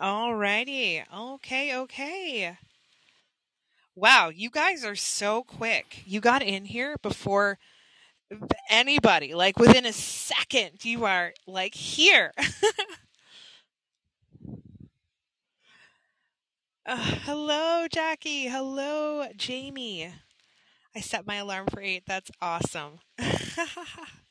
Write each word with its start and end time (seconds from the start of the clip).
Alrighty. 0.00 1.04
Okay, 1.14 1.76
okay. 1.76 2.58
Wow, 3.94 4.30
you 4.30 4.50
guys 4.50 4.84
are 4.84 4.96
so 4.96 5.42
quick. 5.42 6.02
You 6.06 6.20
got 6.20 6.42
in 6.42 6.64
here 6.64 6.96
before 7.02 7.58
anybody. 8.70 9.34
Like 9.34 9.58
within 9.58 9.86
a 9.86 9.92
second, 9.92 10.84
you 10.84 11.04
are 11.04 11.34
like 11.46 11.74
here. 11.74 12.32
Uh, 16.84 16.96
hello, 16.96 17.86
Jackie. 17.88 18.48
Hello, 18.48 19.26
Jamie. 19.36 20.12
I 20.94 21.00
set 21.00 21.26
my 21.26 21.36
alarm 21.36 21.66
for 21.68 21.80
eight. 21.80 22.04
That's 22.06 22.30
awesome. 22.40 23.00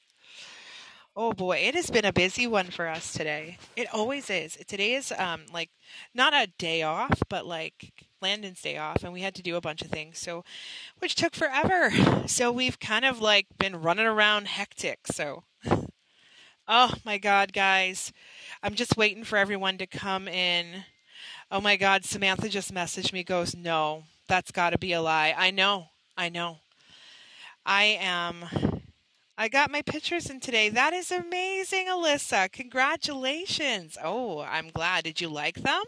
oh 1.24 1.34
boy, 1.34 1.58
it 1.58 1.76
has 1.76 1.92
been 1.92 2.04
a 2.04 2.12
busy 2.12 2.48
one 2.48 2.72
for 2.72 2.88
us 2.88 3.14
today. 3.14 3.60
It 3.76 3.88
always 3.94 4.28
is. 4.32 4.58
Today 4.68 4.96
is 4.96 5.14
um 5.16 5.42
like 5.54 5.70
not 6.16 6.34
a 6.34 6.48
day 6.58 6.82
off, 6.82 7.22
but 7.30 7.45
like 7.45 8.08
Landen's 8.23 8.62
day 8.62 8.78
off, 8.78 9.04
and 9.04 9.14
we 9.14 9.22
had 9.22 9.36
to 9.36 9.44
do 9.44 9.55
a 9.55 9.62
bunch 9.62 9.84
of 9.84 9.90
things, 9.90 10.18
so 10.18 10.44
which 10.98 11.14
took 11.14 11.36
forever. 11.36 11.92
So 12.26 12.52
we've 12.52 12.80
kind 12.80 13.05
of 13.05 13.22
like 13.22 13.45
been 13.59 13.81
running 13.81 14.08
around 14.08 14.48
hectic. 14.48 15.05
So, 15.12 15.44
oh 16.68 16.94
my 17.05 17.20
God, 17.20 17.53
guys, 17.53 18.12
I'm 18.64 18.73
just 18.73 18.98
waiting 18.98 19.23
for 19.23 19.38
everyone 19.38 19.78
to 19.78 19.86
come 19.86 20.28
in. 20.28 20.86
Oh 21.52 21.62
my 21.62 21.76
God, 21.76 22.03
Samantha 22.03 22.50
just 22.50 22.73
messaged 22.73 23.14
me, 23.14 23.23
goes, 23.23 23.56
no, 23.56 24.06
that's 24.28 24.52
got 24.52 24.72
to 24.72 24.80
be 24.80 24.94
a 24.94 25.02
lie. 25.02 25.36
I 25.38 25.52
know, 25.52 25.88
I 26.17 26.30
know. 26.30 26.59
I 27.64 28.00
am. 28.02 28.70
I 29.38 29.48
got 29.48 29.71
my 29.71 29.81
pictures 29.81 30.30
in 30.30 30.40
today. 30.40 30.70
That 30.70 30.94
is 30.94 31.12
amazing, 31.12 31.88
Alyssa. 31.88 32.52
Congratulations. 32.52 33.98
Oh, 34.03 34.41
I'm 34.41 34.70
glad. 34.70 35.05
Did 35.05 35.22
you 35.22 35.30
like 35.30 35.55
them? 35.55 35.84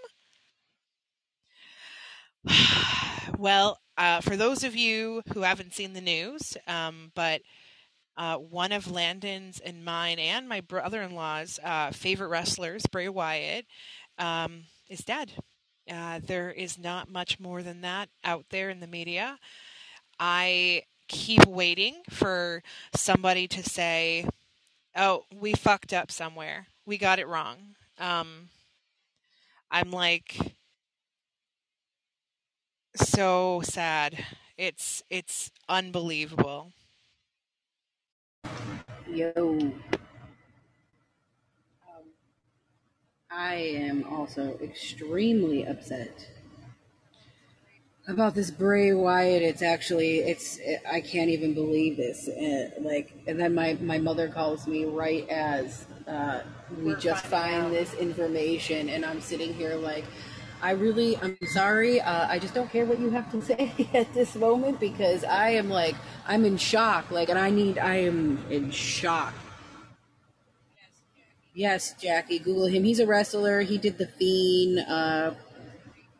well, 3.37 3.79
uh, 3.97 4.21
for 4.21 4.35
those 4.35 4.63
of 4.63 4.75
you 4.75 5.21
who 5.33 5.41
haven't 5.41 5.73
seen 5.73 5.93
the 5.93 6.01
news, 6.01 6.57
um, 6.67 7.11
but 7.15 7.41
uh, 8.17 8.37
one 8.37 8.71
of 8.71 8.91
Landen's 8.91 9.59
and 9.59 9.83
mine 9.83 10.19
and 10.19 10.47
my 10.47 10.61
brother 10.61 11.01
in 11.01 11.13
law's 11.13 11.59
uh, 11.63 11.91
favorite 11.91 12.29
wrestlers, 12.29 12.83
Bray 12.91 13.09
Wyatt, 13.09 13.65
um, 14.17 14.63
is 14.89 14.99
dead. 14.99 15.33
Uh, 15.91 16.19
there 16.25 16.49
is 16.51 16.77
not 16.77 17.09
much 17.09 17.39
more 17.39 17.61
than 17.61 17.81
that 17.81 18.09
out 18.23 18.45
there 18.49 18.69
in 18.69 18.79
the 18.79 18.87
media. 18.87 19.37
I 20.19 20.83
keep 21.13 21.45
waiting 21.47 22.01
for 22.09 22.63
somebody 22.95 23.47
to 23.49 23.63
say, 23.63 24.27
"Oh, 24.95 25.25
we 25.33 25.53
fucked 25.53 25.93
up 25.93 26.11
somewhere. 26.11 26.67
We 26.85 26.97
got 26.97 27.19
it 27.19 27.27
wrong." 27.27 27.75
Um, 27.99 28.49
I'm 29.71 29.91
like 29.91 30.55
so 32.95 33.61
sad. 33.63 34.25
It's 34.57 35.03
it's 35.09 35.51
unbelievable. 35.69 36.73
Yo. 39.07 39.73
I 43.31 43.55
am 43.55 44.05
also 44.05 44.59
extremely 44.61 45.65
upset 45.65 46.29
about 48.07 48.35
this 48.35 48.51
Bray 48.51 48.93
Wyatt. 48.93 49.41
It's 49.41 49.61
actually, 49.61 50.19
it's, 50.19 50.59
I 50.91 51.01
can't 51.01 51.29
even 51.29 51.53
believe 51.53 51.97
this. 51.97 52.27
Uh, 52.27 52.69
like, 52.79 53.13
and 53.27 53.39
then 53.39 53.55
my, 53.55 53.77
my 53.81 53.97
mother 53.97 54.27
calls 54.27 54.67
me 54.67 54.85
right 54.85 55.27
as 55.29 55.85
uh, 56.07 56.41
we 56.79 56.95
just 56.95 57.25
find 57.25 57.71
this 57.71 57.93
information, 57.95 58.89
and 58.89 59.05
I'm 59.05 59.21
sitting 59.21 59.53
here 59.53 59.75
like, 59.75 60.05
I 60.61 60.71
really, 60.71 61.17
I'm 61.17 61.37
sorry. 61.47 61.99
Uh, 61.99 62.27
I 62.27 62.39
just 62.39 62.53
don't 62.53 62.71
care 62.71 62.85
what 62.85 62.99
you 62.99 63.09
have 63.09 63.31
to 63.31 63.41
say 63.45 63.73
at 63.93 64.13
this 64.13 64.35
moment 64.35 64.79
because 64.79 65.23
I 65.23 65.49
am 65.49 65.69
like, 65.69 65.95
I'm 66.27 66.45
in 66.45 66.57
shock. 66.57 67.11
Like, 67.11 67.29
and 67.29 67.39
I 67.39 67.49
need, 67.49 67.77
I 67.77 67.95
am 67.95 68.43
in 68.49 68.71
shock 68.71 69.33
Yes, 71.55 71.93
Jackie. 72.01 72.39
Google 72.39 72.65
him. 72.65 72.83
He's 72.83 72.99
a 72.99 73.05
wrestler. 73.05 73.61
He 73.61 73.77
did 73.77 73.99
the 73.99 74.07
Fiend. 74.07 74.79
Uh, 74.79 75.35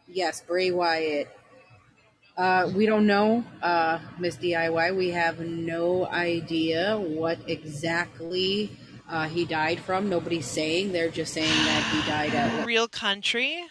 yes, 0.08 0.42
Bray 0.42 0.70
Wyatt. 0.70 1.28
Uh, 2.36 2.72
we 2.76 2.86
don't 2.86 3.06
know, 3.06 3.44
uh, 3.62 4.00
Miss 4.18 4.38
DIY. 4.38 4.96
We 4.96 5.10
have 5.10 5.40
no 5.40 6.08
idea 6.08 6.98
what 6.98 7.38
exactly 7.48 8.72
uh, 9.08 9.28
he 9.28 9.46
died 9.46 9.80
from. 9.80 10.10
Nobody's 10.10 10.48
saying. 10.48 10.92
They're 10.92 11.12
just 11.12 11.34
saying 11.34 11.48
that 11.48 11.84
he 11.94 12.10
died 12.10 12.34
at 12.34 12.66
real 12.66 12.88
country. 12.88 13.64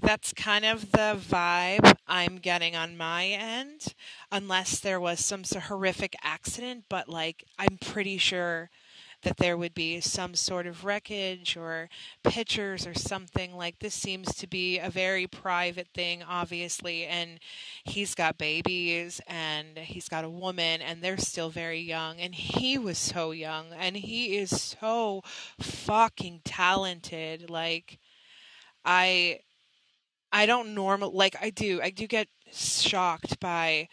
That's 0.00 0.32
kind 0.32 0.64
of 0.64 0.92
the 0.92 1.16
vibe 1.18 1.96
I'm 2.06 2.36
getting 2.36 2.76
on 2.76 2.96
my 2.96 3.26
end, 3.26 3.94
unless 4.30 4.78
there 4.78 5.00
was 5.00 5.24
some 5.24 5.42
horrific 5.44 6.14
accident. 6.22 6.84
But 6.88 7.08
like, 7.08 7.44
I'm 7.58 7.78
pretty 7.78 8.18
sure 8.18 8.70
that 9.24 9.36
there 9.38 9.56
would 9.56 9.74
be 9.74 10.00
some 10.00 10.34
sort 10.34 10.66
of 10.66 10.84
wreckage 10.84 11.56
or 11.56 11.88
pictures 12.22 12.86
or 12.86 12.94
something. 12.94 13.56
Like 13.56 13.80
this 13.80 13.94
seems 13.94 14.34
to 14.36 14.46
be 14.46 14.78
a 14.78 14.88
very 14.88 15.26
private 15.26 15.88
thing, 15.92 16.22
obviously. 16.22 17.04
And 17.04 17.40
he's 17.84 18.14
got 18.14 18.38
babies 18.38 19.20
and 19.26 19.76
he's 19.76 20.08
got 20.08 20.24
a 20.24 20.30
woman, 20.30 20.80
and 20.80 21.02
they're 21.02 21.18
still 21.18 21.50
very 21.50 21.80
young. 21.80 22.20
And 22.20 22.34
he 22.34 22.78
was 22.78 22.98
so 22.98 23.32
young, 23.32 23.66
and 23.78 23.96
he 23.96 24.36
is 24.36 24.76
so 24.80 25.22
fucking 25.60 26.42
talented. 26.44 27.50
Like, 27.50 27.98
I. 28.84 29.40
I 30.36 30.46
don't 30.46 30.74
normal 30.74 31.12
like 31.12 31.36
I 31.40 31.50
do. 31.50 31.80
I 31.80 31.90
do 31.90 32.08
get 32.08 32.26
shocked 32.52 33.38
by 33.38 33.86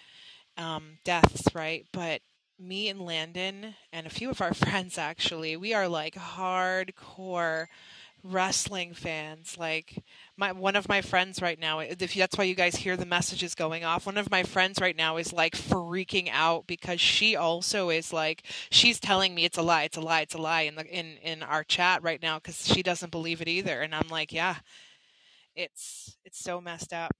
um, 0.58 0.98
deaths, 1.04 1.44
right? 1.54 1.86
But 1.94 2.22
me 2.62 2.90
and 2.90 3.02
Landen 3.02 3.76
and 3.92 4.06
a 4.08 4.10
few 4.10 4.30
of 4.30 4.42
our 4.42 4.54
friends 4.54 4.98
actually, 4.98 5.58
we 5.58 5.74
are 5.74 5.88
like 5.88 6.16
hardcore 6.16 7.68
wrestling 8.24 8.94
fans. 8.94 9.58
Like 9.58 10.04
my 10.38 10.52
one 10.52 10.76
of 10.76 10.88
my 10.88 11.02
friends 11.02 11.42
right 11.42 11.60
now, 11.60 11.80
if 11.80 12.14
that's 12.14 12.38
why 12.38 12.44
you 12.44 12.56
guys 12.56 12.76
hear 12.76 12.96
the 12.96 13.06
messages 13.06 13.56
going 13.56 13.84
off. 13.84 14.06
One 14.06 14.18
of 14.18 14.32
my 14.32 14.44
friends 14.44 14.80
right 14.80 14.96
now 14.96 15.18
is 15.18 15.34
like 15.34 15.54
freaking 15.56 16.30
out 16.32 16.68
because 16.68 17.02
she 17.02 17.36
also 17.36 17.90
is 17.90 18.14
like 18.14 18.44
she's 18.70 19.00
telling 19.00 19.34
me 19.34 19.46
it's 19.46 19.58
a 19.58 19.64
lie, 19.64 19.84
it's 19.84 19.98
a 19.98 20.02
lie, 20.02 20.22
it's 20.22 20.36
a 20.36 20.42
lie 20.42 20.62
in 20.62 20.76
the 20.76 20.86
in 20.86 21.18
in 21.24 21.44
our 21.44 21.64
chat 21.64 22.04
right 22.04 22.22
now 22.22 22.40
cuz 22.40 22.68
she 22.68 22.84
doesn't 22.84 23.12
believe 23.12 23.42
it 23.42 23.48
either 23.48 23.82
and 23.82 23.96
I'm 23.96 24.08
like, 24.10 24.32
yeah. 24.32 24.58
It's 25.56 26.18
it's 26.24 26.40
so 26.40 26.62
messed 26.62 26.94
up. 26.94 27.12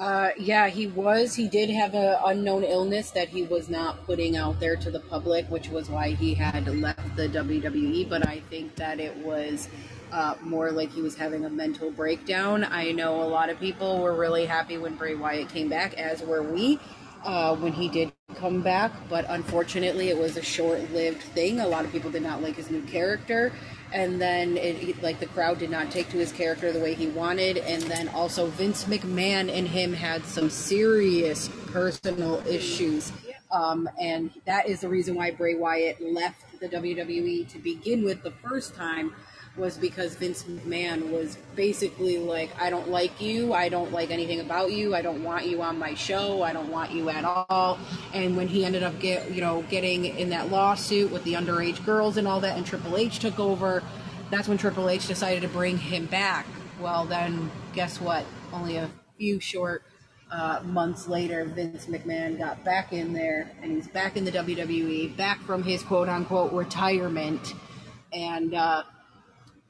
Uh, 0.00 0.30
yeah, 0.38 0.68
he 0.68 0.86
was. 0.86 1.34
He 1.34 1.46
did 1.46 1.68
have 1.68 1.94
an 1.94 2.16
unknown 2.24 2.64
illness 2.64 3.10
that 3.10 3.28
he 3.28 3.42
was 3.42 3.68
not 3.68 4.02
putting 4.06 4.34
out 4.34 4.58
there 4.58 4.74
to 4.76 4.90
the 4.90 5.00
public, 5.00 5.44
which 5.50 5.68
was 5.68 5.90
why 5.90 6.12
he 6.12 6.32
had 6.32 6.66
left 6.66 7.16
the 7.16 7.28
WWE. 7.28 8.08
But 8.08 8.26
I 8.26 8.40
think 8.48 8.76
that 8.76 8.98
it 8.98 9.14
was 9.18 9.68
uh, 10.10 10.36
more 10.40 10.70
like 10.70 10.90
he 10.90 11.02
was 11.02 11.16
having 11.16 11.44
a 11.44 11.50
mental 11.50 11.90
breakdown. 11.90 12.64
I 12.64 12.92
know 12.92 13.22
a 13.22 13.28
lot 13.28 13.50
of 13.50 13.60
people 13.60 14.00
were 14.00 14.14
really 14.14 14.46
happy 14.46 14.78
when 14.78 14.94
Bray 14.94 15.16
Wyatt 15.16 15.50
came 15.50 15.68
back, 15.68 15.92
as 15.98 16.22
were 16.22 16.42
we. 16.42 16.80
Uh, 17.22 17.54
when 17.56 17.74
he 17.74 17.90
did 17.90 18.10
come 18.36 18.62
back, 18.62 18.90
but 19.10 19.26
unfortunately, 19.28 20.08
it 20.08 20.16
was 20.16 20.38
a 20.38 20.42
short 20.42 20.80
lived 20.92 21.20
thing. 21.20 21.60
A 21.60 21.68
lot 21.68 21.84
of 21.84 21.92
people 21.92 22.10
did 22.10 22.22
not 22.22 22.40
like 22.40 22.56
his 22.56 22.70
new 22.70 22.80
character 22.84 23.52
and 23.92 24.20
then 24.20 24.56
it, 24.56 25.02
like 25.02 25.20
the 25.20 25.26
crowd 25.26 25.58
did 25.58 25.70
not 25.70 25.90
take 25.90 26.08
to 26.10 26.16
his 26.16 26.32
character 26.32 26.72
the 26.72 26.80
way 26.80 26.94
he 26.94 27.08
wanted. 27.08 27.58
And 27.58 27.82
then 27.82 28.08
also 28.08 28.46
Vince 28.46 28.84
McMahon 28.84 29.52
and 29.52 29.66
him 29.66 29.92
had 29.92 30.24
some 30.24 30.50
serious 30.50 31.48
personal 31.66 32.42
issues. 32.46 33.12
Um, 33.50 33.88
and 34.00 34.30
that 34.44 34.68
is 34.68 34.80
the 34.80 34.88
reason 34.88 35.16
why 35.16 35.32
Bray 35.32 35.56
Wyatt 35.56 36.00
left 36.00 36.60
the 36.60 36.68
WWE 36.68 37.48
to 37.48 37.58
begin 37.58 38.04
with 38.04 38.22
the 38.22 38.30
first 38.30 38.74
time 38.74 39.12
was 39.56 39.76
because 39.76 40.14
Vince 40.14 40.44
McMahon 40.44 41.10
was 41.10 41.36
basically 41.56 42.18
like, 42.18 42.50
I 42.60 42.70
don't 42.70 42.88
like 42.88 43.20
you. 43.20 43.52
I 43.52 43.68
don't 43.68 43.92
like 43.92 44.10
anything 44.10 44.40
about 44.40 44.72
you. 44.72 44.94
I 44.94 45.02
don't 45.02 45.22
want 45.24 45.46
you 45.46 45.60
on 45.62 45.78
my 45.78 45.94
show. 45.94 46.42
I 46.42 46.52
don't 46.52 46.70
want 46.70 46.92
you 46.92 47.10
at 47.10 47.24
all. 47.24 47.78
And 48.14 48.36
when 48.36 48.48
he 48.48 48.64
ended 48.64 48.82
up 48.82 48.98
get, 49.00 49.30
you 49.32 49.40
know, 49.40 49.62
getting 49.68 50.04
in 50.04 50.30
that 50.30 50.50
lawsuit 50.50 51.10
with 51.10 51.24
the 51.24 51.34
underage 51.34 51.84
girls 51.84 52.16
and 52.16 52.28
all 52.28 52.40
that, 52.40 52.56
and 52.56 52.64
Triple 52.64 52.96
H 52.96 53.18
took 53.18 53.38
over, 53.38 53.82
that's 54.30 54.48
when 54.48 54.56
Triple 54.56 54.88
H 54.88 55.08
decided 55.08 55.42
to 55.42 55.48
bring 55.48 55.78
him 55.78 56.06
back. 56.06 56.46
Well, 56.80 57.04
then 57.04 57.50
guess 57.74 58.00
what? 58.00 58.24
Only 58.52 58.76
a 58.76 58.88
few 59.18 59.40
short 59.40 59.82
uh, 60.30 60.60
months 60.64 61.08
later, 61.08 61.44
Vince 61.44 61.86
McMahon 61.86 62.38
got 62.38 62.64
back 62.64 62.92
in 62.92 63.12
there, 63.12 63.50
and 63.62 63.72
he's 63.72 63.88
back 63.88 64.16
in 64.16 64.24
the 64.24 64.30
WWE, 64.30 65.16
back 65.16 65.40
from 65.42 65.62
his 65.62 65.82
quote 65.82 66.08
unquote 66.08 66.52
retirement, 66.52 67.54
and 68.12 68.54
uh, 68.54 68.84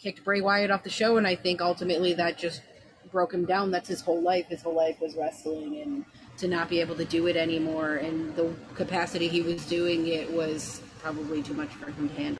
kicked 0.00 0.24
Bray 0.24 0.40
Wyatt 0.40 0.70
off 0.70 0.82
the 0.82 0.90
show, 0.90 1.16
and 1.16 1.26
I 1.26 1.36
think 1.36 1.60
ultimately 1.60 2.14
that 2.14 2.38
just 2.38 2.62
broke 3.10 3.34
him 3.34 3.44
down. 3.44 3.70
That's 3.70 3.88
his 3.88 4.00
whole 4.00 4.20
life. 4.20 4.46
His 4.46 4.62
whole 4.62 4.74
life 4.74 5.00
was 5.00 5.14
wrestling, 5.14 5.80
and 5.80 6.04
to 6.38 6.48
not 6.48 6.68
be 6.68 6.80
able 6.80 6.96
to 6.96 7.04
do 7.04 7.26
it 7.26 7.36
anymore, 7.36 7.96
and 7.96 8.34
the 8.36 8.52
capacity 8.74 9.28
he 9.28 9.42
was 9.42 9.64
doing 9.66 10.06
it 10.06 10.30
was 10.32 10.82
probably 11.00 11.42
too 11.42 11.54
much 11.54 11.70
for 11.70 11.90
him 11.90 12.08
to 12.08 12.14
handle. 12.14 12.38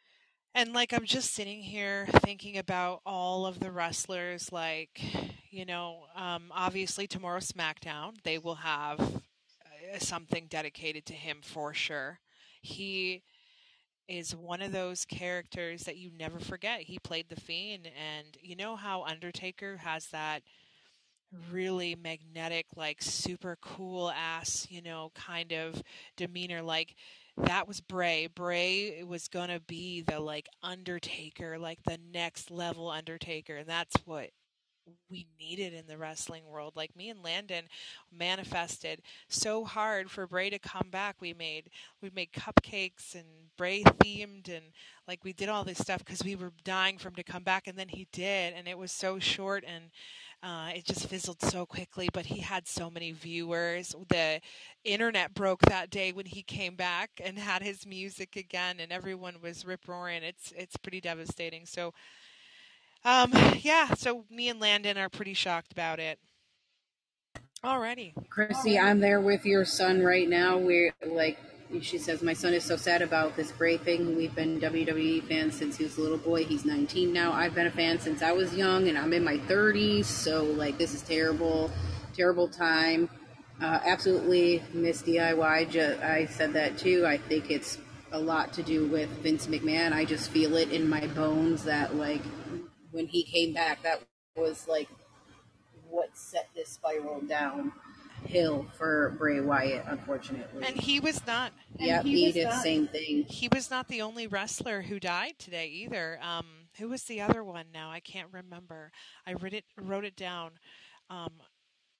And 0.55 0.73
like 0.73 0.93
I'm 0.93 1.05
just 1.05 1.33
sitting 1.33 1.62
here 1.62 2.07
thinking 2.25 2.59
about 2.59 3.01
all 3.07 3.47
of 3.47 3.61
the 3.61 3.71
wrestlers 3.71 4.51
like 4.53 5.01
you 5.51 5.65
know, 5.65 6.05
um 6.17 6.53
obviously 6.53 7.07
tomorrow 7.07 7.41
SmackDown, 7.41 8.15
they 8.25 8.39
will 8.39 8.57
have 8.57 9.01
uh, 9.01 9.99
something 9.99 10.47
dedicated 10.49 11.07
to 11.07 11.12
him 11.12 11.39
for 11.43 11.73
sure. 11.73 12.21
He 12.61 13.23
is 14.11 14.35
one 14.35 14.61
of 14.62 14.73
those 14.73 15.05
characters 15.05 15.85
that 15.85 15.97
you 15.97 16.11
never 16.19 16.41
forget. 16.41 16.83
He 16.83 16.99
played 16.99 17.29
the 17.29 17.41
Fiend, 17.41 17.87
and 17.87 18.27
you 18.43 18.57
know 18.57 18.77
how 18.77 19.05
Undertaker 19.05 19.79
has 19.79 20.09
that 20.09 20.43
really 21.51 21.95
magnetic, 21.95 22.67
like 22.77 23.01
super 23.03 23.57
cool 23.61 24.11
ass, 24.11 24.67
you 24.71 24.83
know, 24.83 25.12
kind 25.15 25.53
of 25.53 25.83
demeanor. 26.17 26.62
Like 26.62 26.97
that 27.37 27.69
was 27.69 27.81
Bray. 27.81 28.27
Bray 28.27 29.03
was 29.05 29.29
gonna 29.29 29.61
be 29.61 30.03
the 30.03 30.21
like 30.21 30.49
Undertaker, 30.62 31.59
like 31.59 31.83
the 31.85 31.99
next 32.12 32.51
level 32.51 32.91
Undertaker, 32.91 33.57
and 33.57 33.69
that's 33.69 33.97
what 34.05 34.31
we 35.10 35.26
needed 35.38 35.75
in 35.75 35.87
the 35.87 35.98
wrestling 35.98 36.44
world. 36.46 36.75
Like 36.76 36.96
me 36.96 37.08
and 37.10 37.22
Landen 37.22 37.64
manifested 38.16 39.02
so 39.28 39.64
hard 39.64 40.10
for 40.10 40.26
Bray 40.26 40.50
to 40.50 40.58
come 40.58 40.88
back. 40.90 41.16
We 41.20 41.34
made 41.34 41.70
we 42.02 42.10
made 42.14 42.32
cupcakes 42.32 43.14
and 43.14 43.25
Bray 43.56 43.82
themed 43.82 44.48
and 44.48 44.66
like 45.08 45.25
we 45.25 45.32
did 45.32 45.48
all 45.48 45.64
this 45.64 45.78
stuff 45.78 46.04
because 46.04 46.25
we 46.25 46.37
were 46.37 46.52
dying 46.64 46.98
for 46.98 47.08
him 47.08 47.14
to 47.16 47.22
come 47.25 47.42
back, 47.42 47.66
and 47.66 47.78
then 47.78 47.88
he 47.88 48.06
did, 48.12 48.54
and 48.54 48.69
it 48.69 48.78
was 48.78 48.92
so 48.92 49.19
short 49.19 49.64
and. 49.66 49.84
Uh, 50.42 50.70
it 50.75 50.87
just 50.87 51.06
fizzled 51.06 51.40
so 51.42 51.66
quickly, 51.66 52.08
but 52.14 52.25
he 52.25 52.40
had 52.40 52.66
so 52.66 52.88
many 52.90 53.12
viewers. 53.12 53.94
The 54.08 54.40
internet 54.84 55.34
broke 55.34 55.60
that 55.62 55.90
day 55.90 56.12
when 56.12 56.25
he 56.25 56.42
came 56.42 56.76
back 56.76 57.10
and 57.22 57.38
had 57.38 57.62
his 57.62 57.87
music 57.87 58.37
again, 58.37 58.81
and 58.81 58.90
everyone 58.90 59.34
was 59.42 59.66
rip 59.66 59.87
roaring. 59.87 60.22
It's 60.22 60.52
it's 60.56 60.76
pretty 60.78 61.00
devastating. 61.02 61.66
So 61.66 61.92
um, 63.05 63.32
yeah, 63.61 63.94
so 63.94 64.25
me 64.31 64.49
and 64.49 64.61
Landen 64.61 64.99
are 64.99 65.08
pretty 65.08 65.35
shocked 65.35 65.73
about 65.73 65.99
it. 65.99 66.19
Alrighty. 67.64 68.14
Chrissy, 68.31 68.79
I'm 68.79 69.00
there 69.00 69.20
with 69.20 69.44
your 69.44 69.67
son 69.67 70.02
right 70.02 70.29
now. 70.29 70.56
We're 70.56 70.93
like, 71.06 71.38
she 71.82 71.99
says, 71.99 72.23
my 72.23 72.32
son 72.32 72.55
is 72.55 72.64
so 72.64 72.76
sad 72.76 73.02
about 73.02 73.37
this 73.37 73.52
Bray 73.52 73.76
thing. 73.76 74.17
We've 74.17 74.35
been 74.35 74.61
WWE 74.61 75.25
fans 75.29 75.56
since 75.56 75.76
he 75.76 75.85
was 75.85 75.99
a 75.99 76.00
little 76.00 76.19
boy. 76.19 76.44
He's 76.44 76.64
19 76.64 77.12
now. 77.12 77.32
I've 77.32 77.55
been 77.55 77.67
a 77.67 77.70
fan 77.70 78.00
since 78.00 78.23
I 78.23 78.32
was 78.32 78.55
young, 78.55 78.88
and 78.88 78.97
I'm 78.97 79.12
in 79.12 79.23
my 79.23 79.37
30s. 79.38 80.06
So, 80.06 80.43
like, 80.43 80.79
this 80.79 80.94
is 80.94 81.02
terrible, 81.02 81.70
terrible 82.14 82.49
time. 82.49 83.11
Uh, 83.61 83.79
absolutely 83.85 84.62
miss 84.73 85.02
DIY. 85.02 86.02
I 86.02 86.26
said 86.26 86.55
that 86.55 86.79
too. 86.79 87.05
I 87.06 87.19
think 87.19 87.50
it's 87.50 87.76
a 88.11 88.19
lot 88.19 88.55
to 88.55 88.62
do 88.62 88.87
with 88.87 89.11
Vince 89.23 89.47
McMahon. 89.47 89.93
I 89.93 90.06
just 90.06 90.31
feel 90.31 90.56
it 90.56 90.70
in 90.73 90.88
my 90.88 91.06
bones 91.08 91.64
that, 91.64 91.94
like, 91.94 92.23
when 92.92 93.06
he 93.06 93.22
came 93.22 93.52
back, 93.52 93.82
that 93.82 94.02
was 94.37 94.66
like 94.69 94.88
what 95.88 96.16
set 96.16 96.48
this 96.54 96.69
spiral 96.69 97.20
down 97.20 97.72
hill 98.25 98.66
for 98.76 99.14
Bray 99.19 99.40
Wyatt, 99.40 99.84
unfortunately. 99.88 100.64
And 100.66 100.76
he 100.76 101.00
was 101.00 101.26
not. 101.26 101.52
Yeah, 101.78 102.02
Edith, 102.04 102.52
same 102.62 102.87
thing. 102.87 103.25
He 103.25 103.48
was 103.52 103.70
not 103.70 103.88
the 103.88 104.02
only 104.02 104.26
wrestler 104.26 104.82
who 104.82 105.00
died 105.00 105.34
today 105.38 105.69
either. 105.69 106.19
Um, 106.22 106.46
who 106.78 106.88
was 106.88 107.04
the 107.04 107.20
other 107.20 107.42
one? 107.42 107.66
Now 107.72 107.90
I 107.90 108.00
can't 108.00 108.28
remember. 108.32 108.92
I 109.26 109.34
wrote 109.34 109.54
it 109.54 109.64
wrote 109.76 110.04
it 110.04 110.16
down 110.16 110.52
um, 111.08 111.32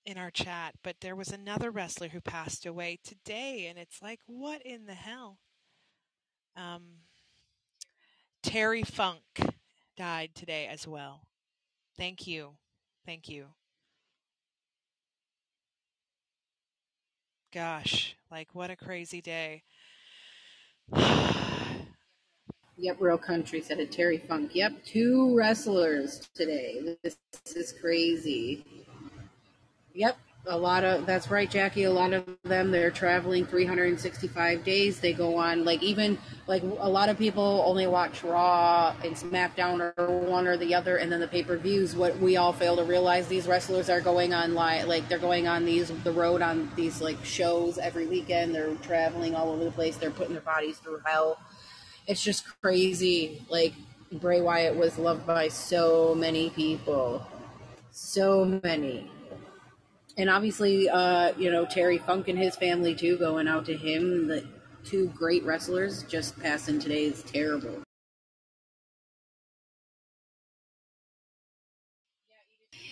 in 0.04 0.19
our 0.19 0.31
chat, 0.31 0.75
but 0.82 0.96
there 1.00 1.16
was 1.16 1.31
another 1.32 1.70
wrestler 1.70 2.08
who 2.08 2.20
passed 2.20 2.66
away 2.66 2.98
today, 3.02 3.66
and 3.69 3.78
it's 3.78 4.02
like, 4.02 4.20
what 4.26 4.62
in 4.62 4.87
the 4.87 4.94
hell? 4.94 5.38
Um, 6.56 6.82
Terry 8.42 8.82
Funk 8.82 9.22
died 10.00 10.35
today 10.35 10.67
as 10.67 10.88
well. 10.88 11.20
Thank 11.99 12.26
you. 12.26 12.52
Thank 13.05 13.29
you. 13.29 13.49
Gosh, 17.52 18.17
like 18.31 18.55
what 18.55 18.70
a 18.70 18.76
crazy 18.76 19.20
day. 19.20 19.62
yep, 22.79 22.97
Real 22.99 23.19
Country 23.19 23.61
said 23.61 23.79
it. 23.79 23.93
Terry 23.93 24.17
Funk. 24.17 24.55
Yep, 24.55 24.87
two 24.87 25.37
wrestlers 25.37 26.31
today. 26.35 26.97
This 27.02 27.19
is 27.55 27.75
crazy. 27.79 28.64
Yep, 29.93 30.17
a 30.46 30.56
lot 30.56 30.84
of 30.84 31.04
that's 31.04 31.31
right 31.31 31.50
jackie 31.50 31.84
a 31.84 31.90
lot 31.90 32.14
of 32.14 32.25
them 32.44 32.70
they're 32.70 32.90
traveling 32.90 33.44
365 33.44 34.64
days. 34.64 35.00
They 35.00 35.12
go 35.12 35.37
on 35.37 35.64
like 35.64 35.82
even 35.82 36.19
like 36.46 36.62
a 36.62 36.88
lot 36.88 37.08
of 37.08 37.19
people 37.19 37.62
only 37.66 37.87
watch 37.87 38.25
raw 38.25 38.94
and 39.04 39.14
smackdown 39.14 39.92
or 39.96 40.20
one 40.20 40.46
or 40.46 40.56
the 40.56 40.75
other 40.75 40.96
and 40.96 41.12
then 41.12 41.20
the 41.20 41.28
pay-per-views. 41.28 41.94
What 41.94 42.19
we 42.19 42.37
all 42.37 42.52
fail 42.52 42.76
to 42.76 42.84
realize 42.84 43.28
these 43.28 43.46
wrestlers 43.46 43.90
are 43.90 44.00
going 44.00 44.32
on 44.32 44.54
like 44.54 44.87
like 44.87 45.08
they're 45.08 45.19
going 45.19 45.46
on 45.46 45.64
these 45.64 45.92
the 46.04 46.12
road 46.12 46.42
on 46.42 46.70
these 46.76 47.00
like 47.00 47.22
shows 47.25 47.78
every 47.78 48.06
weekend. 48.06 48.54
They're 48.54 48.75
traveling 48.76 49.34
all 49.34 49.50
over 49.50 49.64
the 49.64 49.70
place. 49.70 49.96
They're 49.96 50.10
putting 50.10 50.32
their 50.32 50.42
bodies 50.42 50.78
through 50.78 51.00
hell. 51.04 51.38
It's 52.06 52.22
just 52.22 52.44
crazy. 52.62 53.42
Like 53.50 53.75
bray 54.12 54.40
wyatt 54.40 54.75
was 54.75 54.98
loved 54.98 55.26
by 55.26 55.48
so 55.48 56.14
many 56.14 56.50
people. 56.50 57.26
So 57.92 58.60
many 58.62 59.10
and 60.20 60.28
obviously, 60.28 60.87
uh, 60.88 61.32
you 61.38 61.50
know, 61.50 61.64
Terry 61.64 61.96
Funk 61.96 62.28
and 62.28 62.38
his 62.38 62.55
family 62.55 62.94
too, 62.94 63.17
going 63.17 63.49
out 63.49 63.64
to 63.67 63.76
him. 63.76 64.28
The 64.28 64.44
two 64.84 65.08
great 65.08 65.43
wrestlers 65.44 66.02
just 66.02 66.38
passing 66.38 66.78
today 66.78 67.06
is 67.06 67.22
terrible. 67.22 67.82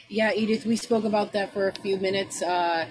Yeah, 0.08 0.32
Edith, 0.32 0.64
we 0.64 0.76
spoke 0.76 1.04
about 1.04 1.34
that 1.34 1.52
for 1.52 1.68
a 1.68 1.72
few 1.72 1.98
minutes. 1.98 2.40
Uh, 2.40 2.86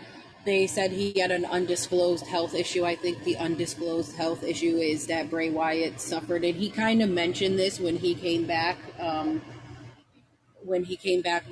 they 0.46 0.68
said 0.68 0.92
he 0.92 1.20
had 1.20 1.32
an 1.32 1.46
undisclosed 1.46 2.28
health 2.28 2.54
issue. 2.54 2.86
I 2.86 2.96
think 2.96 3.24
the 3.24 3.38
undisclosed 3.38 4.16
health 4.16 4.44
issue 4.44 4.78
is 4.78 5.08
that 5.08 5.32
Bray 5.32 5.50
Wyatt 5.50 6.00
suffered, 6.00 6.44
and 6.44 6.56
he 6.56 6.70
kind 6.70 7.02
of 7.02 7.10
mentioned 7.10 7.58
this 7.58 7.80
when 7.80 7.98
he 7.98 8.14
came 8.14 8.46
back. 8.46 8.78
Um, 9.00 9.42
when 10.64 10.84
he 10.84 10.96
came 10.96 11.22
back 11.22 11.44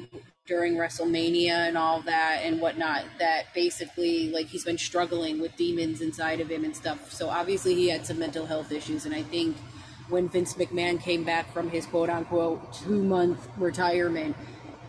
during 0.48 0.76
WrestleMania 0.76 1.68
and 1.68 1.78
all 1.78 2.02
that 2.02 2.42
and 2.44 2.62
whatnot 2.62 3.04
that 3.18 3.46
basically 3.56 4.30
like 4.30 4.46
he's 4.46 4.64
been 4.64 4.78
struggling 4.78 5.42
with 5.42 5.56
demons 5.56 6.02
inside 6.02 6.40
of 6.40 6.50
him 6.50 6.64
and 6.64 6.76
stuff. 6.76 7.12
So 7.12 7.30
obviously 7.30 7.74
he 7.74 7.90
had 7.90 8.06
some 8.06 8.20
mental 8.20 8.46
health 8.46 8.72
issues 8.72 9.06
and 9.06 9.16
I 9.16 9.24
think 9.24 9.58
when 10.10 10.30
Vince 10.30 10.54
McMahon 10.54 11.02
came 11.02 11.24
back 11.24 11.52
from 11.52 11.70
his 11.70 11.88
quote 11.88 12.10
unquote 12.10 12.74
two 12.74 13.02
month 13.02 13.48
retirement, 13.58 14.36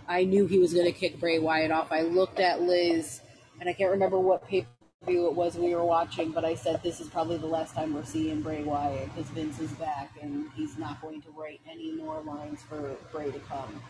I 0.07 0.25
knew 0.25 0.47
he 0.47 0.59
was 0.59 0.75
going 0.75 0.87
to 0.87 0.93
kick 0.93 1.19
Bray 1.19 1.39
Wyatt 1.39 1.71
off. 1.71 1.91
I 1.91 2.03
looked 2.03 2.39
at 2.39 2.61
Liz 2.61 3.23
and 3.59 3.69
I 3.69 3.73
can't 3.73 3.91
remember 3.91 4.19
what 4.19 4.47
pay 4.47 4.63
per 4.63 5.11
view 5.11 5.27
it 5.27 5.35
was 5.35 5.57
we 5.57 5.75
were 5.75 5.85
watching, 5.85 6.33
but 6.33 6.45
I 6.45 6.55
said 6.55 6.83
this 6.83 7.01
is 7.01 7.09
probably 7.09 7.39
the 7.39 7.47
last 7.47 7.75
time 7.75 7.95
we're 7.95 8.05
seeing 8.05 8.43
Bray 8.43 8.63
Wyatt 8.63 9.15
because 9.15 9.31
Vince 9.31 9.59
is 9.59 9.73
back 9.73 10.11
and 10.21 10.51
he's 10.55 10.77
not 10.77 11.01
going 11.01 11.23
to 11.23 11.31
write 11.31 11.61
any 11.71 11.93
more 11.93 12.21
lines 12.21 12.61
for 12.69 12.95
Bray 13.11 13.31
to 13.31 13.39
come. 13.41 13.81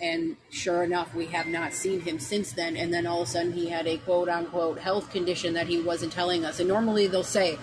And 0.00 0.36
sure 0.50 0.82
enough, 0.82 1.14
we 1.14 1.26
have 1.26 1.46
not 1.46 1.72
seen 1.72 2.00
him 2.00 2.18
since 2.18 2.52
then. 2.52 2.76
And 2.76 2.92
then 2.92 3.06
all 3.06 3.22
of 3.22 3.28
a 3.28 3.30
sudden, 3.30 3.52
he 3.52 3.68
had 3.68 3.86
a 3.86 3.98
quote 3.98 4.28
unquote 4.28 4.78
health 4.78 5.10
condition 5.10 5.54
that 5.54 5.66
he 5.66 5.80
wasn't 5.80 6.12
telling 6.12 6.44
us. 6.44 6.60
And 6.60 6.68
normally 6.68 7.06
they'll 7.06 7.22
say, 7.22 7.58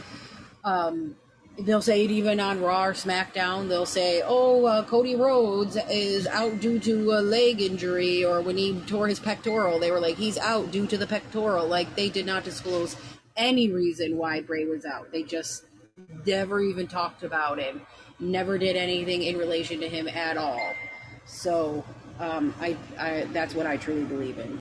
um, 0.63 1.15
they'll 1.59 1.81
say 1.81 2.05
it 2.05 2.12
even 2.12 2.39
on 2.39 2.62
Raw 2.62 2.86
or 2.86 2.93
SmackDown. 2.93 3.69
They'll 3.69 3.86
say, 3.86 4.21
"Oh, 4.25 4.65
uh, 4.65 4.83
Cody 4.83 5.15
Rhodes 5.15 5.77
is 5.89 6.27
out 6.27 6.59
due 6.59 6.79
to 6.79 7.13
a 7.13 7.21
leg 7.21 7.62
injury, 7.62 8.24
or 8.24 8.41
when 8.41 8.57
he 8.57 8.79
tore 8.81 9.07
his 9.07 9.19
pectoral, 9.19 9.79
they 9.79 9.91
were 9.91 10.00
like 10.00 10.17
he's 10.17 10.38
out 10.38 10.71
due 10.71 10.86
to 10.88 10.97
the 10.97 11.07
pectoral." 11.07 11.67
Like 11.67 11.95
they 11.95 12.09
did 12.09 12.25
not 12.25 12.43
disclose 12.43 12.95
any 13.36 13.71
reason 13.71 14.17
why 14.17 14.41
Bray 14.41 14.65
was 14.65 14.86
out. 14.86 15.12
They 15.12 15.24
just 15.24 15.65
never 16.25 16.62
even 16.62 16.88
talked 16.88 17.24
about 17.24 17.59
him. 17.59 17.81
Never 18.19 18.57
did 18.57 18.75
anything 18.75 19.24
in 19.24 19.38
relation 19.38 19.79
to 19.81 19.89
him 19.89 20.07
at 20.07 20.38
all. 20.38 20.74
So 21.25 21.83
um, 22.19 22.53
I, 22.59 22.77
I 23.00 23.27
that's 23.31 23.53
what 23.53 23.65
I 23.67 23.77
truly 23.77 24.03
believe 24.05 24.38
in. 24.39 24.59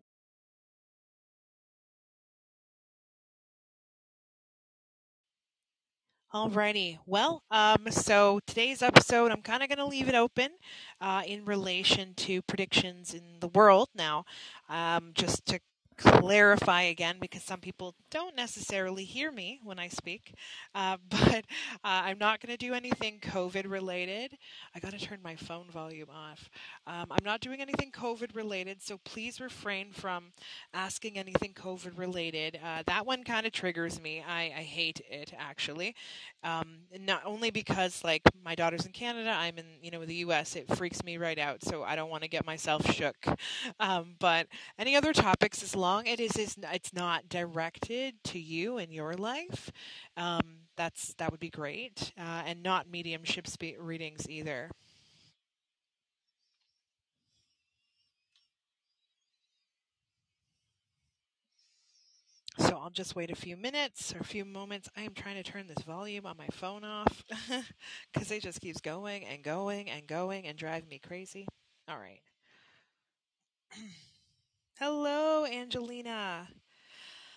Alrighty. 6.34 6.98
Well, 7.06 7.42
um, 7.50 7.86
so 7.90 8.40
today's 8.46 8.82
episode, 8.82 9.32
I'm 9.32 9.40
kind 9.40 9.62
of 9.62 9.68
going 9.70 9.78
to 9.78 9.86
leave 9.86 10.08
it 10.08 10.14
open 10.14 10.50
uh, 11.00 11.22
in 11.26 11.46
relation 11.46 12.12
to 12.16 12.42
predictions 12.42 13.14
in 13.14 13.40
the 13.40 13.48
world 13.48 13.88
now, 13.94 14.24
um, 14.68 15.12
just 15.14 15.46
to 15.46 15.60
clarify 15.96 16.82
again 16.82 17.16
because 17.20 17.42
some 17.42 17.60
people 17.60 17.94
don't 18.10 18.36
necessarily 18.36 19.04
hear 19.04 19.32
me 19.32 19.60
when 19.62 19.78
I 19.78 19.88
speak. 19.88 20.34
Uh, 20.74 20.96
but 21.10 21.44
uh, 21.84 22.02
I'm 22.04 22.18
not 22.18 22.40
going 22.40 22.56
to 22.56 22.66
do 22.66 22.74
anything 22.74 23.18
COVID 23.20 23.70
related. 23.70 24.36
I 24.74 24.80
got 24.80 24.92
to 24.92 24.98
turn 24.98 25.18
my 25.22 25.36
phone 25.36 25.66
volume 25.70 26.08
off. 26.10 26.50
Um, 26.86 27.06
I'm 27.10 27.24
not 27.24 27.40
doing 27.40 27.60
anything 27.60 27.90
COVID 27.90 28.34
related, 28.34 28.82
so 28.82 28.98
please 28.98 29.40
refrain 29.40 29.92
from 29.92 30.32
asking 30.74 31.18
anything 31.18 31.52
COVID 31.54 31.98
related. 31.98 32.58
Uh, 32.62 32.82
that 32.86 33.06
one 33.06 33.24
kind 33.24 33.46
of 33.46 33.52
triggers 33.52 34.00
me. 34.00 34.22
I, 34.26 34.52
I, 34.56 34.66
hate 34.66 35.00
it 35.10 35.32
actually. 35.38 35.94
Um, 36.42 36.78
not 37.00 37.22
only 37.24 37.50
because 37.50 38.02
like 38.04 38.22
my 38.44 38.54
daughter's 38.54 38.84
in 38.84 38.92
Canada, 38.92 39.30
I'm 39.30 39.58
in 39.58 39.64
you 39.80 39.90
know 39.90 40.04
the 40.04 40.16
U.S. 40.16 40.56
It 40.56 40.68
freaks 40.76 41.02
me 41.02 41.16
right 41.18 41.38
out, 41.38 41.62
so 41.62 41.82
I 41.82 41.96
don't 41.96 42.10
want 42.10 42.22
to 42.22 42.28
get 42.28 42.44
myself 42.46 42.84
shook. 42.92 43.16
Um, 43.78 44.14
but 44.18 44.46
any 44.78 44.96
other 44.96 45.12
topics 45.12 45.62
as 45.62 45.74
long 45.76 45.85
long 45.86 46.06
it 46.06 46.20
is, 46.20 46.36
is 46.36 46.56
it's 46.72 46.92
not 46.92 47.28
directed 47.28 48.14
to 48.24 48.38
you 48.38 48.78
in 48.78 48.90
your 48.92 49.14
life, 49.14 49.70
um, 50.16 50.40
that's 50.76 51.14
that 51.14 51.30
would 51.30 51.40
be 51.40 51.50
great, 51.50 52.12
uh, 52.18 52.42
and 52.46 52.62
not 52.62 52.90
mediumship 52.90 53.46
spe- 53.46 53.78
readings 53.78 54.28
either. 54.28 54.70
So 62.58 62.78
I'll 62.78 62.90
just 62.90 63.14
wait 63.16 63.30
a 63.30 63.34
few 63.36 63.56
minutes 63.56 64.14
or 64.14 64.18
a 64.18 64.24
few 64.24 64.44
moments. 64.44 64.88
I 64.96 65.02
am 65.02 65.14
trying 65.14 65.36
to 65.36 65.42
turn 65.42 65.66
this 65.66 65.84
volume 65.84 66.24
on 66.26 66.36
my 66.38 66.48
phone 66.52 66.84
off 66.84 67.22
because 68.12 68.30
it 68.30 68.42
just 68.42 68.60
keeps 68.60 68.80
going 68.80 69.24
and 69.24 69.42
going 69.42 69.90
and 69.90 70.06
going 70.06 70.46
and 70.46 70.56
driving 70.56 70.88
me 70.88 70.98
crazy. 70.98 71.46
All 71.88 71.98
right. 71.98 72.20
Hello, 74.78 75.44
Angelina. 75.44 76.48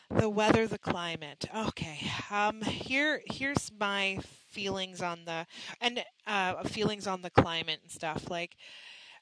The 0.09 0.29
weather, 0.29 0.67
the 0.67 0.77
climate. 0.79 1.45
Okay. 1.55 1.99
Um 2.31 2.61
here 2.61 3.21
here's 3.25 3.71
my 3.79 4.19
feelings 4.49 5.01
on 5.01 5.25
the 5.25 5.45
and 5.81 6.03
uh 6.27 6.63
feelings 6.63 7.07
on 7.07 7.21
the 7.21 7.29
climate 7.31 7.79
and 7.83 7.91
stuff. 7.91 8.29
Like 8.29 8.55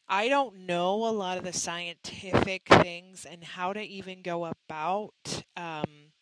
I 0.10 0.30
don't 0.30 0.66
know 0.68 1.08
a 1.08 1.12
lot 1.12 1.38
of 1.38 1.44
the 1.46 1.54
scientific 1.54 2.68
things 2.70 3.26
and 3.26 3.44
how 3.44 3.74
to 3.74 3.82
even 3.82 4.22
go 4.24 4.46
about 4.46 5.44
um 5.58 6.14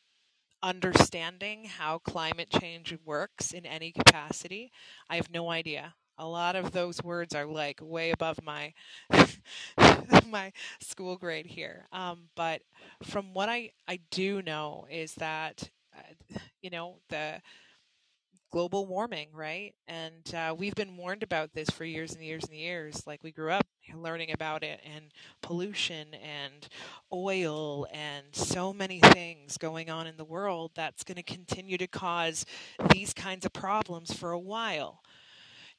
understanding 0.63 1.65
how 1.65 1.99
climate 1.99 2.49
change 2.49 2.97
works 3.05 3.51
in 3.53 3.65
any 3.65 3.91
capacity. 3.91 4.71
I 5.09 5.17
have 5.17 5.31
no 5.31 5.49
idea 5.51 5.95
a 6.17 6.27
lot 6.27 6.55
of 6.55 6.71
those 6.71 7.03
words 7.03 7.35
are 7.35 7.45
like 7.45 7.79
way 7.81 8.11
above 8.11 8.39
my 8.43 8.73
my 10.29 10.51
school 10.79 11.17
grade 11.17 11.45
here. 11.45 11.87
Um, 11.91 12.29
but 12.35 12.61
from 13.03 13.33
what 13.33 13.49
I 13.49 13.71
I 13.87 13.99
do 14.11 14.41
know 14.41 14.87
is 14.89 15.13
that 15.15 15.69
uh, 15.95 16.37
you 16.61 16.69
know 16.69 16.97
the 17.09 17.41
global 18.51 18.85
warming, 18.85 19.27
right? 19.33 19.73
And 19.87 20.33
uh, 20.33 20.55
we've 20.57 20.75
been 20.75 20.95
warned 20.95 21.23
about 21.23 21.53
this 21.53 21.69
for 21.69 21.83
years 21.83 22.13
and 22.13 22.23
years 22.23 22.45
and 22.45 22.53
years. 22.55 23.05
Like 23.05 23.21
we 23.23 23.31
grew 23.31 23.51
up 23.51 23.67
learning 23.93 24.31
about 24.31 24.63
it, 24.63 24.79
and 24.85 25.05
pollution, 25.41 26.13
and 26.15 26.67
oil, 27.13 27.85
and 27.91 28.25
so 28.33 28.71
many 28.73 28.99
things 28.99 29.57
going 29.57 29.89
on 29.89 30.07
in 30.07 30.17
the 30.17 30.23
world 30.25 30.71
that's 30.75 31.03
going 31.03 31.17
to 31.17 31.23
continue 31.23 31.77
to 31.77 31.87
cause 31.87 32.45
these 32.91 33.13
kinds 33.13 33.45
of 33.45 33.53
problems 33.53 34.13
for 34.13 34.31
a 34.31 34.39
while. 34.39 35.01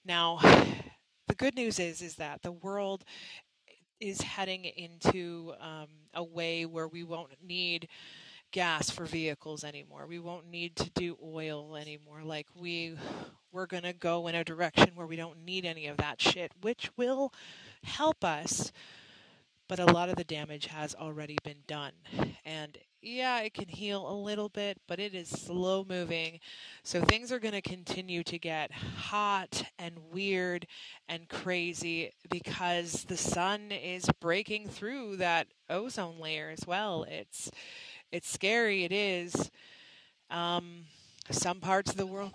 Now, 0.07 0.39
the 1.27 1.35
good 1.35 1.57
news 1.57 1.81
is 1.81 2.01
is 2.01 2.15
that 2.17 2.43
the 2.43 2.53
world 2.53 3.05
is 3.99 4.21
heading 4.21 4.65
into 4.65 5.53
um, 5.61 5.89
a 6.15 6.23
way 6.23 6.65
where 6.65 6.87
we 6.87 7.03
won't 7.03 7.33
need 7.43 7.89
gas 8.53 8.89
for 8.89 9.05
vehicles 9.05 9.65
anymore. 9.65 10.07
We 10.07 10.21
won't 10.21 10.49
need 10.49 10.77
to 10.77 10.91
do 10.91 11.19
oil 11.23 11.77
anymore. 11.77 12.23
Like 12.23 12.47
we 12.55 12.97
we're 13.51 13.67
going 13.67 13.83
to 13.83 13.93
go 13.93 14.29
in 14.29 14.37
a 14.37 14.45
direction 14.45 14.93
where 14.95 15.07
we 15.07 15.17
don't 15.17 15.45
need 15.45 15.65
any 15.65 15.89
of 15.89 15.97
that 15.97 16.21
shit, 16.21 16.53
which 16.61 16.91
will 16.97 17.33
help 17.83 18.23
us. 18.23 18.71
But 19.69 19.81
a 19.81 19.87
lot 19.87 20.09
of 20.09 20.15
the 20.15 20.25
damage 20.25 20.67
has 20.67 20.95
already 20.95 21.37
been 21.43 21.65
done. 21.67 21.93
And 22.45 22.79
yeah, 23.07 23.41
it 23.41 23.55
can 23.55 23.69
heal 23.69 24.11
a 24.11 24.13
little 24.13 24.49
bit, 24.49 24.79
but 24.89 24.99
it 24.99 25.15
is 25.15 25.29
slow 25.29 25.87
moving. 25.89 26.41
So 26.83 27.01
things 27.01 27.31
are 27.31 27.39
going 27.39 27.55
to 27.55 27.61
continue 27.63 28.23
to 28.25 28.39
get 28.39 28.73
hot 28.73 29.65
and 29.79 29.95
weird 30.13 30.67
and 31.09 31.29
crazy 31.29 32.13
because 32.31 33.05
the 33.05 33.17
sun 33.17 33.71
is 33.71 34.11
breaking 34.21 34.69
through 34.69 35.17
that 35.19 35.47
ozone 35.71 36.19
layer 36.19 36.51
as 36.51 36.67
well. 36.67 37.05
It's 37.09 37.51
it's 38.11 38.29
scary. 38.29 38.85
It 38.85 38.93
is. 38.93 39.51
Um, 40.31 40.85
some 41.31 41.61
parts 41.61 41.91
of 41.91 41.97
the 41.97 42.07
world. 42.07 42.33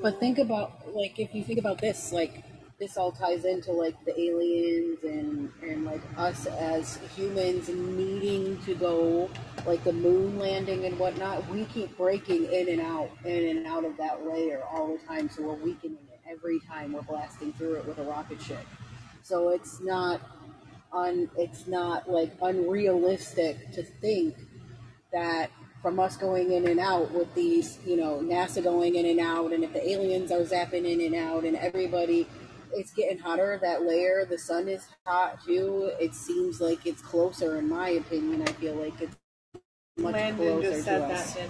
But 0.00 0.20
think 0.20 0.38
about 0.38 0.94
like 0.94 1.18
if 1.18 1.34
you 1.34 1.44
think 1.44 1.58
about 1.58 1.80
this, 1.80 2.12
like 2.12 2.42
this 2.78 2.96
all 2.96 3.12
ties 3.12 3.44
into 3.44 3.72
like 3.72 3.94
the 4.04 4.18
aliens 4.20 4.98
and 5.04 5.50
and 5.62 5.84
like 5.84 6.00
us 6.16 6.46
as 6.46 6.98
humans 7.14 7.68
needing 7.68 8.58
to 8.62 8.74
go 8.74 9.30
like 9.66 9.82
the 9.84 9.92
moon 9.92 10.38
landing 10.38 10.84
and 10.84 10.98
whatnot 10.98 11.48
we 11.48 11.64
keep 11.66 11.96
breaking 11.96 12.44
in 12.52 12.68
and 12.68 12.80
out 12.80 13.10
in 13.24 13.56
and 13.56 13.66
out 13.66 13.84
of 13.84 13.96
that 13.96 14.26
layer 14.26 14.62
all 14.72 14.96
the 14.96 15.06
time 15.06 15.28
so 15.30 15.42
we're 15.42 15.54
weakening 15.54 16.06
it 16.12 16.14
every 16.30 16.60
time 16.60 16.92
we're 16.92 17.02
blasting 17.02 17.52
through 17.52 17.74
it 17.74 17.86
with 17.86 17.98
a 17.98 18.02
rocket 18.02 18.40
ship. 18.40 18.66
So 19.22 19.50
it's 19.50 19.80
not 19.80 20.20
un 20.92 21.28
it's 21.36 21.66
not 21.66 22.08
like 22.08 22.32
unrealistic 22.40 23.72
to 23.72 23.82
think 23.82 24.36
that 25.12 25.50
from 25.82 26.00
us 26.00 26.16
going 26.16 26.52
in 26.52 26.66
and 26.66 26.80
out 26.80 27.10
with 27.12 27.34
these, 27.34 27.78
you 27.84 27.96
know, 27.96 28.20
NASA 28.22 28.62
going 28.62 28.94
in 28.94 29.04
and 29.04 29.20
out, 29.20 29.52
and 29.52 29.62
if 29.62 29.72
the 29.72 29.86
aliens 29.86 30.32
are 30.32 30.40
zapping 30.40 30.86
in 30.90 31.00
and 31.02 31.14
out, 31.14 31.44
and 31.44 31.56
everybody 31.56 32.26
it's 32.74 32.92
getting 32.92 33.18
hotter. 33.18 33.58
That 33.60 33.82
layer, 33.82 34.24
the 34.24 34.38
sun 34.38 34.68
is 34.68 34.86
hot 35.06 35.44
too. 35.44 35.92
It 36.00 36.14
seems 36.14 36.60
like 36.60 36.86
it's 36.86 37.02
closer, 37.02 37.56
in 37.56 37.68
my 37.68 37.90
opinion. 37.90 38.42
I 38.42 38.52
feel 38.52 38.74
like 38.74 39.00
it's 39.00 39.16
much 39.98 40.14
Landen 40.14 40.36
closer 40.36 40.70
just 40.70 40.84
said 40.84 41.08
to 41.08 41.14
us. 41.14 41.34
That, 41.34 41.48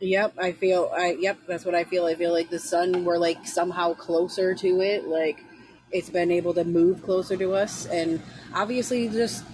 Yep, 0.00 0.34
I 0.38 0.52
feel. 0.52 0.90
I 0.96 1.16
yep, 1.20 1.38
that's 1.46 1.66
what 1.66 1.74
I 1.74 1.84
feel. 1.84 2.06
I 2.06 2.14
feel 2.14 2.32
like 2.32 2.48
the 2.48 2.58
sun. 2.58 3.04
We're 3.04 3.18
like 3.18 3.46
somehow 3.46 3.92
closer 3.92 4.54
to 4.54 4.80
it. 4.80 5.06
Like 5.06 5.44
it's 5.92 6.08
been 6.08 6.30
able 6.30 6.54
to 6.54 6.64
move 6.64 7.02
closer 7.02 7.36
to 7.36 7.52
us, 7.52 7.86
and 7.86 8.22
obviously 8.54 9.08
just 9.08 9.44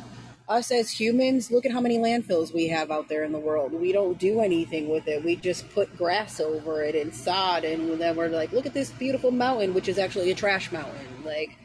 us 0.49 0.71
as 0.71 0.91
humans, 0.91 1.50
look 1.50 1.67
at 1.67 1.73
how 1.73 1.81
many 1.81 1.99
landfills 1.99 2.55
we 2.55 2.69
have 2.69 2.91
out 2.91 3.09
there 3.09 3.25
in 3.25 3.33
the 3.33 3.38
world. 3.38 3.73
We 3.73 3.93
don't 3.93 4.19
do 4.19 4.41
anything 4.41 4.88
with 4.88 5.09
it. 5.09 5.25
We 5.25 5.37
just 5.37 5.69
put 5.75 5.97
grass 5.97 6.41
over 6.41 6.83
it 6.83 6.95
and 6.95 7.15
sod, 7.15 7.65
and 7.65 8.00
then 8.00 8.17
we're 8.17 8.29
like, 8.29 8.53
look 8.53 8.67
at 8.67 8.75
this 8.75 8.91
beautiful 8.91 9.31
mountain, 9.31 9.75
which 9.75 9.88
is 9.88 9.99
actually 9.99 10.31
a 10.31 10.35
trash 10.35 10.71
mountain. 10.71 11.25
Like, 11.25 11.59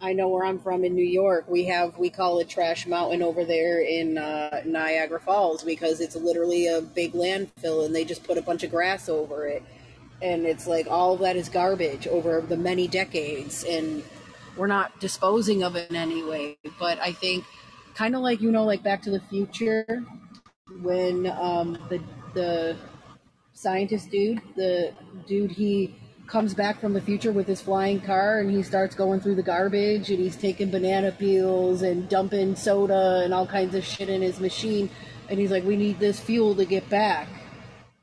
I 0.00 0.14
know 0.14 0.28
where 0.28 0.44
I'm 0.44 0.58
from 0.58 0.82
in 0.84 0.94
New 0.94 1.04
York. 1.04 1.44
We 1.48 1.66
have 1.66 1.96
we 1.96 2.10
call 2.10 2.40
it 2.40 2.48
Trash 2.48 2.86
Mountain 2.88 3.22
over 3.22 3.44
there 3.44 3.80
in 3.80 4.18
uh, 4.18 4.62
Niagara 4.64 5.20
Falls 5.20 5.62
because 5.62 6.00
it's 6.00 6.16
literally 6.16 6.66
a 6.66 6.80
big 6.80 7.12
landfill, 7.12 7.86
and 7.86 7.94
they 7.94 8.04
just 8.04 8.24
put 8.24 8.36
a 8.36 8.42
bunch 8.42 8.64
of 8.64 8.72
grass 8.72 9.08
over 9.08 9.46
it, 9.46 9.62
and 10.20 10.44
it's 10.44 10.66
like 10.66 10.88
all 10.88 11.14
of 11.14 11.20
that 11.20 11.36
is 11.36 11.48
garbage 11.48 12.08
over 12.08 12.40
the 12.40 12.56
many 12.56 12.88
decades, 12.88 13.62
and 13.62 14.02
we're 14.56 14.66
not 14.66 14.98
disposing 14.98 15.62
of 15.62 15.76
it 15.76 15.88
in 15.88 15.96
any 15.96 16.24
way. 16.24 16.58
But 16.80 16.98
I 16.98 17.12
think 17.12 17.44
kind 17.94 18.14
of 18.14 18.22
like 18.22 18.40
you 18.40 18.50
know 18.50 18.64
like 18.64 18.82
back 18.82 19.02
to 19.02 19.10
the 19.10 19.20
future 19.20 20.04
when 20.80 21.26
um, 21.26 21.78
the 21.88 22.02
the 22.34 22.76
scientist 23.52 24.10
dude 24.10 24.40
the 24.56 24.92
dude 25.26 25.50
he 25.50 25.94
comes 26.26 26.54
back 26.54 26.80
from 26.80 26.94
the 26.94 27.00
future 27.00 27.32
with 27.32 27.46
his 27.46 27.60
flying 27.60 28.00
car 28.00 28.40
and 28.40 28.50
he 28.50 28.62
starts 28.62 28.94
going 28.94 29.20
through 29.20 29.34
the 29.34 29.42
garbage 29.42 30.10
and 30.10 30.18
he's 30.18 30.36
taking 30.36 30.70
banana 30.70 31.12
peels 31.12 31.82
and 31.82 32.08
dumping 32.08 32.56
soda 32.56 33.20
and 33.22 33.34
all 33.34 33.46
kinds 33.46 33.74
of 33.74 33.84
shit 33.84 34.08
in 34.08 34.22
his 34.22 34.40
machine. 34.40 34.88
And 35.28 35.38
he's 35.38 35.50
like 35.50 35.64
we 35.64 35.76
need 35.76 35.98
this 35.98 36.18
fuel 36.18 36.54
to 36.54 36.64
get 36.64 36.88
back 36.88 37.28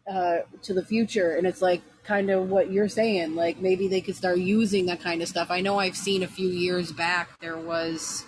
uh, 0.08 0.40
to 0.62 0.74
the 0.74 0.86
future. 0.86 1.36
And 1.38 1.48
it's 1.48 1.62
like 1.62 1.82
kind 2.04 2.30
of 2.30 2.50
what 2.50 2.72
you're 2.72 2.90
saying 2.90 3.36
like 3.36 3.60
maybe 3.60 3.88
they 3.88 4.02
could 4.02 4.16
start 4.16 4.38
using 4.38 4.86
that 4.88 5.02
kind 5.02 5.22
of 5.22 5.28
stuff. 5.28 5.50
I 5.50 5.62
know 5.62 5.80
i've 5.80 5.98
seen 5.98 6.24
a 6.24 6.28
few 6.28 6.50
years 6.50 6.92
back 6.92 7.40
there 7.40 7.58
was 7.58 8.26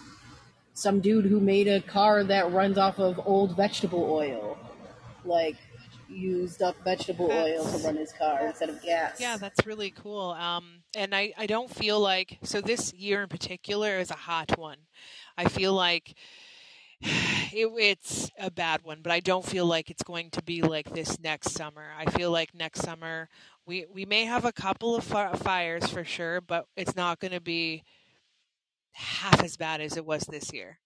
some 0.73 0.99
dude 0.99 1.25
who 1.25 1.39
made 1.39 1.67
a 1.67 1.81
car 1.81 2.23
that 2.23 2.51
runs 2.51 2.77
off 2.77 2.99
of 2.99 3.19
old 3.25 3.55
vegetable 3.55 4.03
oil, 4.09 4.57
like 5.25 5.57
used 6.11 6.61
up 6.61 6.75
vegetable 6.83 7.27
that's, 7.27 7.49
oil 7.49 7.79
to 7.79 7.85
run 7.85 7.95
his 7.95 8.11
car 8.13 8.45
instead 8.45 8.69
of 8.69 8.81
gas. 8.81 9.19
Yeah, 9.19 9.37
that's 9.37 9.65
really 9.65 9.91
cool. 9.91 10.31
Um, 10.31 10.83
and 10.95 11.15
I, 11.15 11.33
I 11.37 11.45
don't 11.45 11.69
feel 11.69 11.99
like 11.99 12.39
so 12.43 12.61
this 12.61 12.93
year 12.93 13.23
in 13.23 13.29
particular 13.29 13.99
is 13.99 14.11
a 14.11 14.15
hot 14.15 14.57
one. 14.57 14.77
I 15.37 15.45
feel 15.45 15.73
like 15.73 16.15
it, 17.01 17.69
it's 17.77 18.29
a 18.39 18.51
bad 18.51 18.83
one, 18.83 18.99
but 19.01 19.11
I 19.11 19.19
don't 19.19 19.45
feel 19.45 19.65
like 19.65 19.89
it's 19.89 20.03
going 20.03 20.29
to 20.31 20.43
be 20.43 20.61
like 20.61 20.93
this 20.93 21.19
next 21.19 21.51
summer. 21.51 21.87
I 21.97 22.09
feel 22.11 22.31
like 22.31 22.53
next 22.53 22.81
summer 22.81 23.29
we 23.65 23.85
we 23.93 24.05
may 24.05 24.25
have 24.25 24.45
a 24.45 24.51
couple 24.51 24.95
of 24.95 25.03
fires 25.03 25.87
for 25.87 26.03
sure, 26.03 26.41
but 26.41 26.65
it's 26.75 26.95
not 26.95 27.19
going 27.19 27.33
to 27.33 27.41
be 27.41 27.83
half 28.93 29.43
as 29.43 29.57
bad 29.57 29.81
as 29.81 29.97
it 29.97 30.05
was 30.05 30.23
this 30.23 30.53
year. 30.53 30.79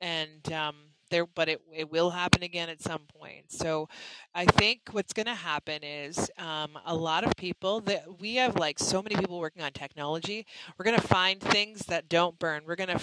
and 0.00 0.52
um, 0.52 0.76
there, 1.10 1.26
but 1.26 1.48
it 1.48 1.60
it 1.74 1.90
will 1.90 2.10
happen 2.10 2.42
again 2.42 2.68
at 2.68 2.82
some 2.82 3.02
point. 3.18 3.52
So, 3.52 3.88
I 4.34 4.46
think 4.46 4.80
what's 4.92 5.12
going 5.12 5.26
to 5.26 5.34
happen 5.34 5.82
is 5.84 6.30
um, 6.38 6.78
a 6.86 6.94
lot 6.94 7.24
of 7.24 7.32
people 7.36 7.80
that 7.82 8.20
we 8.20 8.36
have 8.36 8.56
like 8.56 8.78
so 8.78 9.02
many 9.02 9.16
people 9.16 9.38
working 9.38 9.62
on 9.62 9.72
technology. 9.72 10.46
We're 10.78 10.84
going 10.84 11.00
to 11.00 11.06
find 11.06 11.40
things 11.40 11.80
that 11.86 12.08
don't 12.08 12.38
burn. 12.38 12.64
We're 12.66 12.76
going 12.76 12.88
to 12.96 12.98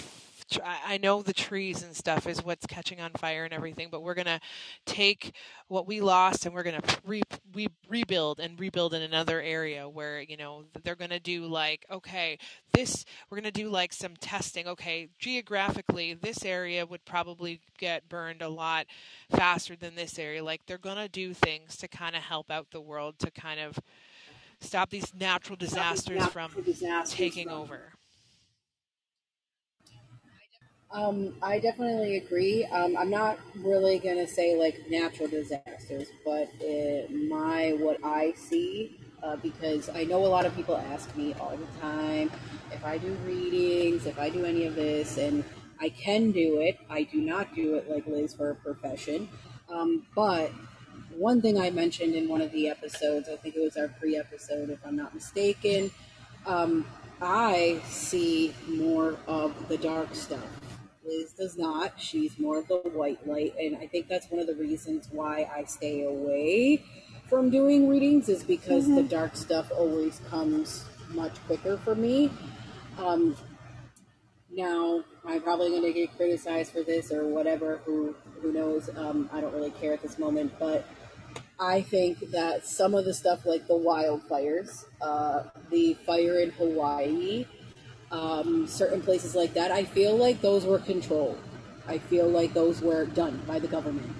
I 0.64 0.98
know 0.98 1.22
the 1.22 1.32
trees 1.32 1.82
and 1.82 1.94
stuff 1.94 2.26
is 2.26 2.44
what's 2.44 2.66
catching 2.66 3.00
on 3.00 3.12
fire 3.12 3.44
and 3.44 3.52
everything, 3.52 3.88
but 3.90 4.02
we're 4.02 4.14
gonna 4.14 4.40
take 4.86 5.34
what 5.68 5.86
we 5.86 6.00
lost 6.00 6.46
and 6.46 6.54
we're 6.54 6.62
gonna 6.62 6.82
re, 7.04 7.22
re, 7.54 7.68
rebuild 7.88 8.40
and 8.40 8.58
rebuild 8.58 8.94
in 8.94 9.02
another 9.02 9.40
area 9.40 9.88
where 9.88 10.20
you 10.20 10.36
know 10.36 10.64
they're 10.82 10.96
gonna 10.96 11.20
do 11.20 11.46
like 11.46 11.86
okay, 11.90 12.38
this 12.72 13.04
we're 13.28 13.38
gonna 13.38 13.50
do 13.50 13.68
like 13.68 13.92
some 13.92 14.16
testing. 14.16 14.66
Okay, 14.66 15.08
geographically, 15.18 16.14
this 16.14 16.44
area 16.44 16.84
would 16.84 17.04
probably 17.04 17.60
get 17.78 18.08
burned 18.08 18.42
a 18.42 18.48
lot 18.48 18.86
faster 19.30 19.76
than 19.76 19.94
this 19.94 20.18
area. 20.18 20.42
Like 20.42 20.66
they're 20.66 20.78
gonna 20.78 21.08
do 21.08 21.34
things 21.34 21.76
to 21.78 21.88
kind 21.88 22.16
of 22.16 22.22
help 22.22 22.50
out 22.50 22.70
the 22.70 22.80
world 22.80 23.18
to 23.20 23.30
kind 23.30 23.60
of 23.60 23.78
stop 24.60 24.90
these 24.90 25.12
natural 25.14 25.56
disasters 25.56 26.18
natural 26.18 26.48
from 26.48 26.62
disasters 26.62 27.16
taking 27.16 27.48
from. 27.48 27.56
over. 27.58 27.92
Um, 30.92 31.34
I 31.40 31.60
definitely 31.60 32.16
agree. 32.16 32.64
Um, 32.64 32.96
I'm 32.96 33.10
not 33.10 33.38
really 33.58 34.00
gonna 34.00 34.26
say 34.26 34.56
like 34.56 34.90
natural 34.90 35.28
disasters, 35.28 36.08
but 36.24 36.48
it, 36.58 37.12
my 37.28 37.76
what 37.78 37.98
I 38.02 38.32
see, 38.32 38.98
uh, 39.22 39.36
because 39.36 39.88
I 39.88 40.02
know 40.02 40.26
a 40.26 40.26
lot 40.26 40.46
of 40.46 40.56
people 40.56 40.76
ask 40.76 41.14
me 41.16 41.32
all 41.34 41.56
the 41.56 41.80
time 41.80 42.32
if 42.72 42.84
I 42.84 42.98
do 42.98 43.12
readings, 43.24 44.06
if 44.06 44.18
I 44.18 44.30
do 44.30 44.44
any 44.44 44.64
of 44.66 44.74
this, 44.74 45.16
and 45.16 45.44
I 45.80 45.90
can 45.90 46.32
do 46.32 46.58
it. 46.58 46.76
I 46.90 47.04
do 47.04 47.20
not 47.20 47.54
do 47.54 47.76
it 47.76 47.88
like 47.88 48.08
Liz 48.08 48.34
for 48.34 48.50
a 48.50 48.54
profession, 48.56 49.28
um, 49.68 50.06
but 50.16 50.50
one 51.14 51.40
thing 51.40 51.56
I 51.56 51.70
mentioned 51.70 52.16
in 52.16 52.28
one 52.28 52.40
of 52.40 52.50
the 52.50 52.68
episodes, 52.68 53.28
I 53.28 53.36
think 53.36 53.54
it 53.54 53.60
was 53.60 53.76
our 53.76 53.88
pre-episode, 53.88 54.70
if 54.70 54.84
I'm 54.84 54.96
not 54.96 55.14
mistaken. 55.14 55.92
Um, 56.46 56.84
I 57.22 57.80
see 57.86 58.54
more 58.66 59.16
of 59.28 59.68
the 59.68 59.76
dark 59.76 60.14
stuff 60.14 60.40
Liz 61.10 61.32
does 61.32 61.58
not. 61.58 62.00
She's 62.00 62.38
more 62.38 62.58
of 62.58 62.68
the 62.68 62.76
white 62.76 63.26
light, 63.26 63.54
and 63.58 63.76
I 63.76 63.86
think 63.86 64.08
that's 64.08 64.30
one 64.30 64.40
of 64.40 64.46
the 64.46 64.54
reasons 64.54 65.08
why 65.10 65.50
I 65.54 65.64
stay 65.64 66.04
away 66.04 66.84
from 67.28 67.50
doing 67.50 67.88
readings 67.88 68.28
is 68.28 68.44
because 68.44 68.84
mm-hmm. 68.84 68.96
the 68.96 69.02
dark 69.02 69.36
stuff 69.36 69.70
always 69.76 70.20
comes 70.28 70.84
much 71.10 71.34
quicker 71.46 71.76
for 71.78 71.94
me. 71.94 72.30
Um, 72.98 73.36
now 74.50 75.02
I'm 75.24 75.40
probably 75.42 75.70
going 75.70 75.82
to 75.82 75.92
get 75.92 76.16
criticized 76.16 76.72
for 76.72 76.82
this 76.82 77.12
or 77.12 77.26
whatever. 77.26 77.80
Who 77.84 78.14
who 78.40 78.52
knows? 78.52 78.88
Um, 78.96 79.28
I 79.32 79.40
don't 79.40 79.54
really 79.54 79.70
care 79.72 79.92
at 79.92 80.02
this 80.02 80.18
moment, 80.18 80.52
but 80.58 80.86
I 81.58 81.82
think 81.82 82.30
that 82.30 82.66
some 82.66 82.94
of 82.94 83.04
the 83.04 83.14
stuff 83.14 83.44
like 83.44 83.66
the 83.66 83.74
wildfires, 83.74 84.84
uh, 85.00 85.44
the 85.70 85.94
fire 86.06 86.40
in 86.40 86.50
Hawaii, 86.50 87.46
um, 88.10 88.66
certain 88.66 89.00
places 89.00 89.34
like 89.34 89.54
that, 89.54 89.70
I 89.70 89.84
feel 89.84 90.16
like 90.16 90.40
those 90.40 90.64
were 90.64 90.78
controlled. 90.78 91.38
I 91.86 91.98
feel 91.98 92.28
like 92.28 92.54
those 92.54 92.80
were 92.80 93.06
done 93.06 93.42
by 93.46 93.58
the 93.58 93.68
government. 93.68 94.12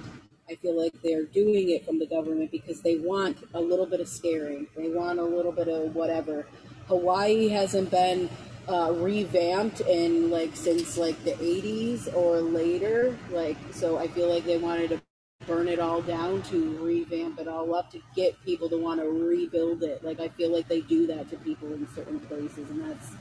I 0.49 0.57
feel 0.57 0.77
like 0.77 0.93
they're 1.03 1.27
doing 1.27 1.71
it 1.71 1.87
from 1.87 1.99
the 1.99 2.07
government 2.07 2.51
because 2.51 2.81
they 2.81 2.97
want 2.97 3.39
a 3.55 3.61
little 3.61 3.87
bit 3.87 4.01
of 4.01 4.09
scaring. 4.09 4.67
They 4.77 4.89
want 4.89 5.21
a 5.21 5.25
little 5.25 5.53
bit 5.53 5.69
of 5.69 5.95
whatever. 5.95 6.47
Hawaii 6.89 7.49
hasn't 7.49 7.91
been 7.91 8.29
uh, 8.69 8.93
revamped 8.97 9.81
in 9.83 10.31
like 10.31 10.57
since 10.57 10.97
like 10.97 11.23
the 11.25 11.33
80s 11.33 12.13
or 12.15 12.41
later. 12.41 13.17
Like 13.31 13.57
so, 13.71 13.99
I 13.99 14.09
feel 14.09 14.29
like 14.29 14.45
they 14.45 14.59
wanted 14.59 14.91
to 14.91 15.01
burn 15.47 15.69
it 15.69 15.79
all 15.79 16.03
down 16.03 16.43
to 16.43 16.79
revamp 16.79 17.39
it 17.39 17.49
all 17.49 17.75
up 17.75 17.91
to 17.93 18.01
get 18.15 18.35
people 18.45 18.69
to 18.71 18.77
want 18.77 19.01
to 19.01 19.09
rebuild 19.09 19.85
it. 19.85 20.03
Like 20.05 20.19
I 20.19 20.29
feel 20.29 20.53
like 20.53 20.69
they 20.69 20.81
do 20.81 21.07
that 21.07 21.31
to 21.31 21.37
people 21.37 21.73
in 21.73 21.87
certain 21.95 22.19
places, 22.21 22.69
and 22.71 22.91
that's 22.91 23.13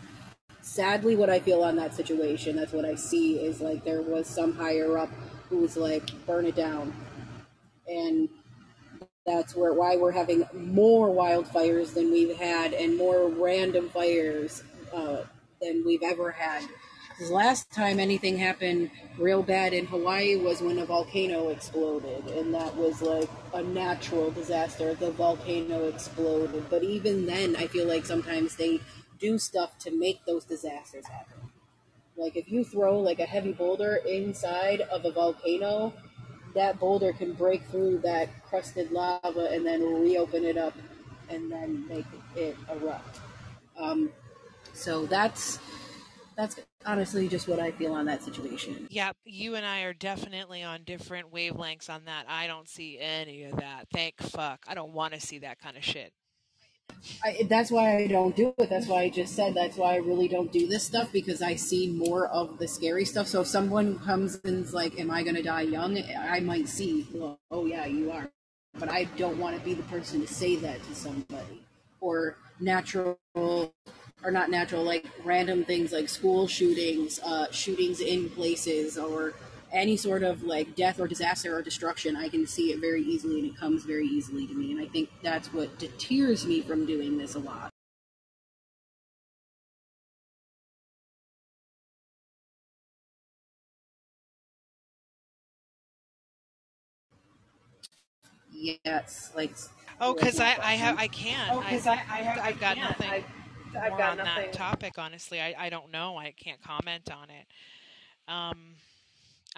sadly 0.70 1.16
what 1.16 1.30
I 1.30 1.40
feel 1.40 1.64
on 1.64 1.76
that 1.78 1.94
situation. 1.94 2.56
That's 2.56 2.74
what 2.74 2.86
I 2.86 2.96
see 2.96 3.38
is 3.40 3.62
like 3.62 3.84
there 3.84 4.02
was 4.02 4.28
some 4.28 4.56
higher 4.56 4.98
up 4.98 5.10
who 5.50 5.58
was 5.58 5.76
like, 5.76 6.10
burn 6.26 6.46
it 6.46 6.56
down. 6.56 6.94
And 7.88 8.30
that's 9.26 9.56
where 9.56 9.74
why 9.74 9.96
we're 9.98 10.12
having 10.12 10.44
more 10.54 11.10
wildfires 11.10 11.94
than 11.94 12.12
we've 12.12 12.38
had 12.38 12.74
and 12.74 12.98
more 12.98 13.30
random 13.30 13.90
fires 13.90 14.64
uh, 14.94 15.24
than 15.62 15.84
we've 15.86 16.04
ever 16.04 16.32
had. 16.32 16.64
The 17.20 17.34
last 17.34 17.70
time 17.72 18.00
anything 18.00 18.38
happened 18.38 18.92
real 19.18 19.44
bad 19.44 19.74
in 19.74 19.86
Hawaii 19.88 20.38
was 20.38 20.62
when 20.62 20.80
a 20.80 20.86
volcano 20.86 21.50
exploded, 21.50 22.26
and 22.28 22.54
that 22.54 22.74
was 22.78 23.02
like 23.02 23.30
a 23.54 23.62
natural 23.62 24.32
disaster. 24.32 24.94
The 24.94 25.12
volcano 25.12 25.90
exploded, 25.90 26.64
but 26.70 26.82
even 26.82 27.26
then, 27.26 27.58
I 27.58 27.68
feel 27.68 27.88
like 27.88 28.06
sometimes 28.06 28.56
they 28.56 28.80
do 29.20 29.38
stuff 29.38 29.78
to 29.80 29.92
make 29.92 30.26
those 30.26 30.46
disasters 30.46 31.08
happen. 31.08 31.38
Like 32.18 32.36
if 32.36 32.52
you 32.52 32.64
throw 32.64 33.00
like 33.00 33.20
a 33.20 33.26
heavy 33.26 33.54
boulder 33.54 34.00
inside 34.08 34.82
of 34.82 35.06
a 35.06 35.12
volcano, 35.12 35.94
that 36.56 36.80
boulder 36.80 37.14
can 37.14 37.34
break 37.34 37.64
through 37.66 38.00
that 38.00 38.44
crusted 38.44 38.92
lava 38.92 39.50
and 39.52 39.66
then 39.66 39.82
reopen 40.02 40.44
it 40.44 40.58
up 40.58 40.74
and 41.30 41.52
then 41.52 41.88
make 41.88 42.06
it 42.36 42.58
erupt. 42.70 43.20
Um, 43.78 44.12
so 44.74 45.06
that's 45.06 45.60
that's 46.36 46.60
honestly 46.86 47.28
just 47.28 47.48
what 47.48 47.60
I 47.60 47.72
feel 47.72 47.94
on 47.94 48.06
that 48.06 48.24
situation. 48.24 48.88
Yeah, 48.90 49.12
you 49.26 49.56
and 49.56 49.66
I 49.66 49.82
are 49.82 49.94
definitely 49.94 50.64
on 50.64 50.84
different 50.84 51.34
wavelengths 51.34 51.90
on 51.90 52.06
that. 52.06 52.26
I 52.30 52.48
don't 52.48 52.68
see 52.68 52.98
any 53.00 53.44
of 53.44 53.58
that. 53.58 53.88
Thank 53.94 54.22
fuck. 54.22 54.64
I 54.68 54.74
don't 54.74 54.94
want 54.94 55.14
to 55.14 55.20
see 55.20 55.40
that 55.40 55.60
kind 55.60 55.78
of 55.78 55.84
shit. 55.84 56.14
I, 57.24 57.46
that's 57.50 57.72
why 57.72 57.98
I 57.98 58.08
don't 58.08 58.36
do 58.36 58.54
it. 58.58 58.70
That's 58.70 58.88
why 58.88 59.04
I 59.04 59.10
just 59.10 59.36
said 59.36 59.54
that's 59.54 59.78
why 59.78 59.94
I 59.94 59.98
really 59.98 60.28
don't 60.28 60.52
do 60.52 60.68
this 60.68 60.84
stuff 60.84 61.12
because 61.12 61.42
I 61.42 61.56
see 61.56 61.88
more 61.88 62.28
of 62.28 62.60
the 62.60 62.68
scary 62.68 63.06
stuff. 63.06 63.28
So 63.28 63.42
if 63.42 63.48
someone 63.48 64.00
comes 64.00 64.40
and's 64.46 64.74
like, 64.74 65.00
"Am 65.00 65.12
I 65.12 65.24
going 65.24 65.36
to 65.36 65.44
die 65.44 65.62
young?" 65.64 66.02
I 66.18 66.40
might 66.40 66.68
see, 66.70 67.08
well, 67.14 67.40
"Oh 67.52 67.66
yeah, 67.66 67.86
you 67.86 68.12
are," 68.12 68.30
but 68.80 68.90
I 68.90 69.06
don't 69.18 69.38
want 69.38 69.58
to 69.58 69.64
be 69.64 69.74
the 69.74 69.84
person 69.84 70.22
to 70.22 70.28
say 70.28 70.56
that 70.58 70.84
to 70.84 70.96
somebody 70.96 71.64
or 72.02 72.38
natural 72.60 73.18
or 74.24 74.32
not 74.32 74.50
natural, 74.50 74.84
like 74.84 75.06
random 75.24 75.66
things 75.66 75.92
like 75.92 76.10
school 76.10 76.48
shootings, 76.48 77.20
uh, 77.20 77.52
shootings 77.52 78.02
in 78.02 78.30
places, 78.30 78.98
or 78.98 79.34
any 79.72 79.98
sort 79.98 80.24
of 80.24 80.44
like 80.44 80.76
death 80.76 81.00
or 81.00 81.08
disaster 81.08 81.56
or 81.56 81.62
destruction, 81.62 82.16
I 82.16 82.30
can 82.30 82.48
see 82.48 82.72
it 82.72 82.80
very 82.80 83.02
easily 83.04 83.40
and 83.40 83.50
it 83.50 83.58
comes 83.58 83.84
very 83.84 84.08
easily 84.08 84.48
to 84.48 84.54
me. 84.54 84.72
And 84.72 84.82
I 84.82 84.86
think 84.86 85.10
that's 85.22 85.54
what 85.54 85.78
deters 85.80 86.46
me 86.46 86.62
from 86.62 86.86
doing 86.86 87.18
this 87.18 87.36
a 87.36 87.40
lot. 87.40 87.70
Yes, 98.52 99.32
like. 99.36 99.56
Oh, 100.02 100.14
because 100.14 100.40
I, 100.40 100.58
I 100.62 100.74
have 100.74 100.98
I 100.98 101.08
can't. 101.08 101.52
Oh, 101.52 101.62
because 101.62 101.88
I, 101.88 101.94
I, 101.94 101.96
have, 101.96 102.40
I've 102.40 102.60
got 102.60 102.78
nothing. 102.78 103.10
I, 103.10 103.24
I've 103.80 103.98
got 103.98 104.12
on 104.12 104.18
nothing. 104.18 104.44
that 104.44 104.54
topic. 104.54 104.94
Honestly, 104.98 105.40
I, 105.40 105.56
I 105.58 105.70
don't 105.70 105.92
know. 105.92 106.18
I 106.18 106.32
can't 106.32 106.62
comment 106.62 107.10
on 107.12 107.30
it. 107.30 107.48
Um, 108.32 108.76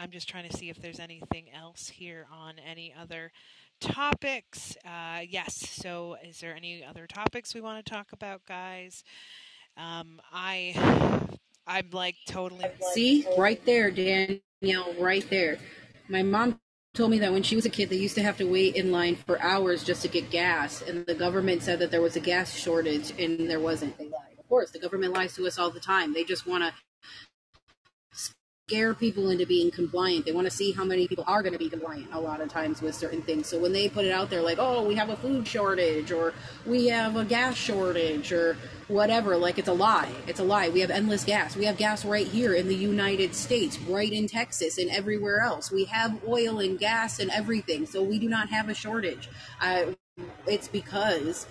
I'm 0.01 0.09
just 0.09 0.27
trying 0.27 0.49
to 0.49 0.57
see 0.57 0.69
if 0.69 0.81
there's 0.81 0.99
anything 0.99 1.51
else 1.53 1.87
here 1.87 2.25
on 2.33 2.55
any 2.57 2.91
other 2.99 3.31
topics. 3.79 4.75
Uh, 4.83 5.19
yes. 5.29 5.55
So, 5.55 6.17
is 6.25 6.39
there 6.39 6.55
any 6.55 6.83
other 6.83 7.05
topics 7.05 7.53
we 7.53 7.61
want 7.61 7.85
to 7.85 7.91
talk 7.91 8.11
about, 8.11 8.43
guys? 8.47 9.03
Um, 9.77 10.19
I, 10.33 10.73
I'm 11.67 11.89
like 11.91 12.15
totally. 12.27 12.65
See, 12.93 13.27
right 13.37 13.63
there, 13.63 13.91
Danielle, 13.91 14.95
right 14.99 15.29
there. 15.29 15.59
My 16.09 16.23
mom 16.23 16.59
told 16.95 17.11
me 17.11 17.19
that 17.19 17.31
when 17.31 17.43
she 17.43 17.55
was 17.55 17.67
a 17.67 17.69
kid, 17.69 17.89
they 17.89 17.97
used 17.97 18.15
to 18.15 18.23
have 18.23 18.37
to 18.37 18.45
wait 18.45 18.75
in 18.75 18.91
line 18.91 19.15
for 19.15 19.39
hours 19.39 19.83
just 19.83 20.01
to 20.01 20.07
get 20.07 20.31
gas, 20.31 20.81
and 20.81 21.05
the 21.05 21.13
government 21.13 21.61
said 21.61 21.77
that 21.77 21.91
there 21.91 22.01
was 22.01 22.15
a 22.15 22.19
gas 22.19 22.57
shortage, 22.57 23.13
and 23.19 23.47
there 23.47 23.59
wasn't. 23.59 23.95
They 23.99 24.05
lied. 24.05 24.39
Of 24.39 24.49
course, 24.49 24.71
the 24.71 24.79
government 24.79 25.13
lies 25.13 25.35
to 25.35 25.45
us 25.45 25.59
all 25.59 25.69
the 25.69 25.79
time. 25.79 26.13
They 26.13 26.23
just 26.23 26.47
want 26.47 26.63
to 26.63 26.73
scare 28.71 28.93
people 28.93 29.29
into 29.29 29.45
being 29.45 29.69
compliant. 29.69 30.25
They 30.25 30.31
want 30.31 30.45
to 30.45 30.51
see 30.51 30.71
how 30.71 30.85
many 30.85 31.05
people 31.05 31.25
are 31.27 31.43
going 31.43 31.51
to 31.51 31.59
be 31.59 31.67
compliant 31.67 32.07
a 32.13 32.19
lot 32.21 32.39
of 32.39 32.47
times 32.47 32.81
with 32.81 32.95
certain 32.95 33.21
things. 33.21 33.47
So 33.47 33.59
when 33.59 33.73
they 33.73 33.89
put 33.89 34.05
it 34.05 34.13
out 34.13 34.29
there 34.29 34.41
like, 34.41 34.59
oh, 34.59 34.87
we 34.87 34.95
have 34.95 35.09
a 35.09 35.17
food 35.17 35.45
shortage 35.45 36.09
or 36.09 36.33
we 36.65 36.87
have 36.87 37.17
a 37.17 37.25
gas 37.25 37.57
shortage 37.57 38.31
or 38.31 38.55
whatever, 38.87 39.35
like 39.35 39.57
it's 39.57 39.67
a 39.67 39.73
lie. 39.73 40.09
It's 40.25 40.39
a 40.39 40.43
lie. 40.43 40.69
We 40.69 40.79
have 40.79 40.89
endless 40.89 41.25
gas. 41.25 41.57
We 41.57 41.65
have 41.65 41.75
gas 41.75 42.05
right 42.05 42.25
here 42.25 42.53
in 42.53 42.69
the 42.69 42.75
United 42.75 43.35
States, 43.35 43.77
right 43.77 44.09
in 44.09 44.29
Texas 44.29 44.77
and 44.77 44.89
everywhere 44.89 45.41
else. 45.41 45.69
We 45.69 45.83
have 45.85 46.21
oil 46.25 46.59
and 46.59 46.79
gas 46.79 47.19
and 47.19 47.29
everything. 47.29 47.85
So 47.85 48.01
we 48.01 48.19
do 48.19 48.29
not 48.29 48.47
have 48.51 48.69
a 48.69 48.73
shortage. 48.73 49.27
It's 50.47 50.69
because 50.69 51.45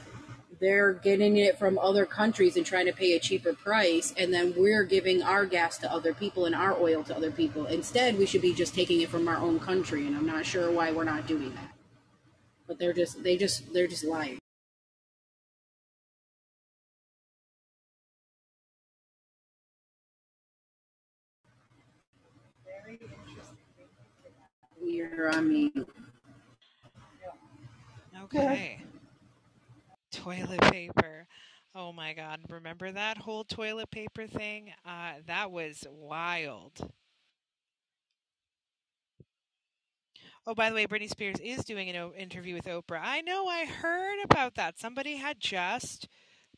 they're 0.61 0.93
getting 0.93 1.37
it 1.37 1.59
from 1.59 1.79
other 1.79 2.05
countries 2.07 2.57
and 2.57 2.67
trying 2.67 2.87
to 2.87 2.93
pay 2.93 3.15
a 3.15 3.21
cheaper 3.21 3.53
price 3.55 4.13
and 4.17 4.33
then 4.33 4.55
we're 4.57 4.85
giving 4.85 5.23
our 5.23 5.47
gas 5.47 5.79
to 5.79 5.91
other 5.93 6.13
people 6.15 6.45
and 6.45 6.55
our 6.55 6.79
oil 6.79 7.03
to 7.05 7.17
other 7.17 7.31
people. 7.31 7.67
Instead 7.67 8.19
we 8.19 8.27
should 8.27 8.43
be 8.43 8.53
just 8.55 8.75
taking 8.75 9.01
it 9.01 9.09
from 9.09 9.27
our 9.29 9.39
own 9.39 9.59
country 9.59 10.07
and 10.07 10.17
i'm 10.17 10.27
not 10.27 10.45
sure 10.47 10.71
why 10.71 10.93
we're 10.93 11.05
not 11.05 11.27
doing 11.27 11.51
that. 11.55 11.73
But 12.67 12.79
they're 12.79 12.93
just 12.93 13.23
they 13.23 13.37
just 13.37 13.73
they're 13.73 13.89
just 13.89 14.05
lying. 14.05 14.39
You're 24.83 25.31
on 25.31 25.49
mute 25.49 25.89
Okay. 28.25 28.83
Toilet 30.21 30.61
paper. 30.63 31.27
Oh 31.75 31.93
my 31.93 32.13
God. 32.13 32.41
Remember 32.51 32.93
that 32.93 33.19
whole 33.19 33.45
toilet 33.45 33.91
paper 33.91 34.27
thing? 34.27 34.73
Uh, 34.85 35.15
that 35.27 35.51
was 35.51 35.87
wild. 35.91 36.91
Oh, 40.47 40.55
by 40.55 40.69
the 40.69 40.75
way, 40.75 40.87
Britney 40.87 41.09
Spears 41.09 41.37
is 41.43 41.65
doing 41.65 41.89
an 41.89 42.13
interview 42.19 42.55
with 42.55 42.65
Oprah. 42.65 43.01
I 43.03 43.21
know, 43.23 43.47
I 43.47 43.65
heard 43.65 44.19
about 44.25 44.57
that. 44.57 44.79
Somebody 44.79 45.17
had 45.17 45.41
just 45.41 46.09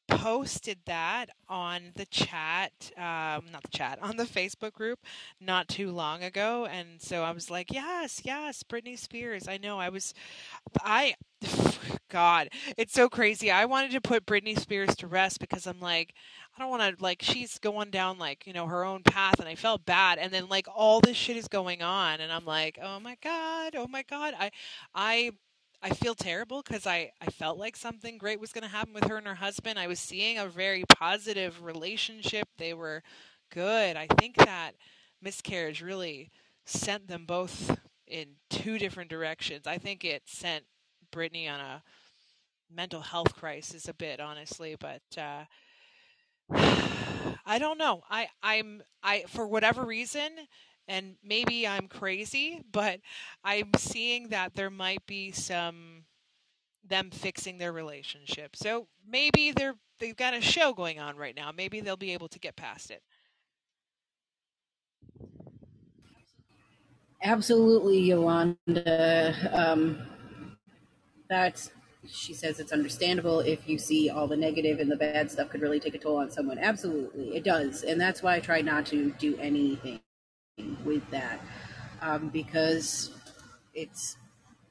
posted 0.09 0.79
that 0.87 1.27
on 1.49 1.93
the 1.95 2.07
chat, 2.07 2.73
um, 2.97 3.45
not 3.53 3.63
the 3.63 3.77
chat, 3.77 3.99
on 4.03 4.17
the 4.17 4.25
Facebook 4.25 4.73
group 4.73 4.99
not 5.41 5.69
too 5.69 5.91
long 5.91 6.23
ago. 6.23 6.67
And 6.67 7.01
so 7.01 7.23
I 7.23 7.31
was 7.33 7.51
like, 7.51 7.73
yes, 7.73 8.23
yes, 8.25 8.63
Britney 8.63 8.99
Spears. 8.99 9.47
I 9.47 9.59
know. 9.59 9.79
I 9.79 9.89
was, 9.89 10.15
I, 10.81 11.15
God, 12.09 12.49
it's 12.77 12.93
so 12.93 13.09
crazy. 13.09 13.51
I 13.51 13.65
wanted 13.65 13.93
to 13.93 14.01
put 14.01 14.27
Britney 14.27 14.59
Spears 14.59 14.95
to 14.97 15.07
rest 15.07 15.41
because 15.41 15.67
I'm 15.67 15.81
like, 15.81 16.15
I 16.57 16.61
don't 16.61 16.71
want 16.71 16.99
to, 16.99 17.03
like, 17.03 17.23
she's 17.23 17.59
going 17.59 17.91
down, 17.91 18.19
like, 18.19 18.47
you 18.47 18.53
know, 18.53 18.67
her 18.67 18.85
own 18.85 19.03
path 19.03 19.41
and 19.41 19.49
I 19.49 19.55
felt 19.55 19.87
bad. 19.87 20.19
And 20.19 20.33
then, 20.33 20.49
like, 20.49 20.67
all 20.75 21.01
this 21.01 21.17
shit 21.17 21.37
is 21.37 21.49
going 21.49 21.83
on. 21.83 22.21
And 22.21 22.31
I'm 22.31 22.45
like, 22.45 22.79
oh 22.83 23.01
my 23.01 23.17
God, 23.23 23.75
oh 23.77 23.87
my 23.89 24.03
God. 24.03 24.35
I, 24.39 24.51
I, 24.95 25.31
I 25.83 25.91
feel 25.91 26.15
terrible 26.15 26.63
because 26.63 26.87
I, 26.87 27.13
I 27.21 27.27
felt 27.27 27.59
like 27.59 27.77
something 27.77 28.19
great 28.19 28.41
was 28.41 28.53
going 28.53 28.63
to 28.63 28.69
happen 28.69 28.93
with 28.95 29.05
her 29.05 29.17
and 29.17 29.27
her 29.27 29.35
husband. 29.35 29.79
I 29.79 29.87
was 29.87 29.99
seeing 29.99 30.39
a 30.39 30.47
very 30.47 30.85
positive 30.95 31.63
relationship. 31.63 32.47
They 32.59 32.75
were 32.75 33.03
good. 33.51 33.97
I 33.97 34.07
think 34.07 34.37
that 34.37 34.73
miscarriage 35.21 35.83
really 35.83 36.31
sent 36.67 37.09
them 37.09 37.25
both 37.27 37.79
in 38.07 38.27
two 38.51 38.79
different 38.79 39.11
directions. 39.11 39.67
I 39.67 39.79
think 39.79 40.05
it 40.05 40.23
sent 40.27 40.65
Britney 41.13 41.51
on 41.53 41.61
a 41.61 41.83
mental 42.71 43.01
health 43.03 43.35
crisis 43.37 43.89
a 43.89 43.95
bit, 43.95 44.21
honestly, 44.21 44.77
but 44.81 45.03
uh, 45.19 45.45
I 47.47 47.59
don't 47.59 47.79
know. 47.79 48.03
I 48.11 48.29
I'm 48.43 48.83
I 49.03 49.25
for 49.29 49.47
whatever 49.47 49.85
reason 49.85 50.31
and 50.89 51.17
maybe 51.25 51.67
I'm 51.67 51.89
crazy, 51.89 52.63
but 52.73 53.01
I'm 53.45 53.71
seeing 53.79 54.29
that 54.29 54.55
there 54.55 54.71
might 54.71 55.07
be 55.07 55.33
some 55.33 56.05
them 56.85 57.11
fixing 57.11 57.59
their 57.59 57.73
relationship. 57.73 58.57
So 58.57 58.89
maybe 59.07 59.53
they're 59.53 59.77
they've 60.01 60.17
got 60.17 60.35
a 60.35 60.41
show 60.41 60.73
going 60.75 60.99
on 61.01 61.17
right 61.17 61.37
now. 61.37 61.53
Maybe 61.53 61.81
they'll 61.81 61.97
be 61.97 62.13
able 62.13 62.29
to 62.29 62.39
get 62.41 62.57
past 62.57 62.91
it. 62.91 63.03
absolutely 67.23 68.01
yolanda 68.01 69.35
um, 69.53 69.99
that's 71.33 71.71
she 72.09 72.35
says 72.35 72.59
it's 72.59 72.73
understandable 72.73 73.41
if 73.41 73.69
you 73.69 73.79
see 73.79 74.11
all 74.11 74.27
the 74.27 74.37
negative 74.37 74.81
and 74.81 74.91
the 74.91 74.97
bad 74.97 75.31
stuff 75.31 75.51
could 75.51 75.63
really 75.63 75.79
take 75.79 75.95
a 75.95 75.99
toll 75.99 76.17
on 76.17 76.31
someone. 76.31 76.59
Absolutely 76.59 77.37
it 77.37 77.45
does. 77.45 77.83
And 77.83 78.01
that's 78.01 78.23
why 78.23 78.37
i 78.37 78.41
try 78.41 78.61
not 78.61 78.87
to 78.87 79.13
do 79.19 79.37
anything 79.39 80.01
with 80.85 81.09
that 81.11 81.41
um, 82.01 82.29
because 82.29 83.11
it's 83.75 84.17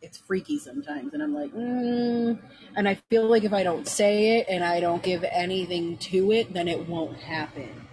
it's 0.02 0.18
freaky 0.18 0.60
sometimes. 0.60 1.14
And 1.14 1.24
i'm 1.24 1.34
like 1.34 1.54
mm. 1.54 2.38
and 2.76 2.88
i 2.88 2.96
feel 3.10 3.26
like 3.28 3.44
if 3.44 3.54
i 3.54 3.64
don't 3.64 3.88
say 3.88 4.38
it 4.38 4.48
and 4.50 4.64
i 4.64 4.80
don't 4.80 5.04
give 5.04 5.24
anything 5.32 5.98
to 5.98 6.32
it 6.32 6.54
then 6.54 6.68
it 6.68 6.88
won't 6.88 7.18
happen. 7.18 7.88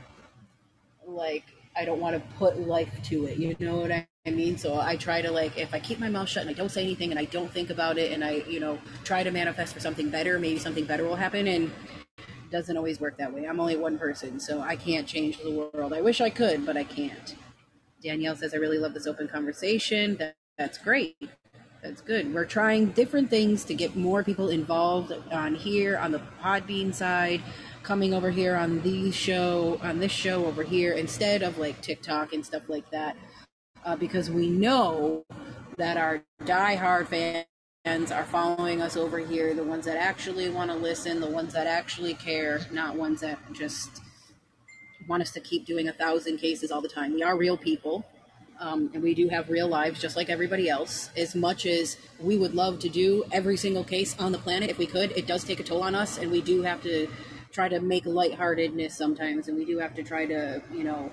Like 1.07 1.45
i 1.77 1.85
don't 1.85 2.01
want 2.01 2.17
to 2.17 2.37
put 2.37 2.61
life 2.61 2.93
to 3.05 3.27
it 3.27 3.39
you 3.39 3.57
know 3.61 3.77
what 3.77 3.93
i 3.93 4.07
mean 4.31 4.59
so 4.59 4.81
i 4.81 4.97
try 4.97 5.23
to 5.23 5.31
like 5.31 5.57
if 5.59 5.75
i 5.75 5.81
keep 5.81 5.99
my 5.99 6.09
mouth 6.09 6.29
shut 6.29 6.43
and 6.43 6.51
i 6.51 6.55
don't 6.55 6.71
say 6.71 6.83
anything 6.83 7.11
and 7.11 7.19
i 7.19 7.25
don't 7.27 7.53
think 7.53 7.71
about 7.71 7.99
it 7.99 8.13
and 8.13 8.25
i 8.25 8.43
you 8.49 8.61
know 8.61 8.79
try 9.05 9.23
to 9.23 9.31
manifest 9.31 9.75
for 9.75 9.81
something 9.81 10.11
better 10.11 10.39
maybe 10.39 10.59
something 10.59 10.85
better 10.85 11.05
will 11.05 11.17
happen 11.17 11.47
and 11.49 11.71
it 12.19 12.51
doesn't 12.51 12.77
always 12.77 13.01
work 13.01 13.17
that 13.19 13.33
way 13.33 13.47
i'm 13.47 13.61
only 13.61 13.77
one 13.77 13.99
person 13.99 14.41
so 14.41 14.61
i 14.61 14.77
can't 14.77 15.07
change 15.07 15.39
the 15.43 15.51
world 15.51 15.93
i 15.93 16.01
wish 16.01 16.21
i 16.21 16.31
could 16.31 16.67
but 16.67 16.77
i 16.77 16.85
can't 16.85 17.37
Danielle 18.03 18.37
says, 18.37 18.55
I 18.55 18.59
really 18.59 18.79
love 18.79 18.95
this 18.95 19.07
open 19.07 19.29
conversation. 19.29 20.17
That, 20.19 20.37
that's 20.57 20.79
great. 20.79 21.17
That's 21.83 22.01
good. 22.01 22.33
We're 22.35 22.45
trying 22.45 22.87
different 22.89 23.31
things 23.31 23.65
to 23.65 23.75
get 23.75 23.97
more 23.97 24.23
people 24.25 24.49
involved 24.49 25.13
on 25.33 25.55
here, 25.55 25.97
on 25.99 26.13
the 26.13 26.21
Podbean 26.43 26.93
side, 26.95 27.43
coming 27.83 28.15
over 28.15 28.31
here 28.31 28.57
on 28.57 28.83
the 28.83 29.11
show, 29.11 29.79
on 29.83 29.99
this 30.01 30.13
show 30.13 30.47
over 30.47 30.63
here, 30.63 30.93
instead 30.93 31.43
of 31.43 31.59
like 31.59 31.81
TikTok 31.81 32.33
and 32.33 32.45
stuff 32.45 32.69
like 32.69 32.89
that. 32.91 33.17
Uh, 33.85 33.97
because 33.97 34.31
we 34.31 34.49
know 34.49 35.25
that 35.77 35.97
our 35.97 36.23
diehard 36.45 37.07
fans 37.07 38.13
are 38.13 38.25
following 38.25 38.83
us 38.83 38.97
over 38.97 39.19
here, 39.19 39.55
the 39.55 39.65
ones 39.65 39.87
that 39.87 39.97
actually 39.97 40.51
want 40.51 40.71
to 40.71 40.77
listen, 40.77 41.21
the 41.21 41.31
ones 41.31 41.53
that 41.55 41.67
actually 41.67 42.15
care, 42.15 42.61
not 42.71 42.97
ones 42.97 43.21
that 43.21 43.39
just 43.53 44.03
want 45.09 45.23
us 45.23 45.31
to 45.33 45.41
keep 45.41 45.65
doing 45.65 45.89
a 45.89 45.93
thousand 45.93 46.39
cases 46.39 46.71
all 46.71 46.83
the 46.83 46.89
time. 46.89 47.15
We 47.15 47.23
are 47.23 47.37
real 47.37 47.57
people, 47.57 48.05
um, 48.61 48.91
and 48.93 49.03
we 49.03 49.15
do 49.15 49.29
have 49.29 49.49
real 49.49 49.69
lives 49.69 50.01
just 50.01 50.17
like 50.17 50.29
everybody 50.29 50.69
else. 50.69 51.11
As 51.17 51.35
much 51.35 51.65
as 51.65 51.97
we 52.21 52.37
would 52.37 52.55
love 52.55 52.79
to 52.81 52.89
do 52.91 53.25
every 53.33 53.57
single 53.57 53.85
case 53.85 54.15
on 54.19 54.33
the 54.33 54.39
planet, 54.39 54.69
if 54.69 54.77
we 54.77 54.87
could, 54.87 55.13
it 55.13 55.27
does 55.27 55.45
take 55.45 55.61
a 55.61 55.65
toll 55.65 55.83
on 55.83 55.95
us, 55.95 56.19
and 56.19 56.31
we 56.31 56.43
do 56.43 56.63
have 56.63 56.83
to 56.83 57.09
try 57.53 57.69
to 57.69 57.81
make 57.81 58.05
lightheartedness 58.05 58.95
sometimes, 58.97 59.49
and 59.49 59.57
we 59.57 59.65
do 59.65 59.79
have 59.79 59.95
to 59.95 60.03
try 60.03 60.27
to, 60.27 60.61
you 60.75 60.85
know, 60.85 61.11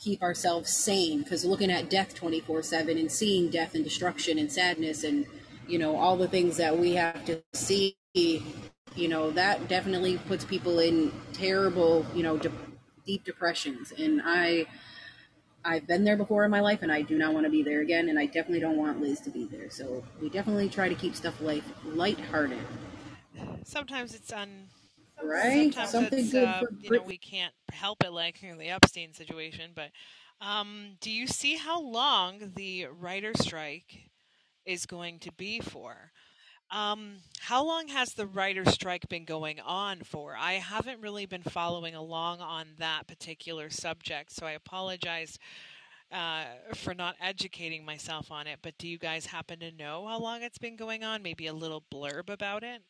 keep 0.00 0.22
ourselves 0.22 0.70
sane 0.70 1.22
because 1.22 1.44
looking 1.44 1.70
at 1.70 1.90
death 1.90 2.14
24 2.14 2.62
7 2.62 2.98
and 2.98 3.12
seeing 3.12 3.50
death 3.50 3.74
and 3.74 3.84
destruction 3.84 4.38
and 4.38 4.50
sadness 4.50 5.04
and, 5.04 5.26
you 5.68 5.78
know, 5.78 5.94
all 5.96 6.16
the 6.16 6.28
things 6.28 6.56
that 6.56 6.76
we 6.76 6.94
have 6.94 7.24
to 7.26 7.42
see 7.52 7.96
you 8.14 9.08
know 9.08 9.30
that 9.30 9.68
definitely 9.68 10.18
puts 10.18 10.44
people 10.44 10.78
in 10.78 11.12
terrible 11.32 12.04
you 12.14 12.22
know 12.22 12.36
de- 12.36 12.52
deep 13.06 13.24
depressions. 13.24 13.92
And 13.96 14.20
i 14.24 14.66
i've 15.64 15.86
been 15.86 16.04
there 16.04 16.16
before 16.16 16.44
in 16.44 16.50
my 16.50 16.60
life 16.60 16.80
and 16.82 16.90
i 16.90 17.02
do 17.02 17.18
not 17.18 17.34
want 17.34 17.44
to 17.44 17.50
be 17.50 17.62
there 17.62 17.82
again 17.82 18.08
and 18.08 18.18
i 18.18 18.24
definitely 18.24 18.60
don't 18.60 18.78
want 18.78 19.00
liz 19.00 19.20
to 19.20 19.30
be 19.30 19.44
there. 19.44 19.70
So 19.70 20.04
we 20.20 20.28
definitely 20.28 20.68
try 20.68 20.88
to 20.88 20.94
keep 20.94 21.14
stuff 21.14 21.40
light 21.40 21.64
lighthearted. 21.84 22.58
Sometimes 23.64 24.14
it's 24.14 24.32
un 24.32 24.68
right 25.24 25.72
sometimes 25.72 25.90
something 25.90 26.18
it's 26.18 26.32
good 26.32 26.44
uh, 26.44 26.62
you 26.80 26.90
know 26.90 27.02
we 27.02 27.18
can't 27.18 27.54
help 27.72 28.04
it 28.04 28.12
like 28.12 28.42
in 28.42 28.58
the 28.58 28.68
Epstein 28.68 29.12
situation, 29.12 29.72
but 29.74 29.90
um, 30.40 30.96
do 31.00 31.10
you 31.10 31.26
see 31.26 31.56
how 31.56 31.80
long 31.80 32.52
the 32.56 32.86
writer 32.86 33.32
strike 33.34 34.10
is 34.64 34.86
going 34.86 35.18
to 35.20 35.32
be 35.32 35.60
for? 35.60 36.12
Um, 36.70 37.16
how 37.40 37.64
long 37.64 37.88
has 37.88 38.14
the 38.14 38.26
writer 38.26 38.64
strike 38.64 39.08
been 39.08 39.24
going 39.24 39.60
on 39.60 40.00
for? 40.04 40.36
I 40.38 40.54
haven't 40.54 41.00
really 41.00 41.26
been 41.26 41.42
following 41.42 41.94
along 41.94 42.40
on 42.40 42.68
that 42.78 43.08
particular 43.08 43.70
subject, 43.70 44.32
so 44.32 44.46
I 44.46 44.52
apologize 44.52 45.36
uh, 46.12 46.44
for 46.74 46.94
not 46.94 47.16
educating 47.20 47.84
myself 47.84 48.30
on 48.30 48.46
it. 48.46 48.60
But 48.62 48.78
do 48.78 48.86
you 48.88 48.98
guys 48.98 49.26
happen 49.26 49.58
to 49.60 49.72
know 49.72 50.06
how 50.06 50.20
long 50.20 50.42
it's 50.42 50.58
been 50.58 50.76
going 50.76 51.02
on? 51.02 51.22
Maybe 51.22 51.48
a 51.48 51.52
little 51.52 51.84
blurb 51.92 52.30
about 52.30 52.62
it? 52.62 52.82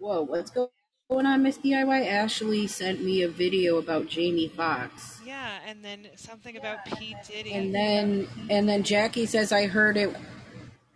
Whoa 0.00 0.22
what's 0.22 0.50
go- 0.50 0.70
going 1.10 1.26
on 1.26 1.42
miss 1.42 1.58
diy 1.58 2.06
ashley 2.06 2.66
sent 2.66 3.04
me 3.04 3.22
a 3.22 3.28
video 3.28 3.76
about 3.78 4.06
jamie 4.08 4.48
Foxx. 4.48 5.20
Yeah, 5.26 5.58
and 5.66 5.84
then 5.84 6.08
something 6.16 6.56
about 6.56 6.84
P. 6.86 7.14
Diddy. 7.26 7.52
and 7.52 7.74
then 7.74 8.26
and 8.50 8.68
then 8.68 8.82
jackie 8.82 9.26
says 9.26 9.52
i 9.52 9.66
heard 9.66 9.96
it 9.96 10.14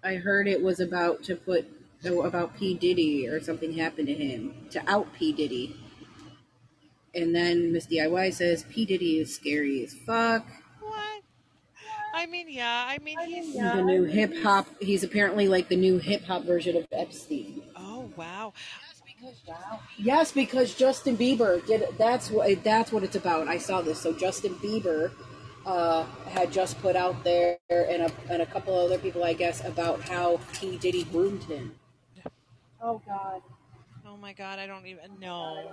i 0.02 0.14
heard 0.16 0.48
it 0.48 0.62
was 0.62 0.80
about 0.80 1.22
to 1.24 1.36
put 1.36 1.66
oh, 2.06 2.22
about 2.22 2.56
p 2.56 2.74
diddy 2.74 3.28
or 3.28 3.40
something 3.40 3.74
happened 3.74 4.08
to 4.08 4.14
him 4.14 4.54
to 4.70 4.82
out 4.90 5.12
p 5.14 5.32
diddy 5.32 5.76
and 7.14 7.34
then 7.34 7.72
miss 7.72 7.86
diy 7.86 8.32
says 8.32 8.64
p 8.70 8.84
diddy 8.86 9.18
is 9.20 9.34
scary 9.34 9.82
as 9.84 9.94
fuck 9.94 10.46
What? 10.80 11.22
I 12.16 12.26
mean, 12.26 12.46
yeah. 12.48 12.86
I 12.88 12.98
mean, 12.98 13.18
he's. 13.26 13.54
the 13.54 13.82
new 13.82 14.04
hip 14.04 14.32
hop. 14.42 14.68
He's 14.80 15.02
apparently 15.02 15.48
like 15.48 15.68
the 15.68 15.76
new 15.76 15.98
hip 15.98 16.24
hop 16.24 16.44
version 16.44 16.76
of 16.76 16.86
Epstein. 16.92 17.60
Oh 17.76 18.08
wow. 18.16 18.52
Yes, 19.98 20.32
because 20.32 20.74
Justin 20.74 21.16
Bieber 21.16 21.64
did. 21.66 21.84
That's 21.98 22.30
what 22.30 22.62
that's 22.64 22.92
what 22.92 23.02
it's 23.02 23.16
about. 23.16 23.48
I 23.48 23.58
saw 23.58 23.80
this. 23.80 23.98
So 24.00 24.12
Justin 24.12 24.54
Bieber 24.56 25.12
uh, 25.66 26.04
had 26.28 26.52
just 26.52 26.80
put 26.80 26.96
out 26.96 27.22
there, 27.24 27.58
and 27.70 28.02
a, 28.02 28.12
and 28.28 28.42
a 28.42 28.46
couple 28.46 28.74
other 28.74 28.98
people, 28.98 29.24
I 29.24 29.32
guess, 29.32 29.64
about 29.64 30.00
how 30.02 30.40
P. 30.52 30.76
Diddy 30.78 31.04
groomed 31.04 31.44
him. 31.44 31.74
Oh 32.82 33.00
God. 33.06 33.40
Oh 34.06 34.16
my 34.16 34.32
god, 34.32 34.58
I 34.58 34.66
don't 34.66 34.86
even 34.86 35.18
know. 35.18 35.72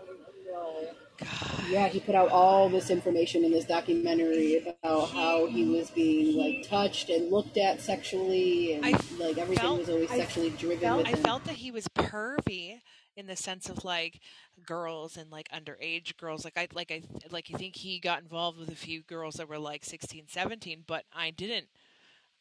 God. 1.18 1.30
Yeah, 1.70 1.88
he 1.88 2.00
put 2.00 2.16
out 2.16 2.30
all 2.30 2.68
this 2.70 2.90
information 2.90 3.44
in 3.44 3.52
this 3.52 3.66
documentary 3.66 4.58
about 4.66 5.10
how 5.10 5.46
he 5.46 5.66
was 5.66 5.90
being 5.92 6.36
like 6.38 6.68
touched 6.68 7.10
and 7.10 7.30
looked 7.32 7.58
at 7.58 7.80
sexually, 7.80 8.74
and 8.74 8.86
I 8.86 8.92
like 9.20 9.38
everything 9.38 9.58
felt- 9.58 9.80
was 9.80 9.90
always 9.90 10.12
I 10.12 10.18
sexually 10.18 10.50
driven 10.52 10.80
felt- 10.80 10.98
with 11.00 11.08
I 11.08 11.14
felt 11.14 11.46
that 11.46 11.56
he 11.56 11.72
was 11.72 11.88
pervy 11.90 12.80
in 13.16 13.28
the 13.28 13.36
sense 13.36 13.70
of 13.70 13.84
like 13.84 14.20
girls 14.66 15.18
and 15.18 15.32
like 15.32 15.50
underage 15.50 16.16
girls 16.18 16.46
like 16.46 16.58
I 16.58 16.68
like 16.74 16.92
I 16.92 17.02
like 17.30 17.50
I 17.54 17.58
think 17.58 17.76
he 17.76 18.00
got 18.00 18.22
involved 18.22 18.60
with 18.60 18.70
a 18.70 18.76
few 18.76 19.02
girls 19.02 19.36
that 19.36 19.50
were 19.50 19.60
like 19.60 19.84
16 19.84 20.26
17 20.28 20.84
but 20.88 21.06
I 21.14 21.32
didn't 21.32 21.68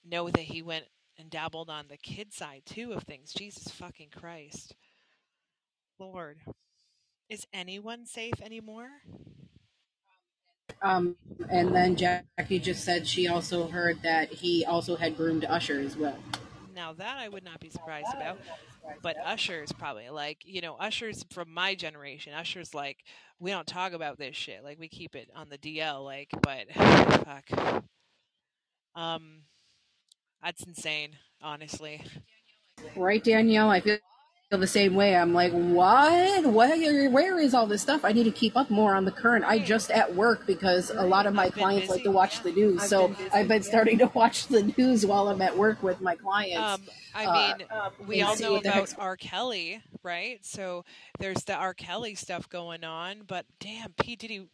know 0.05 0.31
that 0.31 0.41
he 0.41 0.63
went 0.63 0.85
and 1.19 1.31
dabbled 1.31 1.69
on 1.69 1.87
the 1.89 1.97
kid 1.97 2.33
side 2.33 2.63
too 2.65 2.93
of 2.93 3.03
things. 3.05 3.33
Jesus 3.33 3.69
fucking 3.71 4.09
Christ. 4.19 4.75
Lord. 5.99 6.39
Is 7.29 7.47
anyone 7.53 8.07
safe 8.07 8.41
anymore? 8.43 8.89
Um, 10.83 11.17
and 11.51 11.75
then 11.75 11.95
Jackie 11.95 12.59
just 12.59 12.85
said 12.85 13.07
she 13.07 13.29
also 13.29 13.69
heard 13.69 14.03
that 14.03 14.33
he 14.33 14.65
also 14.65 14.97
had 14.97 15.17
groomed 15.17 15.45
Usher 15.45 15.79
as 15.79 15.97
well. 15.97 16.17
Now 16.81 16.95
that 16.95 17.19
I 17.19 17.29
would 17.29 17.45
not 17.45 17.61
be 17.61 17.71
surprised 17.71 18.09
about 18.15 18.39
but 19.03 19.17
Usher's 19.25 19.73
probably 19.73 20.09
like 20.11 20.39
you 20.45 20.61
know 20.61 20.77
Usher's 20.77 21.25
from 21.31 21.53
my 21.53 21.75
generation. 21.75 22.33
Usher's 22.35 22.75
like 22.75 22.99
we 23.39 23.51
don't 23.51 23.67
talk 23.67 23.93
about 23.93 24.19
this 24.19 24.37
shit. 24.37 24.65
Like 24.65 24.79
we 24.79 24.89
keep 24.89 25.17
it 25.17 25.31
on 25.35 25.49
the 25.49 25.59
DL. 25.59 26.05
Like, 26.05 26.31
but 26.43 26.67
fuck. 27.25 27.85
Um, 28.95 29.43
that's 30.43 30.65
insane. 30.65 31.17
Honestly, 31.43 32.03
Right, 32.97 33.23
Danielle? 33.23 33.71
I 33.71 33.81
feel 34.51 34.59
the 34.59 34.67
same 34.67 34.95
way. 34.95 35.15
I'm 35.15 35.33
like, 35.33 35.53
what? 35.53 36.45
Where, 36.45 37.09
where 37.09 37.39
is 37.39 37.55
all 37.55 37.67
this 37.69 37.83
stuff? 37.83 38.05
I 38.05 38.13
need 38.13 38.25
to 38.25 38.33
keep 38.33 38.57
up 38.57 38.69
more 38.69 38.97
on 38.97 39.05
the 39.05 39.13
current. 39.13 39.45
I 39.45 39.61
just 39.61 39.93
at 39.93 40.17
work 40.17 40.45
because 40.45 40.91
a 40.91 41.05
lot 41.05 41.27
of 41.27 41.35
my 41.35 41.51
clients 41.51 41.89
like 41.89 42.03
to 42.03 42.11
watch 42.11 42.39
yeah. 42.39 42.43
the 42.43 42.53
news. 42.53 42.83
I've 42.83 42.89
so 42.89 43.09
been 43.09 43.17
busy, 43.17 43.31
I've 43.31 43.49
been 43.49 43.63
yeah. 43.63 43.69
starting 43.69 43.99
to 43.99 44.07
watch 44.13 44.49
the 44.49 44.75
news 44.77 45.07
while 45.07 45.29
I'm 45.29 45.41
at 45.41 45.57
work 45.57 45.83
with 45.85 46.01
my 46.01 46.17
clients. 46.17 46.57
um, 46.57 46.83
I 47.15 47.27
uh, 47.27 47.33
mean, 47.59 47.67
Um, 47.71 47.93
we 48.09 48.23
all 48.23 48.37
know 48.39 48.57
about 48.57 48.75
heck's- 48.75 48.95
R. 48.99 49.17
Kelly, 49.17 49.83
right? 50.03 50.45
So 50.45 50.85
there's 51.21 51.45
the 51.45 51.55
R. 51.55 51.73
Kelly 51.73 52.17
stuff 52.17 52.49
going 52.49 52.83
on. 52.83 53.23
But 53.29 53.47
damn, 53.61 53.93
P 53.93 54.17
Diddy, 54.17 54.49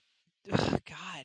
ugh, 0.52 0.80
God. 0.86 1.24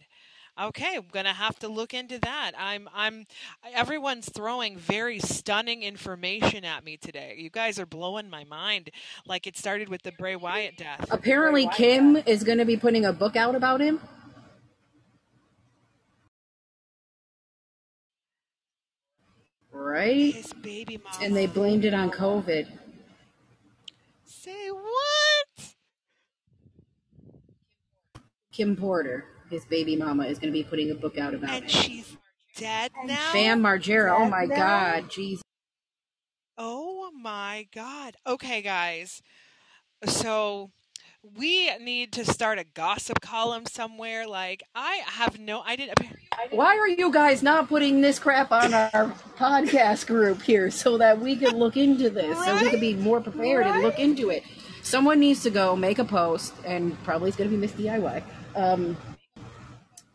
Okay, 0.61 0.95
I'm 0.95 1.05
gonna 1.11 1.33
have 1.33 1.57
to 1.59 1.67
look 1.67 1.93
into 1.93 2.19
that. 2.19 2.51
I'm, 2.57 2.87
I'm. 2.93 3.25
Everyone's 3.73 4.29
throwing 4.29 4.77
very 4.77 5.19
stunning 5.19 5.81
information 5.81 6.63
at 6.63 6.83
me 6.83 6.97
today. 6.97 7.35
You 7.39 7.49
guys 7.49 7.79
are 7.79 7.87
blowing 7.87 8.29
my 8.29 8.43
mind. 8.43 8.91
Like 9.25 9.47
it 9.47 9.57
started 9.57 9.89
with 9.89 10.03
the 10.03 10.11
Bray 10.11 10.35
Wyatt 10.35 10.77
death. 10.77 11.07
Apparently, 11.09 11.65
Why 11.65 11.73
Kim 11.73 12.15
is 12.27 12.43
going 12.43 12.59
to 12.59 12.65
be 12.65 12.77
putting 12.77 13.05
a 13.05 13.13
book 13.13 13.35
out 13.35 13.55
about 13.55 13.81
him. 13.81 13.99
Right? 19.71 20.35
His 20.35 20.53
baby 20.53 21.01
mama. 21.03 21.25
And 21.25 21.35
they 21.35 21.47
blamed 21.47 21.85
it 21.85 21.93
on 21.95 22.11
COVID. 22.11 22.67
say 24.25 24.69
what? 24.69 25.73
Kim 28.51 28.75
Porter, 28.75 29.25
his 29.51 29.65
baby 29.65 29.95
mama, 29.95 30.25
is 30.25 30.39
going 30.39 30.51
to 30.51 30.57
be 30.57 30.63
putting 30.63 30.89
a 30.89 30.95
book 30.95 31.17
out 31.17 31.33
about 31.33 31.49
it. 31.49 31.55
And 31.55 31.63
him. 31.65 31.69
she's 31.69 32.17
dead 32.55 32.91
now. 33.05 33.33
Bam 33.33 33.61
Margera. 33.61 34.15
Oh 34.17 34.29
my 34.29 34.45
Now? 34.45 34.55
God. 34.55 35.11
Jesus. 35.11 35.43
Oh 36.57 37.11
my 37.13 37.67
god. 37.73 38.15
Okay, 38.25 38.61
guys. 38.61 39.21
So 40.05 40.71
we 41.37 41.75
need 41.77 42.11
to 42.13 42.25
start 42.25 42.57
a 42.57 42.63
gossip 42.63 43.21
column 43.21 43.65
somewhere. 43.65 44.27
Like 44.27 44.63
I 44.73 45.01
have 45.05 45.39
no 45.39 45.61
I 45.61 45.75
didn't 45.75 45.99
Why 46.49 46.77
are 46.77 46.87
you 46.87 47.11
guys 47.11 47.43
not 47.43 47.67
putting 47.67 48.01
this 48.01 48.17
crap 48.19 48.51
on 48.51 48.73
our 48.73 49.13
podcast 49.37 50.07
group 50.07 50.41
here 50.41 50.71
so 50.71 50.97
that 50.97 51.19
we 51.19 51.35
can 51.35 51.57
look 51.57 51.77
into 51.77 52.09
this, 52.09 52.37
so 52.45 52.55
we 52.55 52.69
can 52.69 52.79
be 52.79 52.95
more 52.95 53.21
prepared 53.21 53.67
and 53.67 53.83
look 53.83 53.99
into 53.99 54.29
it? 54.29 54.43
Someone 54.81 55.19
needs 55.19 55.43
to 55.43 55.51
go 55.51 55.75
make 55.75 55.99
a 55.99 56.03
post, 56.03 56.53
and 56.65 57.01
probably 57.03 57.29
it's 57.29 57.37
going 57.37 57.49
to 57.49 57.55
be 57.55 57.61
Miss 57.61 57.71
DIY. 57.73 58.23
Um, 58.55 58.97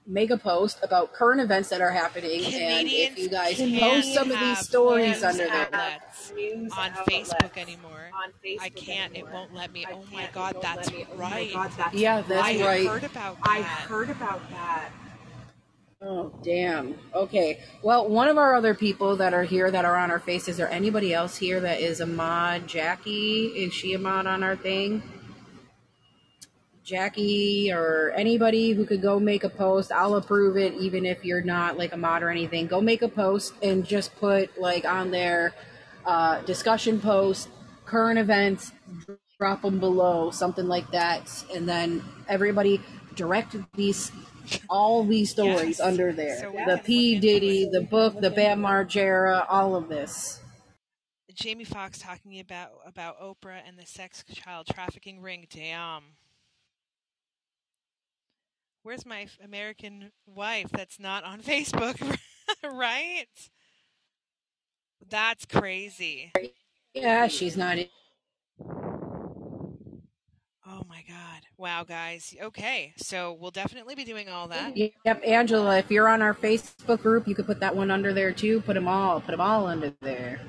make 0.06 0.30
a 0.30 0.38
post 0.38 0.78
about 0.82 1.12
current 1.12 1.40
events 1.40 1.68
that 1.70 1.80
are 1.80 1.90
happening, 1.90 2.44
and 2.44 2.88
if 2.88 3.18
you 3.18 3.28
guys 3.28 3.56
post 3.80 4.14
some 4.14 4.30
of 4.30 4.38
these 4.38 4.58
stories 4.58 5.22
under 5.22 5.44
there. 5.46 5.68
outlets 5.72 6.32
on 6.32 6.90
outlets 6.92 7.34
Facebook 7.34 7.56
anymore. 7.56 8.10
On 8.14 8.30
Facebook 8.44 8.62
I 8.62 8.68
can't. 8.70 9.16
It 9.16 9.26
won't 9.32 9.54
let 9.54 9.72
me. 9.72 9.84
Oh 9.90 10.04
my 10.12 10.28
god, 10.32 10.54
won't 10.54 10.62
that's 10.62 10.90
let 10.90 10.98
me. 10.98 11.06
Oh 11.12 11.16
my 11.16 11.30
right. 11.30 11.52
God, 11.52 11.72
that's 11.76 11.94
Yeah, 11.94 12.22
that's 12.22 12.46
I 12.46 12.64
right. 12.64 12.86
heard 12.86 13.04
about 13.04 13.36
that. 13.44 13.50
I 13.50 13.62
heard 13.62 14.10
about 14.10 14.50
that. 14.50 14.90
Oh, 16.02 16.32
damn. 16.42 16.94
Okay. 17.14 17.60
Well, 17.82 18.08
one 18.08 18.28
of 18.28 18.36
our 18.38 18.54
other 18.54 18.74
people 18.74 19.16
that 19.16 19.34
are 19.34 19.44
here 19.44 19.70
that 19.70 19.84
are 19.84 19.96
on 19.96 20.10
our 20.10 20.18
face, 20.18 20.46
is 20.46 20.56
there 20.58 20.70
anybody 20.70 21.14
else 21.14 21.36
here 21.38 21.58
that 21.60 21.80
is 21.80 22.00
a 22.00 22.06
mod? 22.06 22.68
Jackie? 22.68 23.46
Is 23.46 23.72
she 23.72 23.94
a 23.94 23.98
mod 23.98 24.26
on 24.26 24.42
our 24.42 24.56
thing? 24.56 25.02
Jackie 26.86 27.72
or 27.72 28.12
anybody 28.16 28.70
who 28.70 28.86
could 28.86 29.02
go 29.02 29.18
make 29.18 29.42
a 29.42 29.48
post, 29.48 29.90
I'll 29.90 30.14
approve 30.14 30.56
it, 30.56 30.72
even 30.74 31.04
if 31.04 31.24
you're 31.24 31.42
not 31.42 31.76
like 31.76 31.92
a 31.92 31.96
mod 31.96 32.22
or 32.22 32.30
anything. 32.30 32.68
Go 32.68 32.80
make 32.80 33.02
a 33.02 33.08
post 33.08 33.54
and 33.60 33.84
just 33.84 34.14
put 34.16 34.58
like 34.58 34.84
on 34.84 35.10
there 35.10 35.52
uh, 36.06 36.40
discussion 36.42 37.00
post, 37.00 37.48
current 37.84 38.20
events, 38.20 38.70
drop 39.36 39.62
them 39.62 39.80
below, 39.80 40.30
something 40.30 40.68
like 40.68 40.88
that, 40.92 41.28
and 41.52 41.68
then 41.68 42.04
everybody 42.28 42.80
direct 43.16 43.56
these 43.74 44.12
all 44.70 45.04
these 45.04 45.30
stories 45.30 45.78
Yes. 45.78 45.80
under 45.80 46.12
there. 46.12 46.38
So 46.38 46.52
the 46.52 46.80
P 46.84 47.18
Diddy, 47.18 47.68
the 47.68 47.80
book, 47.80 48.20
the 48.20 48.30
Bam 48.30 48.62
Margera, 48.62 49.44
all 49.48 49.74
of 49.74 49.88
this. 49.88 50.40
Jamie 51.34 51.64
Foxx 51.64 51.98
talking 51.98 52.38
about 52.38 52.70
about 52.86 53.20
Oprah 53.20 53.60
and 53.66 53.76
the 53.76 53.84
sex 53.84 54.22
child 54.32 54.68
trafficking 54.72 55.20
ring. 55.20 55.46
Damn. 55.50 56.04
Where's 58.86 59.04
my 59.04 59.26
American 59.44 60.12
wife 60.26 60.68
that's 60.70 61.00
not 61.00 61.24
on 61.24 61.40
Facebook? 61.42 62.18
right? 62.62 63.26
That's 65.10 65.44
crazy. 65.44 66.30
Yeah, 66.94 67.26
she's 67.26 67.56
not. 67.56 67.78
In- 67.78 67.88
Oh 70.68 70.82
my 70.88 71.02
god. 71.08 71.42
Wow, 71.58 71.82
guys. 71.82 72.32
Okay. 72.40 72.92
So 72.96 73.36
we'll 73.40 73.50
definitely 73.50 73.96
be 73.96 74.04
doing 74.04 74.28
all 74.28 74.46
that. 74.48 74.76
Yep, 74.76 75.22
Angela. 75.26 75.78
If 75.78 75.90
you're 75.90 76.08
on 76.08 76.22
our 76.22 76.34
Facebook 76.34 77.02
group, 77.02 77.26
you 77.26 77.34
could 77.34 77.46
put 77.46 77.58
that 77.60 77.74
one 77.74 77.90
under 77.90 78.12
there 78.12 78.32
too. 78.32 78.60
Put 78.60 78.74
them 78.74 78.86
all. 78.86 79.20
Put 79.20 79.32
them 79.32 79.40
all 79.40 79.66
under 79.66 79.92
there. 80.00 80.40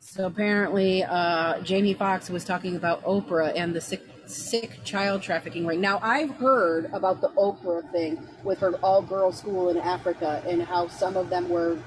So 0.00 0.24
apparently, 0.26 1.04
uh, 1.04 1.60
Jamie 1.60 1.92
Foxx 1.94 2.30
was 2.30 2.44
talking 2.44 2.76
about 2.76 3.02
Oprah 3.04 3.52
and 3.54 3.74
the 3.74 3.80
sick, 3.80 4.02
sick 4.26 4.82
child 4.84 5.22
trafficking 5.22 5.66
ring. 5.66 5.80
Now, 5.80 5.98
I've 6.02 6.30
heard 6.30 6.86
about 6.92 7.20
the 7.20 7.28
Oprah 7.30 7.90
thing 7.92 8.26
with 8.42 8.58
her 8.60 8.74
all-girls 8.76 9.38
school 9.38 9.68
in 9.70 9.78
Africa 9.78 10.42
and 10.46 10.62
how 10.62 10.88
some 10.88 11.16
of 11.16 11.30
them 11.30 11.48
were 11.48 11.78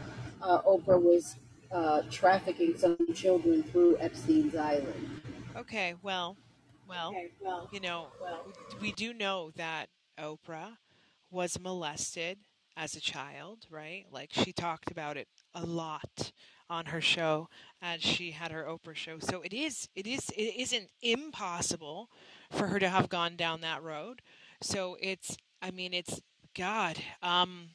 uh, 0.42 0.62
Oprah 0.62 1.02
was 1.02 1.36
uh, 1.72 2.04
trafficking 2.10 2.78
some 2.78 2.98
children 3.14 3.64
through 3.64 3.98
Epstein's 4.00 4.56
Island. 4.56 5.22
Okay. 5.56 5.96
Well, 6.02 6.38
well, 6.88 7.10
Okay, 7.10 7.32
well, 7.42 7.70
you 7.74 7.80
know, 7.80 8.08
well. 8.22 8.46
we 8.80 8.92
do 8.94 9.14
know 9.14 9.52
that 9.56 9.88
Oprah 10.20 10.78
was 11.30 11.60
molested 11.60 12.40
as 12.78 12.96
a 12.96 13.02
child, 13.02 13.66
right? 13.70 14.06
Like 14.12 14.30
she 14.32 14.54
talked 14.54 14.92
about 14.92 15.18
it 15.18 15.28
a 15.54 15.66
lot 15.66 16.32
on 16.70 16.88
her 16.88 17.02
show 17.02 17.50
as 17.82 18.02
she 18.02 18.32
had 18.32 18.52
her 18.52 18.66
Oprah 18.66 18.96
show. 18.96 19.20
So 19.20 19.42
it 19.42 19.54
is 19.54 19.90
it 19.96 20.08
is 20.08 20.30
it 20.36 20.56
isn't 20.58 20.90
impossible 21.02 22.10
for 22.52 22.68
her 22.68 22.80
to 22.80 22.90
have 22.90 23.10
gone 23.10 23.36
down 23.36 23.62
that 23.62 23.84
road. 23.84 24.22
So 24.62 24.98
it's 25.02 25.38
I 25.62 25.72
mean 25.72 25.94
it's 25.94 26.22
God. 26.56 26.98
Um 27.22 27.70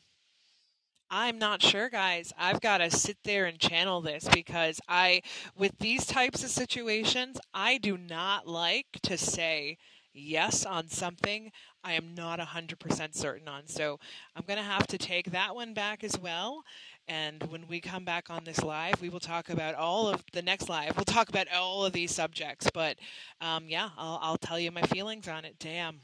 I'm 1.15 1.39
not 1.39 1.61
sure, 1.61 1.91
guys. 1.91 2.33
I've 2.39 2.63
got 2.63 2.79
to 2.79 2.91
sit 2.91 3.19
there 3.23 3.45
and 3.45 3.59
channel 3.59 4.01
this 4.01 4.27
because 4.33 4.81
I, 4.89 5.21
with 5.55 5.73
these 5.79 6.07
types 6.07 6.43
of 6.43 6.49
situations, 6.49 7.39
I 7.53 7.77
do 7.77 7.99
not 7.99 8.49
like 8.49 8.87
to 9.03 9.19
say 9.19 9.77
yes 10.15 10.65
on 10.65 10.89
something 10.89 11.53
I 11.85 11.95
am 11.95 12.15
not 12.15 12.39
100% 12.39 13.15
certain 13.15 13.49
on. 13.49 13.67
So 13.67 13.99
I'm 14.37 14.45
going 14.47 14.59
to 14.59 14.65
have 14.65 14.87
to 14.89 14.99
take 14.99 15.33
that 15.33 15.55
one 15.55 15.75
back 15.75 16.05
as 16.05 16.19
well. 16.19 16.63
And 17.09 17.43
when 17.51 17.67
we 17.69 17.81
come 17.81 18.05
back 18.05 18.31
on 18.31 18.45
this 18.45 18.63
live, 18.63 19.01
we 19.03 19.09
will 19.09 19.21
talk 19.21 19.51
about 19.51 19.75
all 19.75 20.09
of 20.09 20.23
the 20.33 20.43
next 20.43 20.69
live. 20.69 20.97
We'll 20.97 21.05
talk 21.05 21.29
about 21.29 21.47
all 21.53 21.85
of 21.85 21.93
these 21.93 22.15
subjects. 22.15 22.69
But 22.73 22.97
um, 23.41 23.65
yeah, 23.69 23.91
I'll, 23.99 24.19
I'll 24.23 24.39
tell 24.39 24.59
you 24.59 24.71
my 24.71 24.83
feelings 24.83 25.29
on 25.29 25.45
it. 25.45 25.57
Damn. 25.59 26.01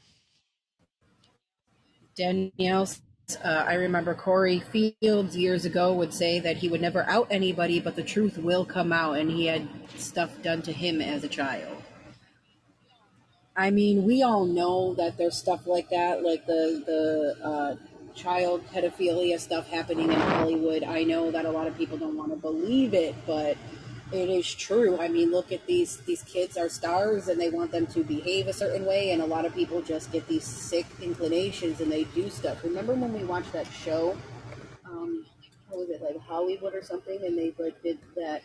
Danielle, 2.15 2.89
uh, 3.43 3.47
I 3.67 3.75
remember 3.75 4.13
Corey 4.13 4.59
Feldman 4.59 5.31
years 5.39 5.65
ago 5.65 5.93
would 5.93 6.13
say 6.13 6.39
that 6.41 6.57
he 6.57 6.67
would 6.67 6.81
never 6.81 7.03
out 7.09 7.27
anybody, 7.29 7.79
but 7.79 7.95
the 7.95 8.03
truth 8.03 8.37
will 8.37 8.65
come 8.65 8.91
out, 8.91 9.17
and 9.17 9.31
he 9.31 9.45
had 9.45 9.67
stuff 9.95 10.41
done 10.41 10.61
to 10.63 10.73
him 10.73 11.01
as 11.01 11.23
a 11.23 11.29
child. 11.29 11.77
I 13.55 13.71
mean, 13.71 14.03
we 14.03 14.23
all 14.23 14.45
know 14.45 14.93
that 14.95 15.17
there's 15.17 15.37
stuff 15.37 15.67
like 15.67 15.89
that, 15.89 16.23
like 16.23 16.45
the 16.45 16.83
the 16.85 17.45
uh, 17.45 17.75
child 18.19 18.65
pedophilia 18.67 19.39
stuff 19.39 19.69
happening 19.69 20.11
in 20.11 20.19
Hollywood. 20.19 20.83
I 20.83 21.03
know 21.03 21.31
that 21.31 21.45
a 21.45 21.51
lot 21.51 21.67
of 21.67 21.77
people 21.77 21.97
don't 21.97 22.17
want 22.17 22.31
to 22.31 22.35
believe 22.35 22.93
it, 22.93 23.15
but 23.25 23.57
it 24.11 24.29
is 24.29 24.53
true. 24.53 24.99
I 24.99 25.07
mean, 25.07 25.31
look 25.31 25.51
at 25.51 25.65
these 25.67 25.97
these 25.99 26.23
kids 26.23 26.57
are 26.57 26.67
stars 26.67 27.27
and 27.27 27.39
they 27.39 27.49
want 27.49 27.71
them 27.71 27.87
to 27.87 28.03
behave 28.03 28.47
a 28.47 28.53
certain 28.53 28.85
way 28.85 29.11
and 29.11 29.21
a 29.21 29.25
lot 29.25 29.45
of 29.45 29.53
people 29.53 29.81
just 29.81 30.11
get 30.11 30.27
these 30.27 30.43
sick 30.43 30.85
inclinations 31.01 31.79
and 31.79 31.91
they 31.91 32.03
do 32.05 32.29
stuff. 32.29 32.63
Remember 32.63 32.93
when 32.93 33.13
we 33.13 33.23
watched 33.23 33.53
that 33.53 33.67
show 33.67 34.17
um 34.85 35.25
what 35.69 35.79
was 35.79 35.89
it 35.89 36.01
like 36.01 36.19
Hollywood 36.19 36.73
or 36.73 36.81
something 36.81 37.19
and 37.23 37.37
they 37.37 37.53
like 37.59 37.81
did 37.83 37.99
that 38.15 38.41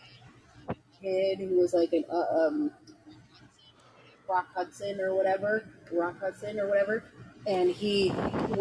kid 1.01 1.39
who 1.39 1.59
was 1.59 1.73
like 1.73 1.93
an 1.93 2.05
uh, 2.11 2.47
um 2.47 2.71
Rock 4.29 4.49
Hudson 4.55 5.01
or 5.01 5.15
whatever, 5.15 5.65
Rock 5.93 6.19
Hudson 6.21 6.59
or 6.59 6.69
whatever, 6.69 7.05
and 7.47 7.71
he 7.71 8.13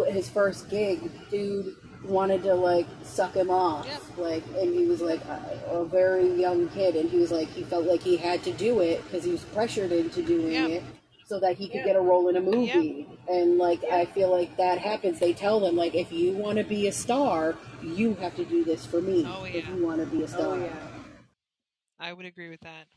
his 0.08 0.30
first 0.30 0.69
gig, 0.69 1.12
dude 1.30 1.76
wanted 2.04 2.43
to 2.43 2.54
like 2.54 2.86
suck 3.04 3.34
him 3.34 3.50
off, 3.50 3.86
Yep. 3.86 4.02
like, 4.17 4.43
and 4.58 4.74
he 4.74 4.86
was 4.86 5.02
like 5.02 5.24
a, 5.26 5.62
a 5.72 5.86
very 5.86 6.30
young 6.34 6.67
kid, 6.69 6.96
and 6.96 7.10
he 7.10 7.17
was 7.17 7.32
like 7.32 7.48
he 7.50 7.63
felt 7.63 7.86
like 7.86 8.02
he 8.02 8.17
had 8.17 8.43
to 8.43 8.52
do 8.52 8.82
it 8.82 9.04
because 9.06 9.24
he 9.24 9.32
was 9.32 9.43
pressured 9.46 9.91
into 9.91 10.22
doing 10.22 10.52
Yep. 10.52 10.69
it 10.69 10.84
so 11.26 11.39
that 11.39 11.56
he 11.58 11.67
could 11.67 11.78
Yep. 11.78 11.86
get 11.86 11.96
a 11.96 12.02
role 12.02 12.28
in 12.30 12.36
a 12.36 12.41
movie. 12.41 13.08
And 13.30 13.58
like 13.58 13.84
I 13.86 14.06
feel 14.06 14.30
like 14.30 14.58
that 14.58 14.80
happens. 14.80 15.19
They 15.19 15.34
tell 15.34 15.60
them 15.60 15.76
like 15.76 15.96
if 15.96 16.12
you 16.12 16.34
want 16.34 16.58
to 16.58 16.63
be 16.63 16.88
a 16.88 16.91
star, 16.91 17.56
you 17.82 18.15
have 18.15 18.36
to 18.36 18.46
do 18.46 18.63
this 18.65 18.86
for 18.86 19.02
me. 19.02 19.26
Oh, 19.26 19.46
yeah. 19.46 19.60
If 19.60 19.69
you 19.69 19.86
want 19.86 20.00
to 20.02 20.06
be 20.06 20.22
a 20.22 20.26
oh, 20.26 20.28
star. 20.28 20.56
Oh 20.56 20.60
yeah. 20.60 20.76
I 22.00 22.12
would 22.12 22.26
agree 22.26 22.50
with 22.50 22.60
that. 22.62 22.88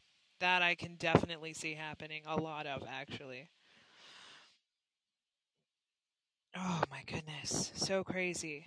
That 0.40 0.62
I 0.62 0.74
can 0.74 0.96
definitely 0.96 1.54
see 1.54 1.74
happening. 1.74 2.22
A 2.26 2.36
lot 2.36 2.66
of, 2.66 2.82
actually. 2.90 3.48
Oh 6.58 6.82
my 6.90 7.02
goodness. 7.06 7.70
So 7.74 8.02
crazy. 8.02 8.66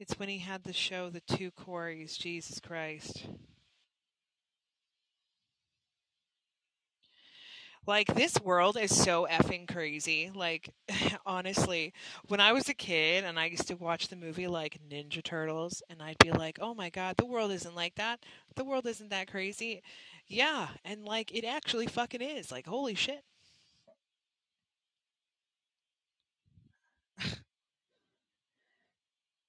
It's 0.00 0.18
when 0.18 0.28
he 0.28 0.38
had 0.38 0.64
the 0.64 0.72
show, 0.72 1.08
The 1.08 1.20
Two 1.20 1.52
Coreys. 1.52 2.16
Jesus 2.16 2.58
Christ. 2.58 3.26
Like, 7.86 8.14
this 8.14 8.40
world 8.42 8.78
is 8.80 8.96
so 8.96 9.26
effing 9.30 9.68
crazy. 9.70 10.30
Like, 10.34 10.70
honestly, 11.26 11.92
when 12.28 12.40
I 12.40 12.52
was 12.52 12.68
a 12.68 12.74
kid 12.74 13.24
and 13.24 13.38
I 13.38 13.46
used 13.46 13.68
to 13.68 13.76
watch 13.76 14.08
the 14.08 14.16
movie 14.16 14.48
like 14.48 14.80
Ninja 14.88 15.22
Turtles, 15.22 15.82
and 15.88 16.02
I'd 16.02 16.18
be 16.18 16.32
like, 16.32 16.58
oh 16.60 16.74
my 16.74 16.90
god, 16.90 17.18
the 17.18 17.26
world 17.26 17.52
isn't 17.52 17.74
like 17.74 17.94
that. 17.96 18.20
The 18.56 18.64
world 18.64 18.86
isn't 18.86 19.10
that 19.10 19.30
crazy. 19.30 19.82
Yeah, 20.26 20.68
and 20.84 21.04
like, 21.04 21.32
it 21.32 21.44
actually 21.44 21.86
fucking 21.86 22.22
is. 22.22 22.50
Like, 22.50 22.66
holy 22.66 22.94
shit. 22.94 23.22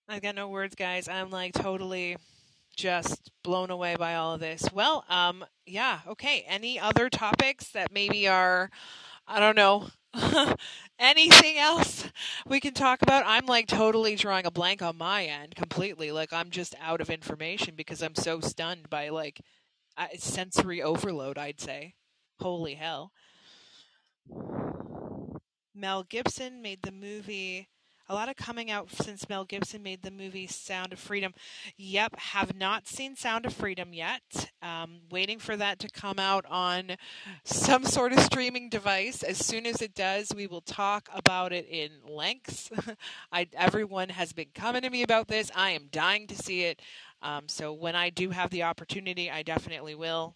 I've 0.07 0.21
got 0.21 0.35
no 0.35 0.47
words, 0.47 0.75
guys. 0.75 1.07
I'm 1.07 1.31
like 1.31 1.53
totally 1.53 2.17
just 2.75 3.31
blown 3.43 3.71
away 3.71 3.95
by 3.95 4.15
all 4.15 4.33
of 4.33 4.39
this. 4.39 4.63
Well, 4.73 5.03
um, 5.09 5.45
yeah, 5.65 6.01
okay. 6.07 6.45
Any 6.47 6.79
other 6.79 7.09
topics 7.09 7.69
that 7.69 7.91
maybe 7.91 8.27
are, 8.27 8.69
I 9.27 9.39
don't 9.39 9.55
know, 9.55 9.87
anything 10.99 11.57
else 11.57 12.07
we 12.45 12.59
can 12.59 12.73
talk 12.73 13.01
about? 13.01 13.23
I'm 13.25 13.45
like 13.47 13.67
totally 13.67 14.15
drawing 14.15 14.45
a 14.45 14.51
blank 14.51 14.81
on 14.81 14.97
my 14.97 15.25
end 15.25 15.55
completely. 15.55 16.11
Like 16.11 16.31
I'm 16.31 16.51
just 16.51 16.75
out 16.81 17.01
of 17.01 17.09
information 17.09 17.73
because 17.75 18.03
I'm 18.03 18.15
so 18.15 18.39
stunned 18.41 18.89
by 18.89 19.09
like 19.09 19.41
uh, 19.97 20.07
sensory 20.17 20.81
overload, 20.83 21.37
I'd 21.37 21.59
say. 21.59 21.95
Holy 22.39 22.75
hell. 22.75 23.11
Mel 25.73 26.03
Gibson 26.03 26.61
made 26.61 26.81
the 26.83 26.91
movie. 26.91 27.69
A 28.07 28.13
lot 28.13 28.29
of 28.29 28.35
coming 28.35 28.69
out 28.69 28.91
since 28.91 29.27
Mel 29.27 29.45
Gibson 29.45 29.81
made 29.81 30.03
the 30.03 30.11
movie 30.11 30.45
Sound 30.45 30.93
of 30.93 30.99
Freedom. 30.99 31.33
Yep, 31.75 32.19
have 32.19 32.55
not 32.55 32.87
seen 32.87 33.15
Sound 33.15 33.47
of 33.47 33.53
Freedom 33.53 33.93
yet. 33.93 34.51
Um, 34.61 34.99
waiting 35.09 35.39
for 35.39 35.57
that 35.57 35.79
to 35.79 35.89
come 35.89 36.19
out 36.19 36.45
on 36.47 36.97
some 37.43 37.83
sort 37.83 38.13
of 38.13 38.19
streaming 38.19 38.69
device. 38.69 39.23
As 39.23 39.43
soon 39.43 39.65
as 39.65 39.81
it 39.81 39.95
does, 39.95 40.31
we 40.35 40.45
will 40.45 40.61
talk 40.61 41.09
about 41.13 41.51
it 41.51 41.67
in 41.67 41.89
lengths. 42.07 42.69
I, 43.31 43.47
everyone 43.53 44.09
has 44.09 44.33
been 44.33 44.49
coming 44.53 44.83
to 44.83 44.89
me 44.91 45.01
about 45.01 45.27
this. 45.27 45.49
I 45.55 45.71
am 45.71 45.87
dying 45.91 46.27
to 46.27 46.35
see 46.35 46.65
it. 46.65 46.83
Um, 47.23 47.47
so 47.47 47.73
when 47.73 47.95
I 47.95 48.11
do 48.11 48.29
have 48.29 48.51
the 48.51 48.63
opportunity, 48.63 49.31
I 49.31 49.41
definitely 49.41 49.95
will. 49.95 50.35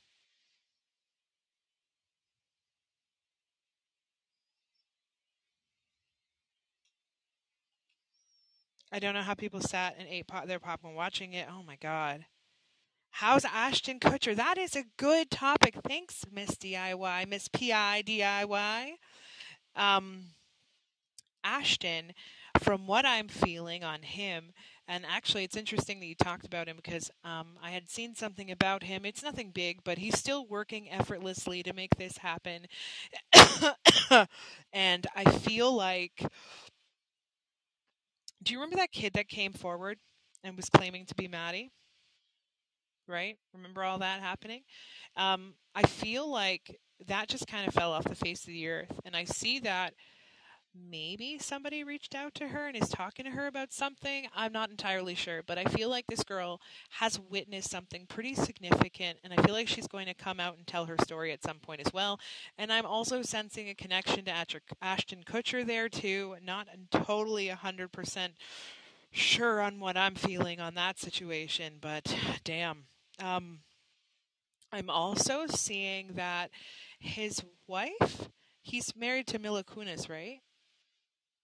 I 8.91 8.99
don't 8.99 9.13
know 9.13 9.21
how 9.21 9.35
people 9.35 9.61
sat 9.61 9.95
and 9.99 10.07
ate 10.07 10.27
pop- 10.27 10.47
their 10.47 10.59
popcorn 10.59 10.95
watching 10.95 11.33
it. 11.33 11.47
Oh 11.49 11.63
my 11.63 11.75
god. 11.75 12.25
How's 13.11 13.45
Ashton 13.45 13.99
Kutcher? 13.99 14.35
That 14.35 14.57
is 14.57 14.75
a 14.75 14.85
good 14.97 15.29
topic. 15.29 15.75
Thanks, 15.87 16.25
Miss 16.31 16.51
DIY, 16.51 17.27
Miss 17.27 17.47
PI 17.47 18.03
DIY. 18.05 18.91
Um, 19.75 20.25
Ashton, 21.43 22.13
from 22.59 22.87
what 22.87 23.05
I'm 23.05 23.27
feeling 23.27 23.83
on 23.83 24.03
him, 24.03 24.53
and 24.87 25.05
actually 25.07 25.43
it's 25.43 25.55
interesting 25.55 25.99
that 25.99 26.07
you 26.07 26.15
talked 26.15 26.45
about 26.45 26.67
him 26.67 26.75
because 26.75 27.11
um, 27.23 27.57
I 27.61 27.69
had 27.71 27.89
seen 27.89 28.15
something 28.15 28.49
about 28.49 28.83
him. 28.83 29.05
It's 29.05 29.23
nothing 29.23 29.51
big, 29.51 29.83
but 29.83 29.99
he's 29.99 30.17
still 30.17 30.47
working 30.47 30.89
effortlessly 30.89 31.61
to 31.63 31.73
make 31.73 31.95
this 31.95 32.17
happen. 32.17 32.65
and 34.73 35.07
I 35.15 35.29
feel 35.31 35.71
like 35.73 36.25
do 38.43 38.53
you 38.53 38.59
remember 38.59 38.77
that 38.77 38.91
kid 38.91 39.13
that 39.13 39.27
came 39.27 39.53
forward 39.53 39.97
and 40.43 40.55
was 40.55 40.69
claiming 40.69 41.05
to 41.05 41.15
be 41.15 41.27
Maddie? 41.27 41.71
Right? 43.07 43.37
Remember 43.53 43.83
all 43.83 43.99
that 43.99 44.21
happening? 44.21 44.61
Um, 45.17 45.55
I 45.75 45.83
feel 45.83 46.29
like 46.29 46.79
that 47.07 47.27
just 47.27 47.47
kind 47.47 47.67
of 47.67 47.73
fell 47.73 47.91
off 47.91 48.03
the 48.03 48.15
face 48.15 48.41
of 48.41 48.47
the 48.47 48.67
earth. 48.67 48.99
And 49.05 49.15
I 49.15 49.23
see 49.23 49.59
that 49.59 49.93
maybe 50.89 51.37
somebody 51.39 51.83
reached 51.83 52.15
out 52.15 52.33
to 52.35 52.49
her 52.49 52.67
and 52.67 52.75
is 52.75 52.89
talking 52.89 53.25
to 53.25 53.31
her 53.31 53.47
about 53.47 53.73
something. 53.73 54.27
I'm 54.35 54.51
not 54.51 54.69
entirely 54.69 55.15
sure, 55.15 55.41
but 55.45 55.57
I 55.57 55.65
feel 55.65 55.89
like 55.89 56.05
this 56.07 56.23
girl 56.23 56.61
has 56.89 57.19
witnessed 57.29 57.69
something 57.69 58.05
pretty 58.07 58.35
significant, 58.35 59.19
and 59.23 59.33
I 59.33 59.41
feel 59.43 59.55
like 59.55 59.67
she's 59.67 59.87
going 59.87 60.07
to 60.07 60.13
come 60.13 60.39
out 60.39 60.57
and 60.57 60.65
tell 60.67 60.85
her 60.85 60.97
story 61.03 61.31
at 61.31 61.43
some 61.43 61.57
point 61.57 61.81
as 61.85 61.93
well. 61.93 62.19
And 62.57 62.71
I'm 62.71 62.85
also 62.85 63.21
sensing 63.21 63.69
a 63.69 63.75
connection 63.75 64.25
to 64.25 64.31
Ash- 64.31 64.55
Ashton 64.81 65.23
Kutcher 65.25 65.65
there 65.65 65.89
too. 65.89 66.35
Not 66.45 66.67
totally 66.91 67.47
100% 67.49 68.29
sure 69.11 69.61
on 69.61 69.79
what 69.79 69.97
I'm 69.97 70.15
feeling 70.15 70.59
on 70.59 70.75
that 70.75 70.99
situation, 70.99 71.73
but 71.81 72.15
damn. 72.43 72.83
Um, 73.21 73.59
I'm 74.71 74.89
also 74.89 75.47
seeing 75.47 76.13
that 76.13 76.51
his 76.99 77.41
wife, 77.67 78.29
he's 78.61 78.95
married 78.95 79.27
to 79.27 79.39
Mila 79.39 79.63
Kunis, 79.63 80.09
right? 80.09 80.41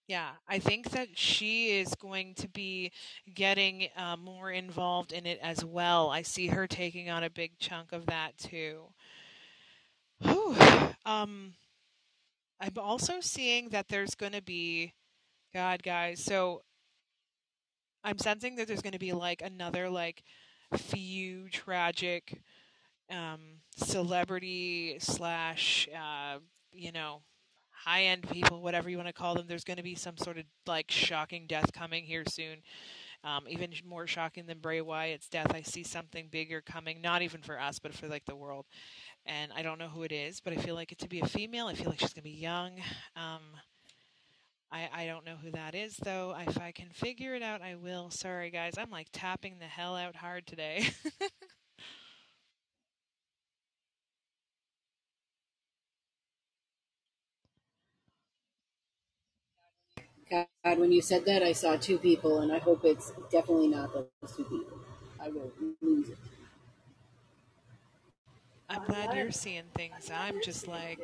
Yeah, 0.07 0.31
I 0.47 0.59
think 0.59 0.91
that 0.91 1.17
she 1.17 1.79
is 1.79 1.95
going 1.95 2.35
to 2.35 2.47
be 2.47 2.91
getting 3.33 3.87
uh, 3.97 4.17
more 4.17 4.51
involved 4.51 5.11
in 5.11 5.25
it 5.25 5.39
as 5.41 5.65
well. 5.65 6.09
I 6.11 6.21
see 6.21 6.47
her 6.47 6.67
taking 6.67 7.09
on 7.09 7.23
a 7.23 7.29
big 7.29 7.57
chunk 7.57 7.91
of 7.91 8.05
that 8.05 8.37
too. 8.37 8.93
Whew. 10.21 10.55
Um, 11.05 11.53
I'm 12.59 12.73
also 12.77 13.19
seeing 13.21 13.69
that 13.69 13.87
there's 13.89 14.15
going 14.15 14.31
to 14.33 14.41
be, 14.41 14.93
God, 15.53 15.83
guys. 15.83 16.23
So 16.23 16.63
I'm 18.03 18.17
sensing 18.19 18.55
that 18.55 18.67
there's 18.67 18.81
going 18.81 18.93
to 18.93 18.99
be 18.99 19.13
like 19.13 19.41
another 19.41 19.89
like 19.89 20.23
few 20.77 21.49
tragic 21.49 22.41
um, 23.09 23.61
celebrity 23.77 24.97
slash 24.99 25.87
uh, 25.95 26.39
you 26.71 26.91
know 26.91 27.21
high 27.85 28.03
end 28.03 28.27
people, 28.29 28.61
whatever 28.61 28.89
you 28.89 28.97
want 28.97 29.07
to 29.07 29.13
call 29.13 29.35
them. 29.35 29.45
There's 29.47 29.63
going 29.63 29.77
to 29.77 29.83
be 29.83 29.95
some 29.95 30.17
sort 30.17 30.37
of 30.37 30.45
like 30.65 30.89
shocking 30.91 31.45
death 31.47 31.71
coming 31.71 32.03
here 32.03 32.23
soon. 32.27 32.57
Um, 33.23 33.45
even 33.49 33.71
more 33.87 34.05
shocking 34.05 34.45
than 34.45 34.59
Bray 34.59 34.81
Wyatt's 34.81 35.27
death. 35.27 35.51
I 35.53 35.61
see 35.61 35.83
something 35.83 36.27
bigger 36.29 36.61
coming, 36.61 37.01
not 37.01 37.23
even 37.23 37.41
for 37.41 37.59
us, 37.59 37.79
but 37.79 37.93
for 37.93 38.07
like 38.07 38.25
the 38.25 38.35
world. 38.35 38.65
And 39.25 39.51
I 39.55 39.63
don't 39.63 39.79
know 39.79 39.87
who 39.87 40.03
it 40.03 40.11
is, 40.11 40.41
but 40.41 40.53
I 40.53 40.57
feel 40.57 40.75
like 40.75 40.91
it 40.91 40.99
to 40.99 41.09
be 41.09 41.21
a 41.21 41.27
female. 41.27 41.67
I 41.67 41.73
feel 41.73 41.89
like 41.89 41.99
she's 41.99 42.13
going 42.13 42.23
to 42.23 42.29
be 42.29 42.37
young. 42.37 42.73
Um, 43.15 43.41
I, 44.71 44.89
I 44.93 45.05
don't 45.05 45.25
know 45.25 45.37
who 45.41 45.51
that 45.51 45.73
is 45.73 45.95
though. 45.97 46.35
If 46.47 46.59
I 46.59 46.71
can 46.71 46.89
figure 46.89 47.33
it 47.33 47.41
out, 47.41 47.61
I 47.61 47.75
will. 47.75 48.09
Sorry 48.11 48.51
guys, 48.51 48.73
I'm 48.77 48.91
like 48.91 49.07
tapping 49.11 49.57
the 49.59 49.65
hell 49.65 49.95
out 49.95 50.15
hard 50.15 50.45
today. 50.45 50.89
God, 60.31 60.47
when 60.79 60.91
you 60.91 61.01
said 61.01 61.25
that, 61.25 61.43
I 61.43 61.53
saw 61.53 61.77
two 61.77 61.99
people, 61.99 62.41
and 62.41 62.51
I 62.51 62.59
hope 62.59 62.85
it's 62.85 63.11
definitely 63.31 63.69
not 63.69 63.93
those 63.93 64.07
two 64.35 64.45
people. 64.45 64.79
I 65.21 65.29
will 65.29 65.51
lose 65.81 66.09
it. 66.09 66.17
I'm 68.69 68.83
glad 68.85 69.13
you're 69.13 69.31
seeing 69.31 69.65
things. 69.75 70.11
I'm 70.13 70.41
just 70.41 70.67
like 70.67 70.99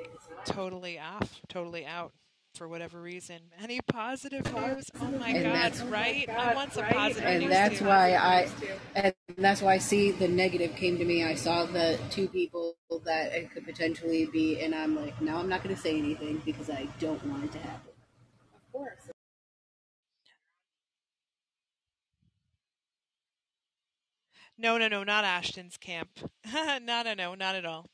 totally 0.45 0.99
off, 0.99 1.41
totally 1.49 1.85
out 1.85 2.11
for 2.55 2.67
whatever 2.67 3.01
reason. 3.01 3.39
Any 3.61 3.81
positive 3.81 4.51
news? 4.53 4.85
Oh 5.01 5.05
my 5.11 5.29
And 5.29 5.43
god, 5.43 5.53
that's- 5.53 5.81
right? 5.83 6.27
I 6.29 6.55
want 6.55 6.73
some 6.73 6.85
positive 6.87 7.23
And 7.29 7.41
news 7.41 7.49
that's 7.51 7.79
too. 7.79 7.85
why 7.85 8.15
I, 8.15 8.49
and 8.95 9.13
that's 9.37 9.61
why 9.61 9.75
I 9.75 9.77
see 9.79 10.11
the 10.11 10.27
negative 10.27 10.75
came 10.75 10.97
to 10.97 11.05
me. 11.05 11.23
I 11.23 11.35
saw 11.35 11.65
the 11.65 11.99
two 12.09 12.27
people 12.27 12.75
that 13.05 13.33
it 13.33 13.51
could 13.53 13.65
potentially 13.65 14.25
be, 14.27 14.59
and 14.61 14.75
I'm 14.75 14.95
like, 14.95 15.21
no, 15.21 15.37
I'm 15.37 15.49
not 15.49 15.63
going 15.63 15.75
to 15.75 15.81
say 15.81 15.97
anything 15.97 16.41
because 16.45 16.69
I 16.69 16.87
don't 16.99 17.23
want 17.27 17.45
it 17.45 17.53
to 17.53 17.59
happen. 17.59 17.91
Of 18.55 18.73
course. 18.73 19.10
No, 24.61 24.77
no, 24.77 24.87
no, 24.87 25.03
not 25.03 25.23
Ashton's 25.23 25.75
camp. 25.75 26.09
no, 26.53 27.01
no, 27.01 27.15
no, 27.15 27.33
not 27.33 27.55
at 27.55 27.65
all. 27.65 27.89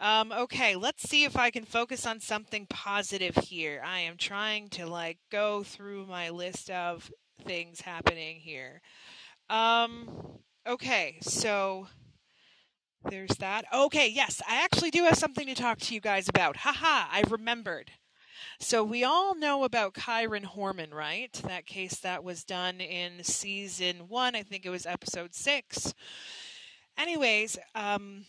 Um, 0.00 0.32
okay, 0.32 0.74
let's 0.74 1.08
see 1.08 1.22
if 1.22 1.36
I 1.36 1.50
can 1.50 1.64
focus 1.64 2.04
on 2.04 2.18
something 2.18 2.66
positive 2.68 3.36
here. 3.36 3.80
I 3.86 4.00
am 4.00 4.16
trying 4.16 4.70
to 4.70 4.86
like 4.86 5.18
go 5.30 5.62
through 5.62 6.06
my 6.06 6.30
list 6.30 6.68
of 6.68 7.12
things 7.44 7.82
happening 7.82 8.40
here. 8.40 8.80
Um, 9.48 10.40
okay, 10.66 11.18
so 11.22 11.86
there's 13.08 13.36
that. 13.38 13.64
Okay, 13.72 14.08
yes, 14.08 14.42
I 14.48 14.64
actually 14.64 14.90
do 14.90 15.04
have 15.04 15.16
something 15.16 15.46
to 15.46 15.54
talk 15.54 15.78
to 15.78 15.94
you 15.94 16.00
guys 16.00 16.28
about. 16.28 16.56
Haha, 16.56 17.06
I 17.08 17.22
remembered. 17.28 17.92
So 18.58 18.82
we 18.84 19.04
all 19.04 19.34
know 19.34 19.64
about 19.64 19.94
Kyron 19.94 20.44
Horman, 20.44 20.92
right? 20.92 21.32
That 21.46 21.66
case 21.66 21.96
that 22.00 22.24
was 22.24 22.44
done 22.44 22.80
in 22.80 23.24
season 23.24 24.08
one. 24.08 24.34
I 24.34 24.42
think 24.42 24.66
it 24.66 24.70
was 24.70 24.86
episode 24.86 25.34
six. 25.34 25.94
Anyways, 26.96 27.58
um, 27.74 28.24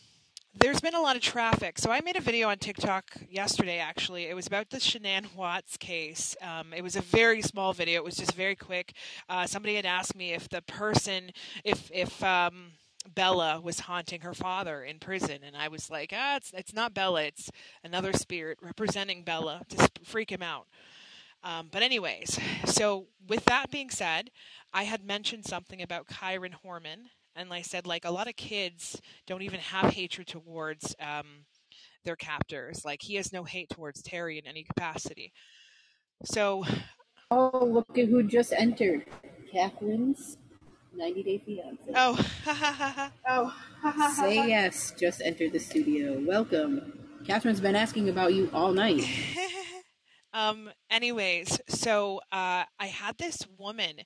there's 0.54 0.80
been 0.80 0.94
a 0.94 1.00
lot 1.00 1.16
of 1.16 1.22
traffic. 1.22 1.78
So 1.78 1.90
I 1.90 2.00
made 2.00 2.16
a 2.16 2.20
video 2.20 2.48
on 2.48 2.58
TikTok 2.58 3.04
yesterday, 3.28 3.78
actually. 3.78 4.24
It 4.26 4.34
was 4.34 4.46
about 4.46 4.70
the 4.70 4.78
Shanann 4.78 5.34
Watts 5.34 5.76
case. 5.76 6.36
Um, 6.42 6.72
it 6.72 6.82
was 6.82 6.96
a 6.96 7.00
very 7.00 7.40
small 7.42 7.72
video. 7.72 7.96
It 7.96 8.04
was 8.04 8.16
just 8.16 8.34
very 8.34 8.56
quick. 8.56 8.94
Uh, 9.28 9.46
somebody 9.46 9.76
had 9.76 9.86
asked 9.86 10.16
me 10.16 10.32
if 10.32 10.48
the 10.48 10.62
person, 10.62 11.30
if 11.64 11.90
if 11.92 12.22
um, 12.24 12.72
Bella 13.14 13.60
was 13.60 13.80
haunting 13.80 14.22
her 14.22 14.34
father 14.34 14.84
in 14.84 14.98
prison, 14.98 15.38
and 15.44 15.56
I 15.56 15.68
was 15.68 15.90
like, 15.90 16.12
ah, 16.14 16.36
it's 16.36 16.52
it's 16.54 16.74
not 16.74 16.94
Bella. 16.94 17.24
It's 17.24 17.50
another 17.84 18.12
spirit 18.12 18.58
representing 18.62 19.24
Bella 19.24 19.62
to 19.70 19.78
sp- 19.82 20.04
freak 20.04 20.30
him 20.30 20.42
out. 20.42 20.66
Um, 21.42 21.68
but 21.72 21.82
anyways, 21.82 22.38
so 22.66 23.06
with 23.28 23.44
that 23.46 23.70
being 23.70 23.90
said, 23.90 24.30
I 24.72 24.84
had 24.84 25.04
mentioned 25.04 25.46
something 25.46 25.82
about 25.82 26.08
Kyron 26.08 26.54
Horman, 26.64 27.08
and 27.36 27.52
I 27.52 27.62
said 27.62 27.86
like 27.86 28.04
a 28.04 28.10
lot 28.10 28.28
of 28.28 28.36
kids 28.36 29.00
don't 29.26 29.42
even 29.42 29.60
have 29.60 29.94
hatred 29.94 30.26
towards 30.28 30.94
um, 31.00 31.46
their 32.04 32.16
captors. 32.16 32.84
Like 32.84 33.02
he 33.02 33.16
has 33.16 33.32
no 33.32 33.44
hate 33.44 33.70
towards 33.70 34.02
Terri 34.02 34.38
in 34.40 34.46
any 34.46 34.64
capacity. 34.64 35.32
So 36.24 36.64
Oh, 37.30 37.64
look 37.64 37.98
at 37.98 38.08
who 38.08 38.24
just 38.24 38.52
entered. 38.54 39.06
Catherine's 39.52 40.38
90 40.94 41.22
Day 41.22 41.38
Fiance. 41.44 41.82
oh, 41.94 42.14
ha 42.44 42.54
ha 42.54 42.72
ha 42.72 43.10
ha. 43.24 43.52
Oh, 43.84 44.14
Say 44.16 44.48
yes, 44.48 44.92
just 44.98 45.22
entered 45.22 45.52
the 45.52 45.58
studio. 45.58 46.20
Welcome. 46.26 46.92
Catherine's 47.26 47.60
been 47.60 47.76
asking 47.76 48.08
about 48.08 48.34
you 48.34 48.50
all 48.52 48.72
night. 48.72 49.04
um 50.32 50.70
anyways 50.90 51.58
so 51.68 52.18
uh 52.30 52.62
i 52.78 52.86
had 52.86 53.18
this 53.18 53.38
woman 53.58 53.96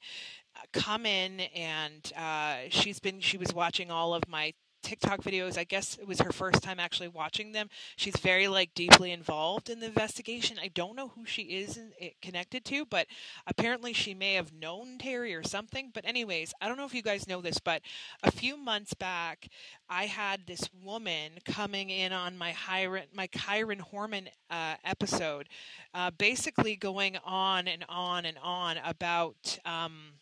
uh, 0.57 0.61
come 0.73 1.05
in 1.05 1.41
and 1.55 2.13
uh 2.17 2.57
she's 2.71 2.99
been 2.99 3.21
she 3.21 3.37
was 3.37 3.53
watching 3.53 3.91
all 3.91 4.15
of 4.15 4.23
my 4.27 4.55
TikTok 4.85 5.23
videos. 5.23 5.59
I 5.59 5.65
guess 5.65 5.97
it 5.99 6.07
was 6.07 6.21
her 6.21 6.33
first 6.33 6.63
time 6.63 6.79
actually 6.79 7.09
watching 7.09 7.53
them. 7.53 7.69
She's 7.97 8.17
very 8.17 8.47
like 8.49 8.75
deeply 8.75 9.11
involved 9.11 9.71
in 9.71 9.81
the 9.81 9.87
investigation. 9.87 10.59
I 10.63 10.69
don't 10.69 10.95
know 10.95 11.09
who 11.09 11.25
she 11.25 11.43
is 11.43 11.79
it 11.99 12.21
connected 12.21 12.65
to, 12.67 12.85
but 12.85 13.07
apparently 13.47 13.93
she 13.93 14.15
may 14.15 14.35
have 14.35 14.53
known 14.53 14.99
Terri 14.99 15.39
or 15.39 15.43
something. 15.43 15.91
But 15.93 16.07
anyways, 16.07 16.53
I 16.61 16.69
don't 16.69 16.77
know 16.77 16.85
if 16.85 16.95
you 16.95 17.03
guys 17.03 17.27
know 17.27 17.41
this, 17.41 17.59
but 17.59 17.83
a 18.23 18.31
few 18.31 18.57
months 18.57 18.95
back, 18.95 19.49
I 19.89 20.07
had 20.07 20.47
this 20.47 20.69
woman 20.85 21.33
coming 21.45 21.91
in 21.91 22.13
on 22.13 22.37
my 22.37 22.53
Hiron, 22.53 23.05
my 23.13 23.27
Kyron 23.29 23.81
Horman 23.81 24.29
uh, 24.51 24.75
episode, 24.85 25.49
uh, 25.95 26.11
basically 26.17 26.77
going 26.77 27.17
on 27.25 27.69
and 27.69 27.85
on 27.89 28.25
and 28.25 28.39
on 28.43 28.77
about. 28.85 29.59
Um, 29.65 30.15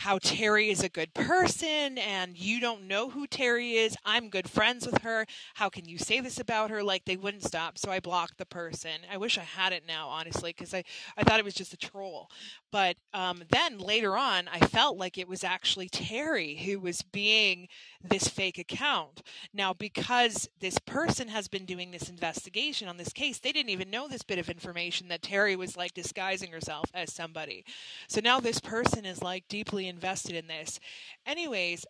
how 0.00 0.18
Terri 0.18 0.70
is 0.70 0.82
a 0.82 0.88
good 0.88 1.12
person 1.12 1.98
and 1.98 2.34
you 2.34 2.58
don't 2.58 2.88
know 2.88 3.10
who 3.10 3.26
Terri 3.26 3.74
is. 3.74 3.94
I'm 4.02 4.30
good 4.30 4.48
friends 4.48 4.86
with 4.86 5.02
her. 5.02 5.26
How 5.56 5.68
can 5.68 5.86
you 5.86 5.98
say 5.98 6.20
this 6.20 6.40
about 6.40 6.70
her? 6.70 6.82
Like 6.82 7.04
they 7.04 7.18
wouldn't 7.18 7.44
stop. 7.44 7.76
So 7.76 7.90
I 7.90 8.00
blocked 8.00 8.38
the 8.38 8.46
person. 8.46 9.02
I 9.12 9.18
wish 9.18 9.36
I 9.36 9.42
had 9.42 9.74
it 9.74 9.82
now, 9.86 10.08
honestly, 10.08 10.54
because 10.56 10.72
I, 10.72 10.84
I 11.18 11.22
thought 11.22 11.38
it 11.38 11.44
was 11.44 11.52
just 11.52 11.74
a 11.74 11.76
troll. 11.76 12.30
But 12.72 12.96
um, 13.12 13.42
then 13.50 13.76
later 13.76 14.16
on, 14.16 14.48
I 14.48 14.60
felt 14.60 14.96
like 14.96 15.18
it 15.18 15.28
was 15.28 15.44
actually 15.44 15.90
Terri 15.90 16.60
who 16.60 16.80
was 16.80 17.02
being 17.02 17.68
this 18.02 18.28
fake 18.28 18.58
account. 18.58 19.22
Now, 19.52 19.72
because 19.72 20.48
this 20.60 20.78
person 20.78 21.28
has 21.28 21.48
been 21.48 21.64
doing 21.64 21.90
this 21.90 22.08
investigation 22.08 22.88
on 22.88 22.96
this 22.96 23.12
case, 23.12 23.38
they 23.38 23.52
didn't 23.52 23.70
even 23.70 23.90
know 23.90 24.08
this 24.08 24.22
bit 24.22 24.38
of 24.38 24.48
information 24.48 25.08
that 25.08 25.22
Terri 25.22 25.56
was 25.56 25.76
like 25.76 25.94
disguising 25.94 26.52
herself 26.52 26.86
as 26.94 27.12
somebody. 27.12 27.64
So 28.08 28.20
now 28.22 28.40
this 28.40 28.60
person 28.60 29.04
is 29.04 29.22
like 29.22 29.48
deeply 29.48 29.86
invested 29.86 30.34
in 30.34 30.46
this. 30.46 30.80
Anyways, 31.26 31.84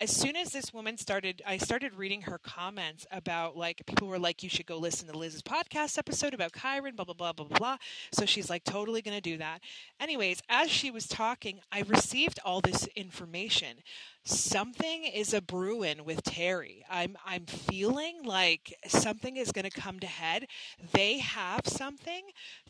as 0.00 0.10
soon 0.10 0.34
as 0.34 0.50
this 0.50 0.72
woman 0.72 0.96
started, 0.96 1.42
I 1.46 1.58
started 1.58 1.94
reading 1.94 2.22
her 2.22 2.38
comments 2.38 3.06
about 3.10 3.54
like 3.54 3.84
people 3.86 4.08
were 4.08 4.18
like, 4.18 4.42
you 4.42 4.48
should 4.48 4.64
go 4.64 4.78
listen 4.78 5.06
to 5.08 5.18
Liz's 5.18 5.42
podcast 5.42 5.98
episode 5.98 6.32
about 6.32 6.52
Kyron, 6.52 6.96
blah, 6.96 7.04
blah, 7.04 7.12
blah, 7.12 7.32
blah, 7.34 7.44
blah, 7.44 7.58
blah. 7.58 7.76
So 8.10 8.24
she's 8.24 8.48
like 8.48 8.64
totally 8.64 9.02
going 9.02 9.16
to 9.16 9.20
do 9.20 9.36
that. 9.36 9.60
Anyways, 10.00 10.40
as 10.48 10.70
she 10.70 10.90
was 10.90 11.06
talking, 11.06 11.60
I 11.70 11.82
received 11.82 12.40
all 12.46 12.62
this 12.62 12.86
information. 12.96 13.76
Something 14.24 15.04
is 15.04 15.34
a 15.34 15.42
brewing 15.42 16.04
with 16.06 16.22
Terri. 16.22 16.82
I'm 16.90 17.18
I'm 17.26 17.44
feeling 17.44 18.22
like 18.24 18.74
something 18.86 19.36
is 19.36 19.52
going 19.52 19.68
to 19.68 19.80
come 19.80 20.00
to 20.00 20.06
head. 20.06 20.46
They 20.92 21.18
have 21.18 21.62
something 21.66 22.22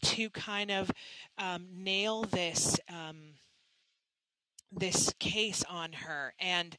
to 0.03 0.31
kind 0.31 0.71
of 0.73 0.91
um, 1.39 1.67
nail 1.77 2.23
this 2.23 2.79
um, 2.89 3.35
this 4.73 5.13
case 5.19 5.65
on 5.69 5.93
her 5.93 6.35
and 6.39 6.77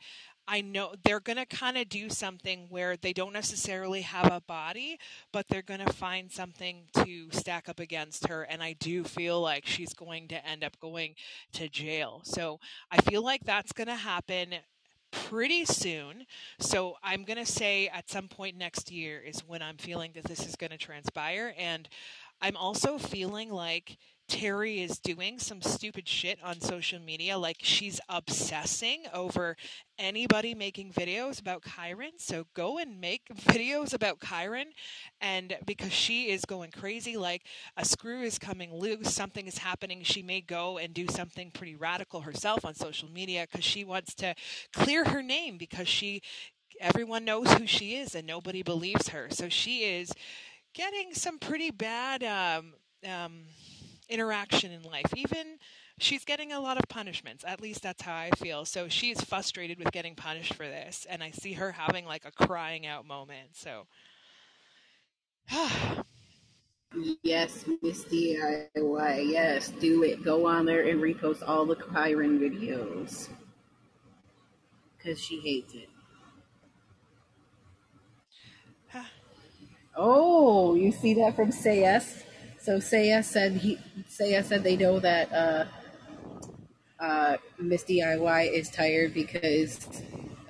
I 0.47 0.61
know 0.61 0.93
they're 1.03 1.19
going 1.19 1.37
to 1.37 1.45
kind 1.45 1.77
of 1.77 1.87
do 1.87 2.09
something 2.09 2.67
where 2.69 2.97
they 2.97 3.13
don't 3.13 3.33
necessarily 3.33 4.01
have 4.01 4.31
a 4.31 4.41
body, 4.41 4.97
but 5.31 5.47
they're 5.47 5.61
going 5.61 5.85
to 5.85 5.93
find 5.93 6.31
something 6.31 6.83
to 7.03 7.29
stack 7.31 7.69
up 7.69 7.79
against 7.79 8.27
her. 8.27 8.43
And 8.43 8.61
I 8.61 8.73
do 8.73 9.03
feel 9.03 9.39
like 9.39 9.65
she's 9.65 9.93
going 9.93 10.27
to 10.29 10.45
end 10.45 10.63
up 10.63 10.79
going 10.79 11.15
to 11.53 11.69
jail. 11.69 12.21
So 12.23 12.59
I 12.91 12.97
feel 13.01 13.23
like 13.23 13.43
that's 13.45 13.71
going 13.71 13.87
to 13.87 13.95
happen 13.95 14.55
pretty 15.11 15.65
soon. 15.65 16.25
So 16.59 16.95
I'm 17.03 17.23
going 17.23 17.37
to 17.37 17.45
say 17.45 17.87
at 17.87 18.09
some 18.09 18.27
point 18.27 18.57
next 18.57 18.91
year 18.91 19.19
is 19.19 19.41
when 19.45 19.61
I'm 19.61 19.77
feeling 19.77 20.11
that 20.15 20.23
this 20.23 20.45
is 20.45 20.55
going 20.55 20.71
to 20.71 20.77
transpire. 20.77 21.53
And 21.57 21.87
I'm 22.41 22.57
also 22.57 22.97
feeling 22.97 23.51
like 23.51 23.97
Terri 24.31 24.81
is 24.81 24.97
doing 24.97 25.39
some 25.39 25.61
stupid 25.61 26.07
shit 26.07 26.39
on 26.41 26.61
social 26.61 26.99
media. 26.99 27.37
Like 27.37 27.57
she's 27.59 27.99
obsessing 28.07 29.03
over 29.13 29.57
anybody 29.99 30.55
making 30.55 30.93
videos 30.93 31.41
about 31.41 31.63
Kyron. 31.63 32.11
So 32.17 32.45
go 32.53 32.77
and 32.77 33.01
make 33.01 33.23
videos 33.35 33.93
about 33.93 34.19
Kyron. 34.19 34.67
And 35.19 35.57
because 35.65 35.91
she 35.91 36.29
is 36.29 36.45
going 36.45 36.71
crazy, 36.71 37.17
like 37.17 37.43
a 37.75 37.83
screw 37.83 38.21
is 38.21 38.39
coming 38.39 38.73
loose, 38.73 39.13
something 39.13 39.47
is 39.47 39.57
happening, 39.57 40.01
she 40.03 40.23
may 40.23 40.39
go 40.39 40.77
and 40.77 40.93
do 40.93 41.07
something 41.09 41.51
pretty 41.51 41.75
radical 41.75 42.21
herself 42.21 42.63
on 42.63 42.73
social 42.73 43.09
media 43.11 43.45
because 43.51 43.65
she 43.65 43.83
wants 43.83 44.15
to 44.15 44.33
clear 44.73 45.03
her 45.05 45.21
name 45.21 45.57
because 45.57 45.87
she. 45.89 46.21
Everyone 46.79 47.25
knows 47.25 47.51
who 47.53 47.67
she 47.67 47.95
is 47.95 48.15
and 48.15 48.25
nobody 48.25 48.63
believes 48.63 49.09
her. 49.09 49.27
So 49.29 49.49
she 49.49 49.83
is 49.83 50.11
getting 50.73 51.13
some 51.13 51.37
pretty 51.37 51.69
bad 51.69 52.23
um, 52.23 52.73
um, 53.07 53.43
interaction 54.11 54.71
in 54.71 54.83
life. 54.83 55.11
Even 55.15 55.57
she's 55.99 56.25
getting 56.25 56.51
a 56.51 56.59
lot 56.59 56.77
of 56.77 56.87
punishments. 56.89 57.43
At 57.47 57.61
least 57.61 57.81
that's 57.81 58.03
how 58.03 58.15
I 58.15 58.29
feel. 58.37 58.65
So 58.65 58.87
she 58.87 59.11
is 59.11 59.21
frustrated 59.21 59.79
with 59.79 59.91
getting 59.91 60.15
punished 60.15 60.53
for 60.53 60.65
this, 60.67 61.07
and 61.09 61.23
I 61.23 61.31
see 61.31 61.53
her 61.53 61.71
having 61.71 62.05
like 62.05 62.25
a 62.25 62.31
crying 62.31 62.85
out 62.85 63.05
moment. 63.05 63.55
So. 63.55 63.87
Yes, 67.23 67.63
Miss 67.81 68.03
DIY. 68.03 69.31
Yes, 69.31 69.69
do 69.69 70.03
it. 70.03 70.25
Go 70.25 70.45
on 70.45 70.65
there 70.65 70.89
and 70.89 71.01
repost 71.01 71.41
all 71.47 71.65
the 71.65 71.77
Kyron 71.77 72.37
videos. 72.37 73.29
Because 74.97 75.17
she 75.17 75.39
hates 75.39 75.73
it. 75.73 75.87
Oh, 79.95 80.75
you 80.75 80.91
see 80.91 81.13
that 81.15 81.35
from 81.35 81.51
Say 81.51 81.81
Yes? 81.81 82.23
So 82.61 82.79
Saya 82.79 83.23
said 83.23 83.53
he 83.53 83.79
Saya 84.09 84.43
said 84.43 84.63
they 84.63 84.77
know 84.77 84.99
that 84.99 85.33
uh, 85.33 85.65
uh, 86.99 87.37
Miss 87.59 87.83
DIY 87.85 88.53
is 88.53 88.69
tired 88.69 89.13
because 89.13 89.87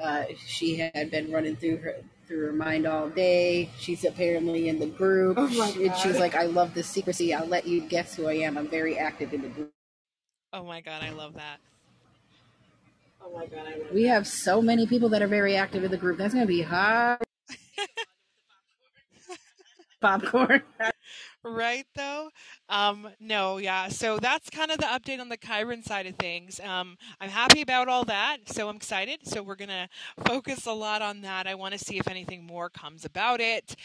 uh, 0.04 0.26
she 0.48 0.78
had 0.78 1.12
been 1.12 1.32
running 1.32 1.56
through 1.58 1.78
her 1.78 1.96
through 2.28 2.48
her 2.48 2.54
mind 2.54 2.88
all 2.88 3.10
day. 3.10 3.70
She's 3.80 4.06
apparently 4.06 4.70
in 4.70 4.80
the 4.80 4.88
group, 4.88 5.38
Oh 5.40 5.48
my 5.50 5.70
and 5.86 5.96
she's 5.98 6.20
like, 6.20 6.36
"I 6.36 6.46
love 6.46 6.74
the 6.74 6.84
secrecy. 6.84 7.34
I'll 7.34 7.48
let 7.48 7.68
you 7.68 7.82
guess 7.82 8.16
who 8.16 8.28
I 8.28 8.36
am. 8.36 8.58
I'm 8.58 8.70
very 8.70 8.98
active 8.98 9.34
in 9.34 9.44
the 9.44 9.50
group." 9.50 9.72
Oh 10.54 10.64
my 10.64 10.82
god, 10.82 11.04
I 11.04 11.12
love 11.12 11.36
that. 11.36 11.60
Oh 13.24 13.32
my 13.38 13.46
god, 13.48 13.68
I 13.68 13.78
love 13.80 13.94
We 13.94 14.04
have 14.06 14.28
so 14.28 14.62
many 14.62 14.88
people 14.88 15.10
that 15.10 15.22
are 15.22 15.28
very 15.28 15.56
active 15.58 15.84
in 15.84 15.92
the 15.92 15.98
group. 15.98 16.18
That's 16.18 16.34
gonna 16.34 16.46
be 16.48 16.62
hard. 16.64 17.20
Popcorn. 20.02 20.64
Right 21.44 21.88
though? 21.96 22.30
Um, 22.70 23.10
no, 23.20 23.58
yeah. 23.58 23.88
So 23.88 24.20
that's 24.20 24.52
kind 24.52 24.70
of 24.70 24.78
the 24.78 24.86
update 24.86 25.20
on 25.20 25.30
the 25.30 25.38
Kyron 25.38 25.84
side 25.84 26.06
of 26.06 26.16
things. 26.16 26.60
Um, 26.60 26.98
I'm 27.20 27.32
happy 27.32 27.62
about 27.62 27.88
all 27.88 28.06
that, 28.06 28.48
so 28.48 28.70
I'm 28.70 28.76
excited. 28.76 29.22
So 29.28 29.42
we're 29.42 29.56
gonna 29.56 29.90
focus 30.28 30.68
a 30.68 30.72
lot 30.72 31.02
on 31.02 31.22
that. 31.22 31.48
I 31.48 31.56
want 31.56 31.74
to 31.74 31.80
see 31.80 31.98
if 31.98 32.08
anything 32.08 32.46
more 32.46 32.70
comes 32.70 33.06
about 33.06 33.42
it. 33.42 33.76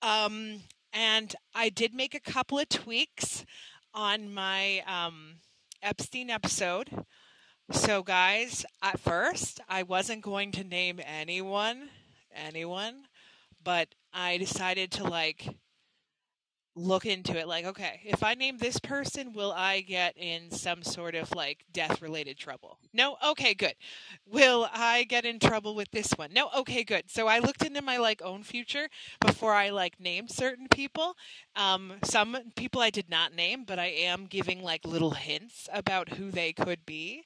Um, 0.00 0.62
and 0.92 1.34
I 1.54 1.68
did 1.68 1.94
make 1.94 2.14
a 2.14 2.20
couple 2.20 2.58
of 2.58 2.68
tweaks 2.70 3.44
on 3.94 4.32
my 4.32 4.80
um, 4.86 5.36
Epstein 5.82 6.30
episode. 6.30 7.04
So, 7.70 8.02
guys, 8.02 8.64
at 8.82 9.00
first, 9.00 9.60
I 9.68 9.82
wasn't 9.82 10.22
going 10.22 10.52
to 10.52 10.64
name 10.64 11.00
anyone, 11.04 11.88
anyone, 12.34 13.04
but 13.62 13.94
I 14.12 14.36
decided 14.38 14.90
to 14.92 15.04
like 15.04 15.48
look 16.74 17.04
into 17.04 17.38
it 17.38 17.46
like 17.46 17.66
okay 17.66 18.00
if 18.04 18.22
i 18.22 18.32
name 18.32 18.56
this 18.56 18.78
person 18.80 19.32
will 19.34 19.52
i 19.52 19.80
get 19.80 20.16
in 20.16 20.50
some 20.50 20.82
sort 20.82 21.14
of 21.14 21.30
like 21.34 21.64
death 21.72 22.00
related 22.00 22.36
trouble? 22.36 22.78
No? 22.92 23.16
Okay 23.26 23.54
good. 23.54 23.74
Will 24.26 24.68
i 24.72 25.04
get 25.04 25.24
in 25.24 25.38
trouble 25.38 25.74
with 25.74 25.90
this 25.90 26.12
one? 26.12 26.32
No? 26.32 26.48
Okay 26.56 26.84
good. 26.84 27.04
So 27.10 27.26
i 27.26 27.38
looked 27.38 27.64
into 27.64 27.82
my 27.82 27.96
like 27.98 28.22
own 28.22 28.42
future 28.42 28.88
before 29.20 29.52
i 29.52 29.70
like 29.70 30.00
named 30.00 30.30
certain 30.30 30.68
people. 30.68 31.16
Um 31.56 31.94
some 32.04 32.36
people 32.56 32.80
i 32.80 32.90
did 32.90 33.10
not 33.10 33.34
name 33.34 33.64
but 33.66 33.78
i 33.78 33.86
am 33.86 34.26
giving 34.26 34.62
like 34.62 34.84
little 34.84 35.12
hints 35.12 35.68
about 35.72 36.10
who 36.10 36.30
they 36.30 36.52
could 36.52 36.84
be. 36.86 37.24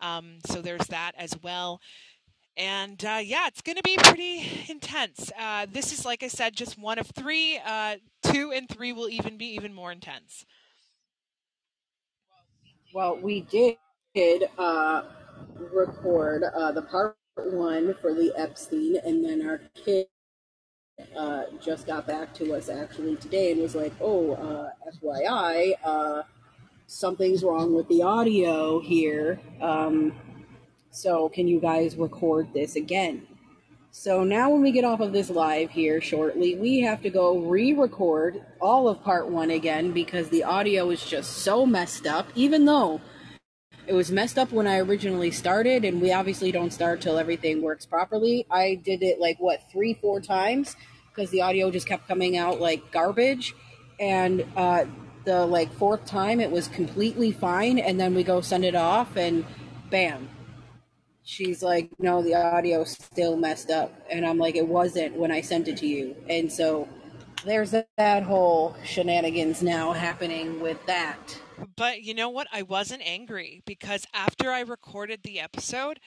Um 0.00 0.38
so 0.46 0.60
there's 0.60 0.86
that 0.88 1.12
as 1.16 1.36
well 1.42 1.80
and 2.56 3.04
uh, 3.04 3.20
yeah, 3.22 3.48
it's 3.48 3.62
going 3.62 3.76
to 3.76 3.82
be 3.84 3.96
pretty 3.98 4.46
intense. 4.70 5.32
Uh, 5.38 5.66
this 5.70 5.92
is, 5.92 6.04
like 6.04 6.22
I 6.22 6.28
said, 6.28 6.54
just 6.56 6.78
one 6.78 6.98
of 6.98 7.08
three. 7.08 7.60
Uh, 7.64 7.96
two 8.22 8.52
and 8.52 8.68
three 8.68 8.92
will 8.92 9.08
even 9.10 9.38
be 9.38 9.46
even 9.54 9.74
more 9.74 9.92
intense. 9.92 10.46
Well, 12.94 13.16
we 13.18 13.42
did 13.42 13.78
uh, 14.58 15.02
record 15.72 16.44
uh, 16.44 16.72
the 16.72 16.82
part 16.82 17.16
one 17.36 17.94
for 18.00 18.14
the 18.14 18.32
Epstein, 18.36 18.98
and 19.04 19.24
then 19.24 19.46
our 19.48 19.60
kid 19.74 20.06
uh, 21.16 21.44
just 21.62 21.86
got 21.86 22.06
back 22.06 22.34
to 22.34 22.54
us 22.54 22.68
actually 22.70 23.16
today 23.16 23.52
and 23.52 23.62
was 23.62 23.74
like, 23.76 23.92
"Oh, 24.00 24.70
FYI, 25.02 25.74
something's 26.86 27.44
wrong 27.44 27.74
with 27.74 27.88
the 27.88 28.02
audio 28.02 28.80
here. 28.80 29.40
Um, 29.60 30.14
so 30.94 31.28
can 31.28 31.48
you 31.48 31.60
guys 31.60 31.96
record 31.96 32.52
this 32.54 32.76
again?" 32.76 33.26
So 33.90 34.24
now, 34.24 34.50
when 34.50 34.60
we 34.60 34.72
get 34.72 34.84
off 34.84 34.98
of 34.98 35.12
this 35.12 35.30
live 35.30 35.70
here 35.70 36.00
shortly, 36.00 36.56
we 36.56 36.80
have 36.80 37.00
to 37.02 37.10
go 37.10 37.38
re 37.38 37.72
record 37.72 38.42
all 38.60 38.88
of 38.88 39.02
part 39.04 39.28
one 39.28 39.50
again 39.50 39.92
because 39.92 40.28
the 40.30 40.42
audio 40.42 40.90
is 40.90 41.04
just 41.04 41.38
so 41.38 41.64
messed 41.64 42.04
up, 42.04 42.26
even 42.34 42.64
though 42.64 43.00
it 43.86 43.92
was 43.92 44.10
messed 44.10 44.38
up 44.38 44.50
when 44.50 44.66
I 44.66 44.78
originally 44.78 45.30
started, 45.30 45.84
and 45.84 46.02
we 46.02 46.12
obviously 46.12 46.50
don't 46.50 46.72
start 46.72 47.00
till 47.02 47.18
everything 47.18 47.62
works 47.62 47.86
properly. 47.86 48.46
I 48.50 48.80
did 48.82 49.02
it 49.02 49.20
like, 49.20 49.38
what, 49.38 49.62
three, 49.70 49.94
four 49.94 50.20
times 50.20 50.74
because 51.14 51.30
the 51.30 51.42
audio 51.42 51.70
just 51.70 51.86
kept 51.86 52.08
coming 52.08 52.36
out 52.36 52.60
like 52.60 52.90
garbage. 52.90 53.54
And 54.00 54.44
uh, 54.56 54.86
the 55.24 55.46
like 55.46 55.72
fourth 55.74 56.04
time, 56.04 56.40
it 56.40 56.50
was 56.50 56.66
completely 56.66 57.30
fine, 57.30 57.78
and 57.78 58.00
then 58.00 58.14
we 58.14 58.24
go 58.24 58.40
send 58.40 58.64
it 58.64 58.74
off, 58.74 59.16
and 59.16 59.44
bam, 59.90 60.28
she's 61.24 61.62
like, 61.62 61.90
no, 61.98 62.22
the 62.22 62.34
audio's 62.34 62.92
still 62.92 63.36
messed 63.36 63.70
up. 63.70 63.92
And 64.10 64.24
I'm 64.24 64.38
like, 64.38 64.56
it 64.56 64.68
wasn't 64.68 65.16
when 65.16 65.32
I 65.32 65.40
sent 65.40 65.68
it 65.68 65.78
to 65.78 65.86
you. 65.86 66.14
And 66.28 66.52
so 66.52 66.88
there's 67.44 67.74
that 67.96 68.22
whole 68.22 68.76
shenanigans 68.84 69.62
now 69.62 69.92
happening 69.92 70.60
with 70.60 70.84
that. 70.86 71.40
But 71.76 72.02
you 72.02 72.14
know 72.14 72.28
what? 72.30 72.46
I 72.52 72.62
wasn't 72.62 73.02
angry 73.04 73.62
because 73.64 74.06
after 74.14 74.50
I 74.50 74.60
recorded 74.60 75.20
the 75.22 75.40
episode, 75.40 75.98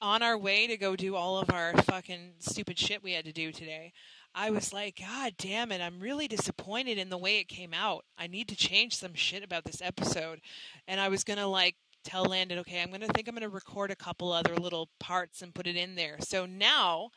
on 0.00 0.22
our 0.22 0.36
way 0.36 0.66
to 0.66 0.76
go 0.76 0.94
do 0.94 1.16
all 1.16 1.38
of 1.38 1.50
our 1.50 1.72
fucking 1.82 2.34
stupid 2.38 2.78
shit 2.78 3.02
we 3.02 3.12
had 3.12 3.24
to 3.24 3.32
do 3.32 3.50
today, 3.50 3.92
I 4.34 4.50
was 4.50 4.72
like, 4.72 5.00
God 5.00 5.32
damn 5.38 5.72
it, 5.72 5.80
I'm 5.80 6.00
really 6.00 6.28
disappointed 6.28 6.98
in 6.98 7.08
the 7.08 7.16
way 7.16 7.38
it 7.38 7.48
came 7.48 7.72
out. 7.72 8.04
I 8.18 8.26
need 8.26 8.48
to 8.48 8.56
change 8.56 8.94
some 8.94 9.14
shit 9.14 9.42
about 9.42 9.64
this 9.64 9.80
episode. 9.80 10.40
And 10.86 11.00
I 11.00 11.08
was 11.08 11.24
going 11.24 11.38
to 11.38 11.46
like 11.46 11.76
tell 12.06 12.24
Landen, 12.26 12.60
okay, 12.60 12.82
I'm 12.82 12.90
going 12.90 13.02
to 13.02 13.08
think 13.08 13.28
I'm 13.28 13.34
going 13.34 13.42
to 13.42 13.50
record 13.50 13.90
a 13.92 13.96
couple 13.96 14.32
other 14.32 14.56
little 14.56 14.90
parts 15.00 15.42
and 15.42 15.54
put 15.54 15.68
it 15.68 15.76
in 15.76 15.96
there. 15.96 16.18
So 16.20 16.46
now, 16.46 17.10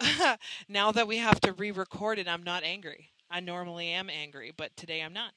now 0.68 0.92
that 0.92 1.08
we 1.08 1.18
have 1.18 1.40
to 1.42 1.52
re 1.54 1.72
record 1.72 2.20
it, 2.20 2.28
I'm 2.28 2.44
not 2.44 2.64
angry. 2.64 3.10
I 3.30 3.40
normally 3.40 3.88
am 3.88 4.10
angry, 4.10 4.52
but 4.56 4.76
today 4.76 5.02
I'm 5.02 5.14
not. 5.14 5.32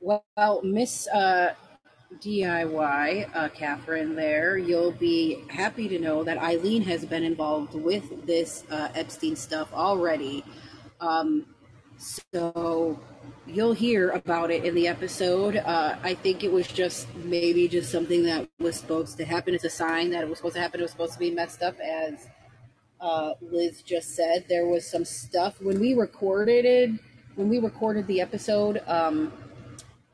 Well, 0.00 0.24
Miss 0.64 1.08
uh, 1.08 1.54
DIY, 2.20 3.30
uh, 3.36 3.48
Catherine, 3.50 4.16
there, 4.16 4.58
you'll 4.58 4.92
be 4.92 5.44
happy 5.48 5.88
to 5.88 5.98
know 5.98 6.24
that 6.24 6.38
Eileen 6.38 6.82
has 6.82 7.04
been 7.04 7.24
involved 7.24 7.74
with 7.74 8.26
this 8.26 8.64
uh, 8.70 8.90
Epstein 8.94 9.36
stuff 9.36 9.72
already. 9.74 10.44
Um, 11.00 11.46
so 12.02 12.98
you'll 13.46 13.72
hear 13.72 14.10
about 14.10 14.50
it 14.50 14.64
in 14.64 14.74
the 14.74 14.88
episode. 14.88 15.56
Uh, 15.56 15.96
I 16.02 16.14
think 16.14 16.42
it 16.42 16.52
was 16.52 16.66
just 16.66 17.12
maybe 17.14 17.68
just 17.68 17.92
something 17.92 18.24
that 18.24 18.48
was 18.58 18.76
supposed 18.76 19.16
to 19.18 19.24
happen. 19.24 19.54
It's 19.54 19.64
a 19.64 19.70
sign 19.70 20.10
that 20.10 20.24
it 20.24 20.28
was 20.28 20.38
supposed 20.38 20.56
to 20.56 20.60
happen. 20.60 20.80
It 20.80 20.84
was 20.84 20.90
supposed 20.90 21.12
to 21.14 21.18
be 21.18 21.30
messed 21.30 21.62
up, 21.62 21.78
as 21.78 22.26
uh, 23.00 23.34
Liz 23.40 23.82
just 23.82 24.16
said. 24.16 24.46
There 24.48 24.66
was 24.66 24.88
some 24.90 25.04
stuff 25.04 25.60
when 25.60 25.78
we 25.78 25.94
recorded 25.94 26.64
it. 26.64 26.90
When 27.36 27.48
we 27.48 27.58
recorded 27.58 28.06
the 28.08 28.20
episode 28.20 28.82
um, 28.86 29.32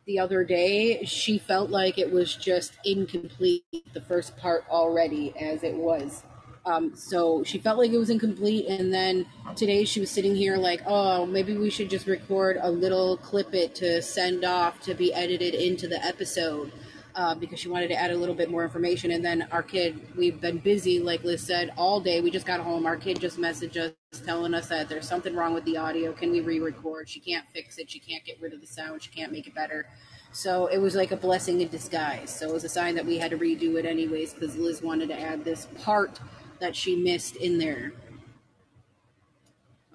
the 0.06 0.18
other 0.18 0.44
day, 0.44 1.04
she 1.04 1.38
felt 1.38 1.70
like 1.70 1.98
it 1.98 2.12
was 2.12 2.36
just 2.36 2.74
incomplete. 2.84 3.64
The 3.94 4.02
first 4.02 4.36
part 4.36 4.64
already, 4.68 5.34
as 5.38 5.62
it 5.62 5.74
was. 5.74 6.22
Um, 6.68 6.94
so 6.94 7.42
she 7.44 7.58
felt 7.58 7.78
like 7.78 7.92
it 7.92 7.98
was 7.98 8.10
incomplete, 8.10 8.66
and 8.68 8.92
then 8.92 9.24
today 9.56 9.86
she 9.86 10.00
was 10.00 10.10
sitting 10.10 10.36
here 10.36 10.58
like, 10.58 10.82
oh, 10.86 11.24
maybe 11.24 11.56
we 11.56 11.70
should 11.70 11.88
just 11.88 12.06
record 12.06 12.58
a 12.60 12.70
little 12.70 13.16
clip 13.16 13.54
it 13.54 13.74
to 13.76 14.02
send 14.02 14.44
off 14.44 14.78
to 14.82 14.92
be 14.92 15.14
edited 15.14 15.54
into 15.54 15.88
the 15.88 16.04
episode 16.04 16.70
uh, 17.14 17.34
because 17.34 17.58
she 17.58 17.70
wanted 17.70 17.88
to 17.88 17.94
add 17.94 18.10
a 18.10 18.16
little 18.16 18.34
bit 18.34 18.50
more 18.50 18.64
information. 18.64 19.12
And 19.12 19.24
then 19.24 19.48
our 19.50 19.62
kid, 19.62 19.98
we've 20.14 20.40
been 20.42 20.58
busy, 20.58 21.00
like 21.00 21.24
Liz 21.24 21.42
said, 21.42 21.72
all 21.78 22.00
day. 22.00 22.20
We 22.20 22.30
just 22.30 22.46
got 22.46 22.60
home. 22.60 22.84
Our 22.84 22.96
kid 22.96 23.18
just 23.18 23.38
messaged 23.38 23.78
us 23.78 24.20
telling 24.26 24.52
us 24.52 24.68
that 24.68 24.90
there's 24.90 25.08
something 25.08 25.34
wrong 25.34 25.54
with 25.54 25.64
the 25.64 25.78
audio. 25.78 26.12
Can 26.12 26.30
we 26.30 26.40
re-record? 26.40 27.08
She 27.08 27.18
can't 27.18 27.46
fix 27.48 27.78
it. 27.78 27.90
She 27.90 27.98
can't 27.98 28.24
get 28.26 28.40
rid 28.42 28.52
of 28.52 28.60
the 28.60 28.66
sound. 28.66 29.02
She 29.02 29.10
can't 29.10 29.32
make 29.32 29.46
it 29.46 29.54
better. 29.54 29.86
So 30.32 30.66
it 30.66 30.78
was 30.78 30.94
like 30.94 31.10
a 31.12 31.16
blessing 31.16 31.62
in 31.62 31.68
disguise. 31.68 32.28
So 32.38 32.50
it 32.50 32.52
was 32.52 32.64
a 32.64 32.68
sign 32.68 32.94
that 32.96 33.06
we 33.06 33.16
had 33.16 33.30
to 33.30 33.38
redo 33.38 33.78
it 33.78 33.86
anyways 33.86 34.34
because 34.34 34.56
Liz 34.56 34.82
wanted 34.82 35.08
to 35.08 35.18
add 35.18 35.44
this 35.44 35.66
part 35.82 36.20
that 36.60 36.76
she 36.76 36.96
missed 36.96 37.36
in 37.36 37.58
there. 37.58 37.92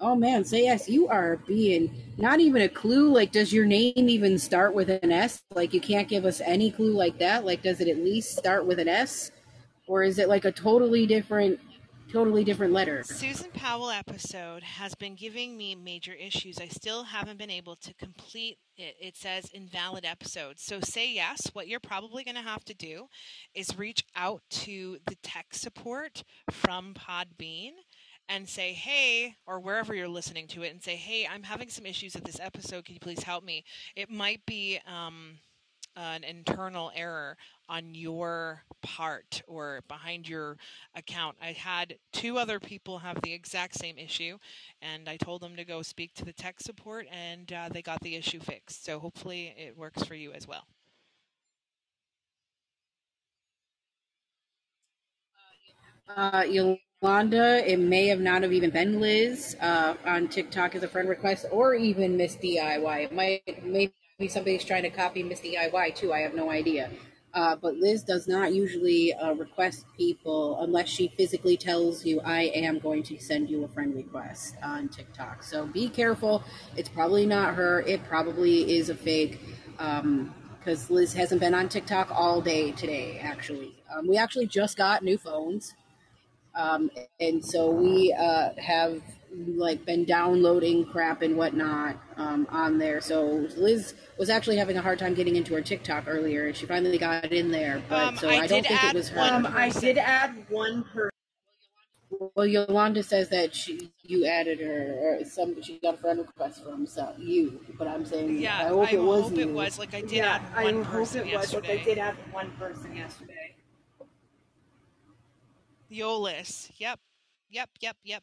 Oh 0.00 0.14
man, 0.14 0.44
say 0.44 0.64
yes, 0.64 0.88
you 0.88 1.08
are 1.08 1.36
being 1.46 1.94
not 2.18 2.40
even 2.40 2.62
a 2.62 2.68
clue. 2.68 3.08
Like, 3.08 3.32
does 3.32 3.52
your 3.52 3.64
name 3.64 3.92
even 3.96 4.38
start 4.38 4.74
with 4.74 4.90
an 4.90 5.12
S? 5.12 5.40
Like, 5.54 5.72
you 5.72 5.80
can't 5.80 6.08
give 6.08 6.24
us 6.24 6.42
any 6.44 6.70
clue 6.70 6.92
like 6.92 7.18
that. 7.18 7.44
Like, 7.44 7.62
does 7.62 7.80
it 7.80 7.88
at 7.88 7.98
least 7.98 8.36
start 8.36 8.66
with 8.66 8.78
an 8.78 8.88
S? 8.88 9.30
Or 9.86 10.02
is 10.02 10.18
it 10.18 10.28
like 10.28 10.44
a 10.44 10.52
totally 10.52 11.06
different, 11.06 11.60
totally 12.10 12.44
different 12.44 12.72
letter? 12.72 13.02
Susan 13.04 13.50
Powell 13.52 13.90
episode 13.90 14.62
has 14.62 14.94
been 14.94 15.14
giving 15.14 15.56
me 15.56 15.74
major 15.74 16.12
issues. 16.12 16.58
I 16.58 16.68
still 16.68 17.04
haven't 17.04 17.38
been 17.38 17.50
able 17.50 17.76
to 17.76 17.94
complete 17.94 18.58
it. 18.76 18.96
It 19.00 19.16
says 19.16 19.50
invalid 19.52 20.04
episode. 20.04 20.58
So 20.58 20.80
say 20.80 21.12
yes. 21.12 21.50
What 21.52 21.68
you're 21.68 21.80
probably 21.80 22.24
going 22.24 22.36
to 22.36 22.42
have 22.42 22.64
to 22.66 22.74
do 22.74 23.06
is 23.54 23.78
reach 23.78 24.04
out 24.16 24.42
to 24.50 24.98
the 25.06 25.16
tech 25.22 25.46
support 25.52 26.24
from 26.50 26.94
Podbean 26.94 27.72
and 28.28 28.48
say, 28.48 28.72
hey, 28.72 29.34
or 29.46 29.60
wherever 29.60 29.94
you're 29.94 30.08
listening 30.08 30.46
to 30.48 30.62
it, 30.62 30.72
and 30.72 30.82
say, 30.82 30.96
hey, 30.96 31.28
I'm 31.30 31.42
having 31.42 31.68
some 31.68 31.84
issues 31.84 32.14
with 32.14 32.24
this 32.24 32.40
episode. 32.40 32.86
Can 32.86 32.94
you 32.94 33.00
please 33.00 33.22
help 33.22 33.44
me? 33.44 33.64
It 33.96 34.10
might 34.10 34.46
be. 34.46 34.80
Um, 34.86 35.38
an 35.96 36.24
internal 36.24 36.90
error 36.94 37.36
on 37.68 37.94
your 37.94 38.62
part 38.82 39.42
or 39.46 39.80
behind 39.88 40.28
your 40.28 40.56
account. 40.94 41.36
I 41.42 41.52
had 41.52 41.96
two 42.12 42.38
other 42.38 42.60
people 42.60 42.98
have 42.98 43.20
the 43.22 43.32
exact 43.32 43.74
same 43.74 43.98
issue, 43.98 44.38
and 44.82 45.08
I 45.08 45.16
told 45.16 45.40
them 45.40 45.56
to 45.56 45.64
go 45.64 45.82
speak 45.82 46.14
to 46.14 46.24
the 46.24 46.32
tech 46.32 46.60
support, 46.60 47.06
and 47.10 47.52
uh, 47.52 47.68
they 47.70 47.82
got 47.82 48.00
the 48.00 48.16
issue 48.16 48.40
fixed. 48.40 48.84
So 48.84 48.98
hopefully 48.98 49.54
it 49.56 49.76
works 49.76 50.04
for 50.04 50.14
you 50.14 50.32
as 50.32 50.46
well. 50.46 50.66
Uh, 56.14 56.44
Yolanda, 56.46 57.70
it 57.70 57.78
may 57.78 58.06
have 58.08 58.20
not 58.20 58.42
have 58.42 58.52
even 58.52 58.70
been 58.70 59.00
Liz 59.00 59.56
uh, 59.60 59.94
on 60.04 60.28
TikTok 60.28 60.74
as 60.74 60.82
a 60.82 60.88
friend 60.88 61.08
request, 61.08 61.46
or 61.50 61.74
even 61.74 62.16
Miss 62.16 62.36
DIY. 62.36 63.04
It 63.04 63.12
might 63.14 63.64
maybe 63.64 63.92
somebody's 64.28 64.64
trying 64.64 64.82
to 64.82 64.90
copy 64.90 65.22
Miss 65.22 65.40
DIY 65.40 65.94
too. 65.94 66.12
I 66.12 66.20
have 66.20 66.34
no 66.34 66.50
idea. 66.50 66.90
Uh, 67.34 67.56
but 67.56 67.76
Liz 67.76 68.04
does 68.04 68.28
not 68.28 68.54
usually 68.54 69.12
uh, 69.12 69.34
request 69.34 69.86
people 69.96 70.60
unless 70.60 70.88
she 70.88 71.08
physically 71.08 71.56
tells 71.56 72.06
you, 72.06 72.20
I 72.20 72.42
am 72.54 72.78
going 72.78 73.02
to 73.04 73.18
send 73.18 73.50
you 73.50 73.64
a 73.64 73.68
friend 73.68 73.94
request 73.94 74.54
on 74.62 74.88
TikTok. 74.88 75.42
So 75.42 75.66
be 75.66 75.88
careful. 75.88 76.44
It's 76.76 76.88
probably 76.88 77.26
not 77.26 77.54
her. 77.54 77.80
It 77.80 78.04
probably 78.04 78.76
is 78.76 78.88
a 78.88 78.94
fake. 78.94 79.40
Um, 79.78 80.32
because 80.64 80.88
Liz 80.88 81.12
hasn't 81.12 81.42
been 81.42 81.52
on 81.52 81.68
TikTok 81.68 82.10
all 82.10 82.40
day 82.40 82.72
today, 82.72 83.18
actually. 83.18 83.74
Um, 83.94 84.08
we 84.08 84.16
actually 84.16 84.46
just 84.46 84.78
got 84.78 85.02
new 85.02 85.18
phones. 85.18 85.74
Um, 86.54 86.90
and 87.20 87.44
so 87.44 87.70
we 87.70 88.14
uh, 88.18 88.50
have 88.56 89.02
like 89.34 89.84
been 89.86 90.04
downloading 90.04 90.86
crap 90.86 91.22
and 91.22 91.36
whatnot 91.36 91.96
um, 92.16 92.46
on 92.50 92.78
there. 92.78 93.00
So 93.00 93.48
Liz 93.56 93.94
was 94.18 94.30
actually 94.30 94.56
having 94.58 94.76
a 94.78 94.82
hard 94.82 94.98
time 94.98 95.14
getting 95.14 95.36
into 95.36 95.54
her 95.54 95.62
TikTok 95.62 96.04
earlier, 96.08 96.46
and 96.48 96.56
she 96.56 96.66
finally 96.66 96.98
got 96.98 97.32
in 97.32 97.50
there. 97.52 97.82
But 97.88 98.08
Um, 98.08 98.18
so 98.18 98.28
I 98.30 98.40
I, 98.40 98.46
don't 98.48 98.66
think 98.66 98.84
it 98.84 98.94
was 98.94 99.08
her. 99.10 99.20
one 99.20 99.34
Um, 99.34 99.46
I 99.46 99.70
did 99.70 99.98
add 99.98 100.46
one 100.50 100.84
person. 100.84 101.10
well, 102.36 102.46
Yolanda 102.46 103.02
says 103.02 103.30
that 103.30 103.54
she, 103.54 103.90
you 104.02 104.26
added 104.26 104.60
her, 104.60 105.18
or 105.20 105.24
some 105.24 105.60
she 105.62 105.78
got 105.80 105.94
a 105.94 105.98
friend 105.98 106.20
request 106.20 106.64
from 106.64 106.86
so 106.86 107.14
you. 107.18 107.60
But 107.78 107.88
I'm 107.88 108.04
saying 108.06 108.38
Yeah, 108.40 108.58
I 108.58 108.68
hope 108.68 108.92
it 108.92 109.00
was 109.02 109.22
hope 109.22 109.32
you. 109.32 109.40
it 109.42 109.50
was. 109.50 109.78
Like 109.78 109.94
I 109.94 110.02
did 110.02 110.24
yeah, 110.24 110.34
add 110.36 110.42
one 110.62 110.84
I 110.84 110.88
hope 110.88 110.92
person 110.92 111.20
it 111.20 111.32
was, 111.32 111.54
but 111.54 111.64
yesterday. 111.64 111.80
I 111.80 111.84
did 111.84 111.98
add 111.98 112.16
one 112.32 112.50
person 112.52 112.96
yesterday. 112.96 113.54
Yolis. 115.90 116.70
Yep. 116.78 117.00
Yep, 117.50 117.70
yep, 117.80 117.96
yep. 118.04 118.22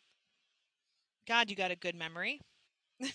God, 1.31 1.49
you 1.49 1.55
got 1.55 1.71
a 1.71 1.77
good 1.77 1.95
memory. 1.95 2.41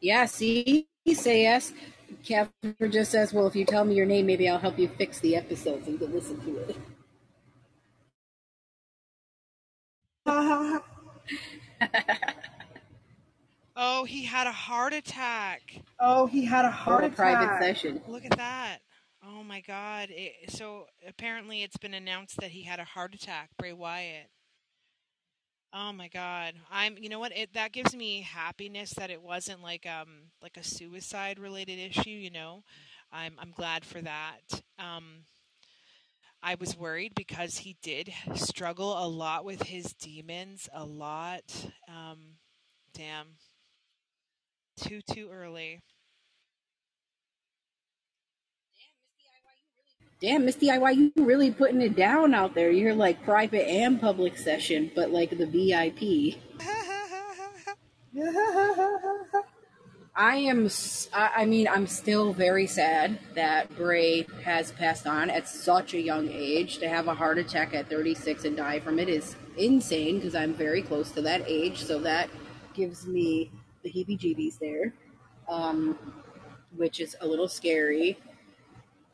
Yeah, 0.00 0.26
see, 0.26 0.88
say 1.14 1.42
yes. 1.44 1.72
Catherine 2.24 2.92
just 2.92 3.12
says, 3.12 3.32
"Well, 3.34 3.48
if 3.48 3.56
you 3.56 3.66
tell 3.66 3.84
me 3.84 3.96
your 3.96 4.06
name, 4.06 4.26
maybe 4.26 4.48
I'll 4.48 4.58
help 4.60 4.78
you 4.78 4.88
fix 4.88 5.20
the 5.20 5.36
episodes 5.36 5.88
and 5.88 6.00
you 6.00 6.06
can 6.06 6.14
listen 6.14 6.40
to 6.42 6.58
it." 6.58 6.76
oh, 13.76 14.04
he 14.04 14.24
had 14.24 14.46
a 14.46 14.52
heart 14.52 14.94
attack. 14.94 15.82
oh, 16.00 16.26
he 16.26 16.44
had 16.46 16.64
a 16.66 16.70
Or 16.86 17.00
heart 17.00 17.04
a 17.04 17.08
attack. 17.08 17.16
private 17.16 17.58
session. 17.58 18.02
Look 18.06 18.24
at 18.26 18.36
that. 18.36 18.80
Oh 19.28 19.42
my 19.42 19.60
God. 19.60 20.08
It, 20.10 20.50
so 20.50 20.86
apparently 21.06 21.62
it's 21.62 21.76
been 21.76 21.94
announced 21.94 22.36
that 22.38 22.50
he 22.52 22.62
had 22.62 22.78
a 22.78 22.84
heart 22.84 23.14
attack, 23.14 23.50
Bray 23.58 23.72
Wyatt. 23.72 24.30
Oh 25.74 25.92
my 25.92 26.08
God. 26.08 26.54
I'm, 26.70 26.96
you 26.96 27.08
know 27.08 27.18
what? 27.18 27.36
It, 27.36 27.52
that 27.54 27.72
gives 27.72 27.94
me 27.94 28.22
happiness 28.22 28.92
that 28.94 29.10
it 29.10 29.20
wasn't 29.20 29.62
like, 29.62 29.84
um, 29.84 30.30
like 30.40 30.56
a 30.56 30.62
suicide 30.62 31.38
related 31.38 31.78
issue, 31.78 32.10
you 32.10 32.30
know? 32.30 32.62
I'm, 33.12 33.34
I'm 33.38 33.50
glad 33.50 33.84
for 33.84 34.00
that. 34.00 34.62
Um, 34.78 35.24
I 36.42 36.54
was 36.54 36.76
worried 36.76 37.14
because 37.16 37.58
he 37.58 37.76
did 37.82 38.12
struggle 38.34 38.92
a 39.04 39.08
lot 39.08 39.44
with 39.44 39.62
his 39.64 39.92
demons, 39.94 40.68
a 40.72 40.84
lot. 40.84 41.66
Um, 41.88 42.36
damn. 42.94 43.26
Too, 44.76 45.00
too 45.02 45.30
early. 45.32 45.80
Damn, 50.18 50.46
Miss 50.46 50.56
DIY, 50.56 50.96
you 50.96 51.12
really 51.16 51.50
putting 51.50 51.82
it 51.82 51.94
down 51.94 52.32
out 52.32 52.54
there. 52.54 52.70
You're 52.70 52.94
like 52.94 53.22
private 53.22 53.68
and 53.68 54.00
public 54.00 54.38
session, 54.38 54.90
but 54.94 55.10
like 55.10 55.36
the 55.36 55.46
VIP. 55.46 56.40
I 60.18 60.36
am. 60.36 60.70
I 61.12 61.44
mean, 61.44 61.68
I'm 61.68 61.86
still 61.86 62.32
very 62.32 62.66
sad 62.66 63.18
that 63.34 63.76
Bray 63.76 64.26
has 64.42 64.72
passed 64.72 65.06
on 65.06 65.28
at 65.28 65.46
such 65.46 65.92
a 65.92 66.00
young 66.00 66.30
age. 66.30 66.78
To 66.78 66.88
have 66.88 67.08
a 67.08 67.14
heart 67.14 67.36
attack 67.36 67.74
at 67.74 67.90
36 67.90 68.46
and 68.46 68.56
die 68.56 68.80
from 68.80 68.98
it 68.98 69.10
is 69.10 69.36
insane 69.58 70.16
because 70.16 70.34
I'm 70.34 70.54
very 70.54 70.80
close 70.80 71.10
to 71.12 71.22
that 71.22 71.42
age. 71.46 71.84
So 71.84 71.98
that 72.00 72.30
gives 72.72 73.06
me 73.06 73.50
the 73.82 73.90
heebie-jeebies 73.90 74.58
there, 74.58 74.94
um, 75.50 75.98
which 76.74 77.00
is 77.00 77.14
a 77.20 77.26
little 77.26 77.48
scary. 77.48 78.18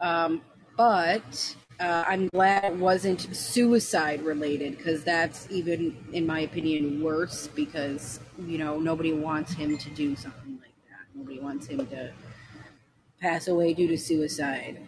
Um, 0.01 0.43
but 0.77 1.57
uh, 1.81 2.05
I'm 2.07 2.29
glad 2.29 2.65
it 2.65 2.77
wasn't 2.77 3.35
suicide 3.35 4.23
related 4.23 4.77
because 4.77 5.03
that's 5.03 5.51
even, 5.51 5.97
in 6.13 6.27
my 6.27 6.41
opinion, 6.41 7.03
worse 7.03 7.49
because 7.49 8.21
you 8.47 8.59
know 8.59 8.79
nobody 8.79 9.13
wants 9.13 9.53
him 9.53 9.77
to 9.79 9.91
do 9.91 10.15
something 10.15 10.59
like 10.61 10.75
that. 10.89 11.07
Nobody 11.15 11.41
wants 11.41 11.67
him 11.67 11.87
to 11.89 12.13
pass 13.21 13.49
away 13.49 13.75
due 13.75 13.89
to 13.89 13.99
suicide. 13.99 14.81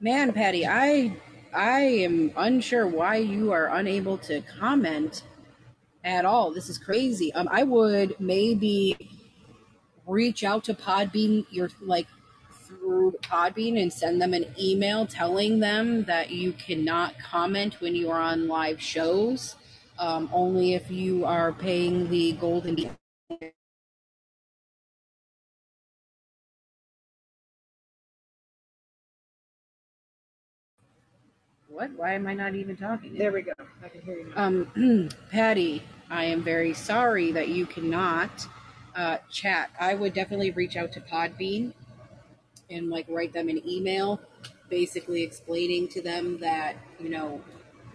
Man, 0.00 0.32
Patty, 0.32 0.66
I 0.66 1.16
I 1.52 1.80
am 1.80 2.32
unsure 2.36 2.86
why 2.86 3.16
you 3.16 3.52
are 3.52 3.66
unable 3.66 4.18
to 4.18 4.42
comment 4.42 5.22
at 6.04 6.24
all. 6.24 6.52
This 6.52 6.68
is 6.68 6.78
crazy. 6.78 7.32
Um, 7.34 7.48
I 7.50 7.62
would 7.62 8.14
maybe 8.18 8.96
reach 10.06 10.44
out 10.44 10.64
to 10.64 10.74
Podbean, 10.74 11.46
your 11.50 11.68
like 11.80 12.06
through 12.68 13.14
Podbean, 13.22 13.80
and 13.80 13.92
send 13.92 14.20
them 14.20 14.34
an 14.34 14.46
email 14.60 15.06
telling 15.06 15.60
them 15.60 16.04
that 16.04 16.30
you 16.30 16.52
cannot 16.52 17.18
comment 17.18 17.80
when 17.80 17.94
you 17.94 18.10
are 18.10 18.20
on 18.20 18.48
live 18.48 18.80
shows. 18.80 19.56
Um, 19.98 20.28
only 20.32 20.74
if 20.74 20.90
you 20.90 21.24
are 21.24 21.52
paying 21.52 22.08
the 22.10 22.32
golden. 22.32 22.90
What? 31.68 31.90
Why 31.96 32.14
am 32.14 32.26
I 32.26 32.34
not 32.34 32.54
even 32.54 32.76
talking? 32.76 33.14
There 33.14 33.32
we 33.32 33.42
go. 33.42 33.52
I 33.84 33.88
can 33.88 34.02
hear 34.02 34.18
you. 34.18 34.32
Um, 34.36 35.08
Patty, 35.30 35.82
I 36.10 36.24
am 36.24 36.42
very 36.42 36.74
sorry 36.74 37.32
that 37.32 37.48
you 37.48 37.66
cannot 37.66 38.46
uh, 38.96 39.18
chat. 39.30 39.70
I 39.80 39.94
would 39.94 40.12
definitely 40.12 40.50
reach 40.50 40.76
out 40.76 40.92
to 40.92 41.00
Podbean 41.00 41.72
and 42.70 42.90
like 42.90 43.06
write 43.08 43.32
them 43.32 43.48
an 43.48 43.66
email, 43.66 44.20
basically 44.68 45.22
explaining 45.22 45.88
to 45.88 46.02
them 46.02 46.38
that 46.38 46.76
you 46.98 47.08
know 47.08 47.40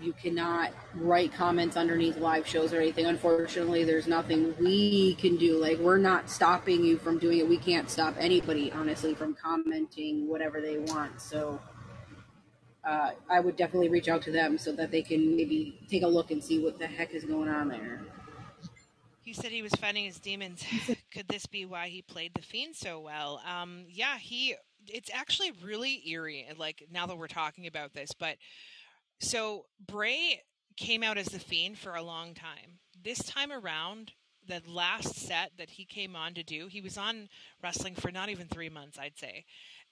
you 0.02 0.14
cannot 0.14 0.72
write 0.96 1.34
comments 1.34 1.78
underneath 1.78 2.18
live 2.18 2.46
shows 2.46 2.74
or 2.74 2.82
anything. 2.82 3.06
Unfortunately, 3.06 3.84
there's 3.84 4.08
nothing 4.08 4.54
we 4.60 5.16
can 5.16 5.38
do. 5.38 5.58
Like 5.58 5.80
we're 5.80 5.98
not 5.98 6.30
stopping 6.30 6.84
you 6.84 6.98
from 6.98 7.18
doing 7.20 7.40
it. 7.40 7.48
We 7.48 7.58
can't 7.58 7.90
stop 7.90 8.16
anybody, 8.20 8.72
honestly, 8.72 9.16
from 9.16 9.34
commenting 9.34 10.28
whatever 10.28 10.60
they 10.60 10.80
want. 10.80 11.22
So 11.22 11.60
uh, 12.84 13.12
I 13.30 13.40
would 13.40 13.56
definitely 13.56 13.90
reach 13.90 14.10
out 14.10 14.22
to 14.24 14.32
them 14.32 14.58
so 14.58 14.74
that 14.74 14.92
they 14.92 15.02
can 15.02 15.36
maybe 15.36 15.80
take 15.90 16.04
a 16.04 16.08
look 16.08 16.32
and 16.32 16.44
see 16.44 16.62
what 16.62 16.80
the 16.80 16.88
heck 16.88 17.14
is 17.14 17.24
going 17.24 17.50
on 17.50 17.70
there. 17.70 18.02
He 19.24 19.34
said 19.34 19.52
he 19.52 19.62
was 19.62 19.74
fighting 19.74 20.06
his 20.06 20.20
demons. 20.20 20.64
Could 21.12 21.28
this 21.30 21.46
be 21.46 21.66
why 21.66 21.88
he 21.88 22.02
played 22.02 22.34
the 22.34 22.42
fiend 22.42 22.76
so 22.76 23.00
well? 23.00 23.42
Um, 23.50 23.86
yeah, 23.90 24.18
he. 24.18 24.56
It's 24.86 25.10
actually 25.14 25.52
really 25.64 26.04
eerie. 26.10 26.46
Like 26.58 26.84
now 26.92 27.08
that 27.08 27.18
we're 27.18 27.28
talking 27.28 27.68
about 27.68 27.94
this, 27.94 28.12
but 28.12 28.36
so 29.20 29.66
Bray 29.80 30.42
came 30.76 31.04
out 31.04 31.18
as 31.18 31.28
the 31.28 31.40
fiend 31.40 31.78
for 31.78 31.96
a 31.96 32.04
long 32.04 32.34
time. 32.34 32.80
This 33.02 33.20
time 33.20 33.52
around, 33.52 34.12
the 34.46 34.62
last 34.68 35.16
set 35.16 35.52
that 35.58 35.70
he 35.70 35.86
came 35.86 36.16
on 36.16 36.34
to 36.34 36.44
do, 36.44 36.68
he 36.68 36.82
was 36.82 36.98
on 36.98 37.30
wrestling 37.64 37.96
for 37.96 38.12
not 38.12 38.30
even 38.30 38.48
three 38.48 38.70
months, 38.70 39.00
I'd 39.00 39.18
say, 39.18 39.46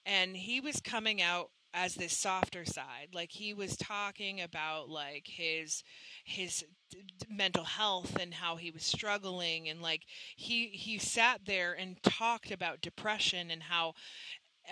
and 0.04 0.36
he 0.36 0.60
was 0.60 0.80
coming 0.80 1.22
out 1.22 1.50
as 1.74 1.94
this 1.96 2.16
softer 2.16 2.64
side 2.64 3.08
like 3.14 3.32
he 3.32 3.54
was 3.54 3.76
talking 3.76 4.40
about 4.40 4.88
like 4.90 5.26
his 5.28 5.84
his 6.24 6.64
d- 6.90 6.98
d- 7.18 7.26
mental 7.30 7.64
health 7.64 8.16
and 8.20 8.34
how 8.34 8.56
he 8.56 8.70
was 8.70 8.84
struggling 8.84 9.68
and 9.68 9.82
like 9.82 10.02
he 10.36 10.68
he 10.68 10.98
sat 10.98 11.42
there 11.46 11.74
and 11.74 12.02
talked 12.02 12.50
about 12.52 12.80
depression 12.82 13.50
and 13.50 13.64
how 13.64 13.92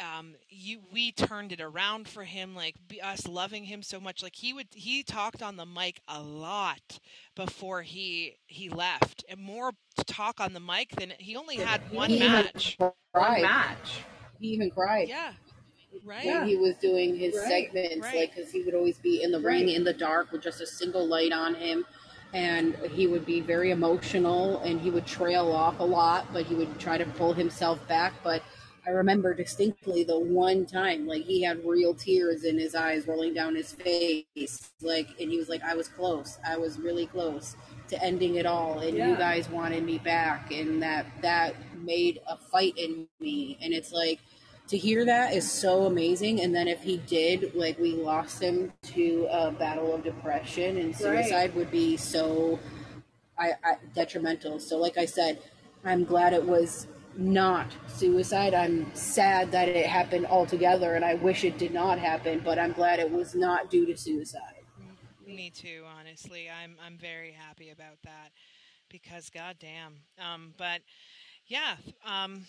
um, 0.01 0.35
you 0.49 0.81
we 0.93 1.13
turned 1.13 1.53
it 1.53 1.61
around 1.61 2.09
for 2.09 2.25
him, 2.25 2.55
like 2.57 2.77
be, 2.89 3.01
us 3.03 3.27
loving 3.29 3.65
him 3.65 3.83
so 3.83 4.01
much. 4.01 4.23
Like 4.23 4.37
he 4.37 4.53
would 4.53 4.69
he 4.73 5.03
talked 5.03 5.43
on 5.43 5.57
the 5.57 5.67
mic 5.67 6.01
a 6.09 6.23
lot 6.23 7.01
before 7.37 7.83
he 7.83 8.39
he 8.47 8.69
left, 8.71 9.25
and 9.29 9.41
more 9.41 9.73
talk 10.07 10.41
on 10.41 10.55
the 10.55 10.61
mic 10.61 10.91
than 10.99 11.13
he 11.19 11.37
only 11.37 11.59
had 11.59 11.91
one 11.91 12.17
He 12.17 12.27
even 12.27 12.51
match. 12.55 12.79
One 13.13 13.41
match. 13.41 14.09
He 14.41 14.49
even 14.49 14.71
cried. 14.71 15.09
Yeah, 15.09 15.35
right. 16.05 16.27
when 16.27 16.47
he 16.49 16.57
was 16.57 16.75
doing 16.77 17.17
his 17.17 17.35
Right, 17.37 17.67
segments, 17.73 18.07
right. 18.07 18.17
like 18.17 18.35
because 18.35 18.51
he 18.51 18.63
would 18.63 18.75
always 18.75 18.99
be 18.99 19.23
in 19.23 19.33
the 19.33 19.41
ring 19.41 19.69
in 19.69 19.85
the 19.85 19.93
dark 19.93 20.33
with 20.33 20.43
just 20.43 20.61
a 20.61 20.67
single 20.67 21.07
light 21.07 21.33
on 21.33 21.55
him, 21.55 21.85
and 22.33 22.75
he 22.93 23.07
would 23.07 23.27
be 23.27 23.41
very 23.41 23.71
emotional 23.71 24.61
and 24.61 24.81
he 24.81 24.91
would 24.91 25.07
trail 25.07 25.51
off 25.53 25.81
a 25.81 25.85
lot, 25.85 26.33
but 26.33 26.47
he 26.47 26.55
would 26.55 26.79
try 26.79 26.99
to 26.99 27.07
pull 27.07 27.33
himself 27.33 27.87
back. 27.89 28.13
But 28.23 28.43
I 28.87 28.91
remember 28.91 29.35
distinctly 29.35 30.05
the 30.05 30.19
one 30.19 30.67
time, 30.67 31.07
like 31.07 31.23
he 31.25 31.43
had 31.43 31.65
real 31.65 31.95
tears 31.95 32.45
in 32.45 32.59
his 32.59 32.75
eyes 32.75 33.07
rolling 33.07 33.35
down 33.35 33.55
his 33.55 33.73
face, 33.73 34.73
like, 34.81 35.09
and 35.21 35.31
he 35.31 35.39
was 35.39 35.49
like, 35.49 35.63
"I 35.63 35.75
was 35.75 35.89
close. 35.89 36.39
I 36.47 36.57
was 36.57 36.79
really 36.79 37.07
close." 37.07 37.57
To 37.89 38.03
ending 38.05 38.37
it 38.37 38.47
all, 38.47 38.79
and 38.81 38.97
you 38.97 39.17
guys 39.17 39.49
wanted 39.49 39.85
me 39.85 39.99
back, 39.99 40.53
and 40.53 40.81
that 40.83 41.07
that 41.23 41.55
made 41.83 42.21
a 42.29 42.37
fight 42.37 42.75
in 42.79 43.09
me, 43.21 43.59
and 43.61 43.75
it's 43.75 43.93
like 43.93 44.21
to 44.71 44.79
hear 44.79 45.05
that 45.05 45.35
is 45.35 45.51
so 45.51 45.87
amazing. 45.87 46.43
And 46.43 46.55
then 46.55 46.69
if 46.69 46.81
he 46.81 46.99
did, 46.99 47.55
like 47.57 47.77
we 47.79 47.93
lost 47.93 48.41
him 48.41 48.73
to 48.95 49.27
a 49.29 49.51
battle 49.51 49.93
of 49.93 50.05
depression 50.05 50.79
and 50.79 50.95
suicide 50.95 51.55
would 51.57 51.73
be 51.73 51.97
so 51.97 52.59
I, 53.37 53.53
I, 53.65 53.77
detrimental. 53.95 54.61
So, 54.61 54.77
like 54.77 54.97
I 54.97 55.07
said, 55.07 55.43
I'm 55.85 56.05
glad 56.05 56.35
it 56.35 56.45
was 56.45 56.87
not 57.17 57.67
suicide. 57.89 58.55
I'm 58.55 58.95
sad 58.95 59.51
that 59.51 59.69
it 59.69 59.87
happened 59.87 60.27
altogether, 60.27 60.95
and 60.95 61.05
I 61.05 61.15
wish 61.15 61.43
it 61.43 61.59
did 61.59 61.73
not 61.73 61.99
happen. 61.99 62.41
But 62.45 62.59
I'm 62.59 62.73
glad 62.73 63.01
it 63.01 63.11
was 63.11 63.35
not 63.35 63.71
due 63.71 63.87
to 63.87 63.97
suicide. 63.97 64.63
Me 65.27 65.51
too, 65.51 65.85
honestly. 65.99 66.49
I'm 66.49 66.77
I'm 66.85 66.97
very 66.97 67.33
happy 67.33 67.71
about 67.71 67.99
that 68.05 68.31
because 68.89 69.31
goddamn. 69.31 69.97
Um, 70.19 70.55
but 70.57 70.83
yeah, 71.47 71.77
um, 72.07 72.45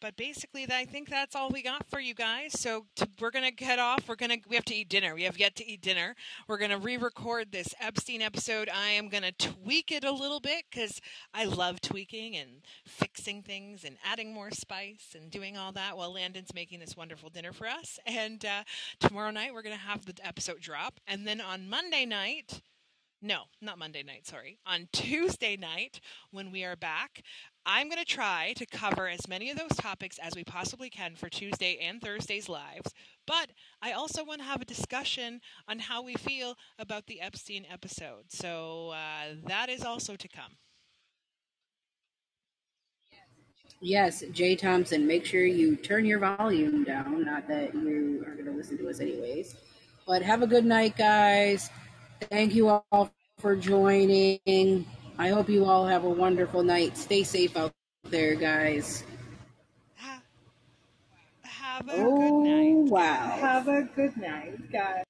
but 0.00 0.16
basically, 0.16 0.66
I 0.70 0.84
think 0.84 1.08
that's 1.08 1.36
all 1.36 1.50
we 1.50 1.62
got 1.62 1.88
for 1.88 2.00
you 2.00 2.14
guys. 2.14 2.58
So 2.58 2.86
to, 2.96 3.08
we're 3.20 3.30
gonna 3.30 3.50
get 3.50 3.78
off. 3.78 4.08
We're 4.08 4.16
gonna 4.16 4.38
we 4.48 4.56
have 4.56 4.64
to 4.66 4.74
eat 4.74 4.88
dinner. 4.88 5.14
We 5.14 5.24
have 5.24 5.38
yet 5.38 5.54
to 5.56 5.66
eat 5.66 5.82
dinner. 5.82 6.14
We're 6.48 6.58
gonna 6.58 6.78
re-record 6.78 7.52
this 7.52 7.74
Epstein 7.80 8.22
episode. 8.22 8.68
I 8.68 8.90
am 8.90 9.08
gonna 9.08 9.32
tweak 9.32 9.90
it 9.92 10.04
a 10.04 10.12
little 10.12 10.40
bit 10.40 10.64
because 10.70 11.00
I 11.34 11.44
love 11.44 11.80
tweaking 11.80 12.36
and 12.36 12.62
fixing 12.86 13.42
things 13.42 13.84
and 13.84 13.96
adding 14.04 14.32
more 14.32 14.50
spice 14.50 15.14
and 15.14 15.30
doing 15.30 15.56
all 15.56 15.72
that 15.72 15.96
while 15.96 16.12
Landen's 16.12 16.54
making 16.54 16.80
this 16.80 16.96
wonderful 16.96 17.30
dinner 17.30 17.52
for 17.52 17.66
us. 17.66 17.98
And 18.06 18.44
uh, 18.44 18.64
tomorrow 18.98 19.30
night 19.30 19.54
we're 19.54 19.62
gonna 19.62 19.76
have 19.76 20.06
the 20.06 20.14
episode 20.24 20.60
drop, 20.60 21.00
and 21.06 21.26
then 21.26 21.40
on 21.40 21.68
Monday 21.68 22.04
night. 22.04 22.62
No, 23.22 23.42
not 23.60 23.78
Monday 23.78 24.02
night, 24.02 24.26
sorry. 24.26 24.56
On 24.64 24.88
Tuesday 24.92 25.54
night, 25.54 26.00
when 26.30 26.50
we 26.50 26.64
are 26.64 26.74
back, 26.74 27.22
I'm 27.66 27.88
going 27.88 27.98
to 27.98 28.04
try 28.04 28.54
to 28.56 28.66
cover 28.66 29.08
as 29.08 29.28
many 29.28 29.50
of 29.50 29.58
those 29.58 29.76
topics 29.76 30.18
as 30.18 30.34
we 30.34 30.44
possibly 30.44 30.90
can 30.90 31.14
for 31.14 31.28
Tuesday 31.28 31.78
and 31.82 32.00
Thursday's 32.00 32.48
lives. 32.48 32.92
But 33.26 33.50
I 33.82 33.92
also 33.92 34.24
want 34.24 34.40
to 34.40 34.46
have 34.46 34.62
a 34.62 34.66
discussion 34.66 35.40
on 35.68 35.78
how 35.78 36.02
we 36.02 36.14
feel 36.14 36.56
about 36.78 37.06
the 37.06 37.20
Epstein 37.20 37.66
episode. 37.70 38.24
So 38.30 38.90
uh, 38.90 39.34
that 39.46 39.68
is 39.68 39.84
also 39.84 40.16
to 40.16 40.28
come. 40.28 40.56
Yes, 43.80 44.24
Jay 44.32 44.56
Thompson, 44.56 45.06
make 45.06 45.24
sure 45.24 45.44
you 45.46 45.76
turn 45.76 46.04
your 46.04 46.18
volume 46.18 46.84
down. 46.84 47.24
Not 47.24 47.48
that 47.48 47.74
you 47.74 48.22
are 48.26 48.32
going 48.32 48.44
to 48.46 48.52
listen 48.52 48.76
to 48.78 48.88
us 48.90 49.00
anyways. 49.00 49.56
But 50.06 50.22
have 50.22 50.42
a 50.42 50.46
good 50.46 50.66
night, 50.66 50.96
guys. 50.98 51.70
Thank 52.30 52.54
you 52.54 52.68
all 52.68 53.10
for 53.38 53.56
joining. 53.56 54.84
I 55.18 55.28
hope 55.28 55.48
you 55.48 55.64
all 55.66 55.86
have 55.86 56.04
a 56.04 56.10
wonderful 56.10 56.62
night. 56.62 56.96
Stay 56.96 57.22
safe 57.22 57.56
out 57.56 57.72
there, 58.04 58.34
guys. 58.34 59.04
Have 61.42 61.88
a 61.88 61.92
Oh, 61.96 62.16
good 62.16 62.50
night. 62.50 62.90
wow. 62.90 63.38
Have 63.40 63.68
a 63.68 63.82
good 63.94 64.16
night, 64.16 64.70
guys. 64.72 65.04